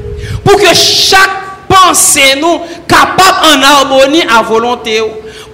Pour 0.43 0.59
que 0.59 0.73
chaque 0.73 1.45
pensée 1.67 2.39
nous 2.39 2.61
capable 2.87 3.59
en 3.59 3.61
harmonie 3.63 4.23
à 4.23 4.41
volonté. 4.41 5.01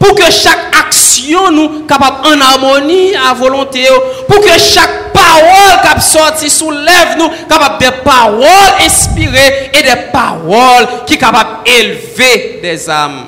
Pour 0.02 0.16
que 0.16 0.32
chaque 0.32 0.76
action 0.84 1.52
nous 1.52 1.86
capable 1.86 2.28
en 2.28 2.42
harmonie 2.42 3.14
à 3.16 3.34
volonté. 3.36 3.86
Pour 4.28 4.42
que 4.42 4.60
chaque 4.60 5.14
paroles 5.14 5.96
qui 5.96 6.02
sorti 6.02 6.50
sous 6.50 6.72
nous, 6.72 7.30
capables 7.48 7.78
des 7.80 7.92
paroles 8.04 8.74
inspirées 8.84 9.70
et 9.74 9.84
des 9.84 10.02
paroles 10.12 10.88
qui 11.06 11.14
sont 11.14 11.20
capables 11.20 11.64
d'élever 11.66 12.60
des 12.62 12.90
âmes. 12.90 13.28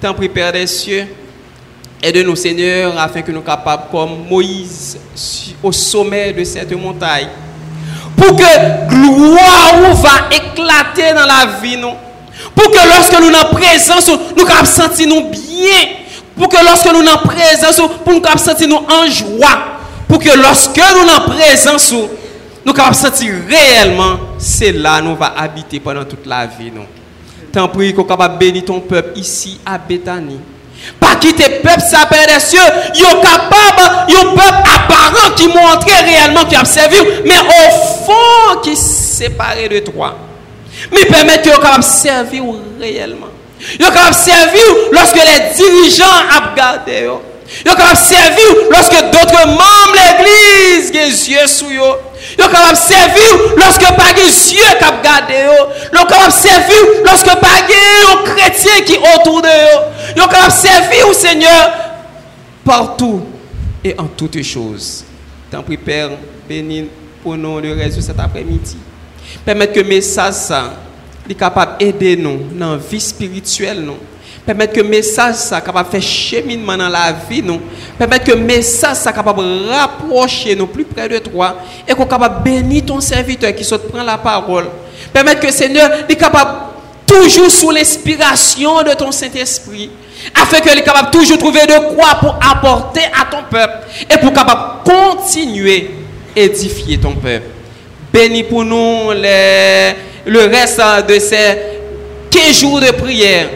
Tant 0.00 0.14
pis, 0.14 0.28
Père 0.28 0.52
des 0.52 0.66
cieux, 0.66 1.06
aide-nous, 2.02 2.36
Seigneur, 2.36 2.98
afin 2.98 3.22
que 3.22 3.32
nous 3.32 3.42
capables, 3.42 3.84
comme 3.90 4.26
Moïse, 4.28 4.98
au 5.62 5.72
sommet 5.72 6.32
de 6.32 6.44
cette 6.44 6.72
montagne, 6.72 7.28
pour 8.16 8.36
que 8.36 8.88
gloire 8.88 9.94
va 9.94 10.34
éclater 10.34 11.14
dans 11.14 11.26
la 11.26 11.58
vie, 11.62 11.76
nous. 11.76 11.94
Pour 12.54 12.70
que 12.70 12.76
lorsque 12.76 13.12
nous 13.20 13.30
sommes 13.30 13.34
en 13.34 13.54
présence, 13.54 14.08
nous 14.08 14.44
puissions 14.44 14.64
sentir 14.64 15.08
nous 15.08 15.30
bien. 15.30 15.99
Pour 16.40 16.48
que 16.48 16.64
lorsque 16.64 16.86
nous 16.86 17.04
sommes 17.04 17.08
en 17.08 17.28
présence, 17.28 17.76
pour 18.02 18.14
nous 18.14 18.38
sentir 18.38 18.66
nous 18.66 18.76
en 18.76 19.06
joie 19.10 19.80
pour 20.08 20.18
que 20.18 20.36
lorsque 20.36 20.76
nous 20.76 20.82
sommes 20.82 21.08
en 21.08 21.30
présence, 21.30 21.92
nous 22.64 22.72
pouvons 22.72 22.92
sentir 22.94 23.34
réellement, 23.46 24.18
c'est 24.38 24.72
là 24.72 25.02
nous 25.02 25.14
va 25.14 25.34
habiter 25.36 25.78
pendant 25.80 26.04
toute 26.04 26.24
la 26.24 26.46
vie. 26.46 26.72
Tant 27.52 27.68
pis 27.68 27.92
qu'on 27.92 28.04
capable 28.04 28.38
bénir 28.38 28.64
ton 28.64 28.80
peuple 28.80 29.18
ici 29.18 29.60
à 29.66 29.76
Bethany. 29.76 30.40
Pas 30.98 31.16
quitter 31.16 31.60
peuple 31.62 31.82
ça 31.82 32.08
des 32.10 32.40
cieux, 32.40 32.58
yo 32.94 33.06
capable, 33.20 34.08
un 34.08 34.34
peuple 34.34 34.70
apparent 34.74 35.34
qui 35.36 35.46
montre 35.46 35.86
réellement 35.86 36.44
qui 36.46 36.56
a 36.56 36.64
servi, 36.64 36.96
mais 37.24 37.38
au 37.38 38.04
fond 38.06 38.60
qui 38.62 38.70
est 38.70 38.76
séparé 38.76 39.68
de 39.68 39.80
toi. 39.80 40.16
Mais 40.90 41.04
permettre 41.04 41.50
que 41.50 41.60
capable 41.60 41.84
servir 41.84 42.44
réellement. 42.80 43.26
Yo 43.78 43.86
capable 43.86 44.14
servir 44.14 44.62
lorsque 44.92 45.16
les 45.16 45.54
dirigeants 45.54 46.04
ont 46.04 46.54
gardé 46.56 47.08
Yo 47.66 47.74
capable 47.74 47.96
servir 47.96 48.46
lorsque 48.70 48.92
d'autres 48.92 49.46
membres 49.46 49.92
de 49.92 50.24
l'église 50.24 50.92
ont 50.94 51.30
yeux 51.30 51.46
sur 51.46 51.70
yo. 51.70 51.96
Yo 52.38 52.44
capable 52.48 52.76
servir 52.76 53.54
lorsque 53.56 53.96
pas 53.96 54.12
de 54.12 54.54
yeux 54.54 54.78
cap 54.78 55.02
garder 55.02 55.44
yo. 55.44 55.66
Yo 55.92 56.06
capable 56.06 56.32
servir 56.32 56.76
lorsque 57.04 57.26
pas 57.26 57.62
de 57.68 58.24
chrétiens 58.24 58.82
qui 58.86 58.96
autour 58.96 59.42
de 59.42 59.48
yo. 59.48 59.80
Yo 60.16 60.26
capable 60.26 60.52
servir 60.52 61.08
au 61.08 61.12
Seigneur 61.12 61.70
partout 62.64 63.22
et 63.84 63.94
en 63.98 64.06
toutes 64.06 64.42
choses. 64.42 65.04
Tant 65.50 65.62
pis 65.62 65.76
Père, 65.76 66.10
bénis 66.48 66.88
pour 67.22 67.36
nous 67.36 67.60
le 67.60 67.74
de 67.74 68.00
cet 68.00 68.18
après-midi. 68.18 68.76
Permettre 69.44 69.72
que 69.72 69.80
le 69.80 69.88
message 69.88 70.34
ça, 70.34 70.72
est 71.30 71.34
capable 71.34 71.78
d'aider 71.78 72.16
nous 72.16 72.38
dans 72.52 72.72
la 72.72 72.76
vie 72.76 73.00
spirituelle 73.00 73.80
nous 73.80 73.96
Permettre 74.44 74.72
que 74.72 74.80
le 74.80 74.88
message 74.88 75.36
soit 75.36 75.60
capable 75.60 75.90
de 75.90 75.92
faire 75.92 76.02
cheminement 76.02 76.76
dans 76.76 76.88
la 76.88 77.12
vie. 77.12 77.42
Permettre 77.98 78.24
que 78.24 78.32
le 78.32 78.38
message 78.38 78.96
soit 78.96 79.12
capable 79.12 79.42
de 79.42 79.68
rapprocher 79.68 80.56
nous 80.56 80.66
plus 80.66 80.84
près 80.84 81.08
de 81.08 81.18
toi. 81.18 81.56
Et 81.86 81.92
qu'on 81.94 82.06
capable 82.06 82.38
de 82.38 82.50
bénir 82.50 82.84
ton 82.86 83.00
serviteur 83.00 83.54
qui 83.54 83.62
saute 83.64 83.86
prendre 83.88 84.04
la 84.04 84.18
parole. 84.18 84.66
Permettre 85.12 85.40
que 85.40 85.46
le 85.46 85.52
Seigneur 85.52 85.90
est 86.08 86.16
capable 86.16 86.50
toujours 87.06 87.50
sous 87.50 87.70
l'inspiration 87.70 88.82
de 88.82 88.92
ton 88.94 89.10
Saint-Esprit, 89.10 89.90
afin 90.34 90.60
qu'elle 90.60 90.78
est 90.78 90.84
capable 90.84 91.10
de 91.10 91.18
toujours 91.18 91.38
trouver 91.38 91.66
de 91.66 91.94
quoi 91.94 92.14
pour 92.20 92.38
apporter 92.40 93.02
à 93.04 93.24
ton 93.30 93.42
peuple 93.50 93.86
et 94.08 94.16
pour 94.18 94.32
capable 94.32 94.84
continuer 94.84 95.90
à 96.36 96.40
édifier 96.40 96.98
ton 96.98 97.14
peuple. 97.14 97.46
Bénis 98.12 98.44
pour 98.44 98.64
nous 98.64 99.12
les, 99.12 99.94
le 100.26 100.40
reste 100.40 100.80
de 101.08 101.18
ces 101.18 101.58
15 102.30 102.60
jours 102.60 102.80
de 102.80 102.90
prière. 102.92 103.48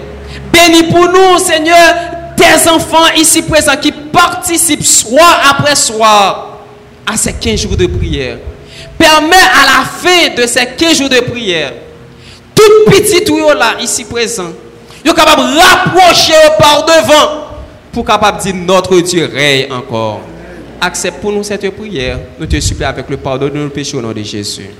Bénis 0.52 0.84
pour 0.84 1.08
nous, 1.08 1.38
Seigneur, 1.38 1.94
tes 2.36 2.68
enfants 2.68 3.06
ici 3.16 3.42
présents 3.42 3.76
qui 3.76 3.92
participent 3.92 4.84
soir 4.84 5.40
après 5.50 5.76
soir 5.76 6.58
à 7.06 7.16
ces 7.16 7.32
15 7.32 7.60
jours 7.60 7.76
de 7.76 7.86
prière. 7.86 8.38
Permets 8.98 9.36
à 9.36 9.78
la 9.78 9.84
fin 9.84 10.34
de 10.34 10.46
ces 10.46 10.66
15 10.66 10.98
jours 10.98 11.08
de 11.08 11.20
prière, 11.20 11.72
tout 12.54 12.90
petit 12.90 13.24
tuyau 13.24 13.52
là, 13.54 13.74
ici 13.80 14.04
présent, 14.04 14.52
ils 15.04 15.08
sont 15.10 15.14
capables 15.16 15.42
de 15.42 15.58
rapprocher 15.58 16.32
par 16.58 16.84
devant 16.84 17.44
pour 17.92 18.04
capable 18.04 18.40
dire 18.40 18.54
notre 18.54 18.98
Dieu 19.00 19.30
règne 19.32 19.70
encore. 19.72 20.20
Accepte 20.80 21.20
pour 21.20 21.32
nous 21.32 21.42
cette 21.42 21.68
prière. 21.70 22.18
Nous 22.38 22.46
te 22.46 22.58
supplions 22.60 22.88
avec 22.88 23.08
le 23.08 23.16
pardon 23.16 23.48
de 23.48 23.58
nos 23.58 23.68
péchés 23.70 23.96
au 23.96 24.02
nom 24.02 24.12
de 24.12 24.22
Jésus. 24.22 24.70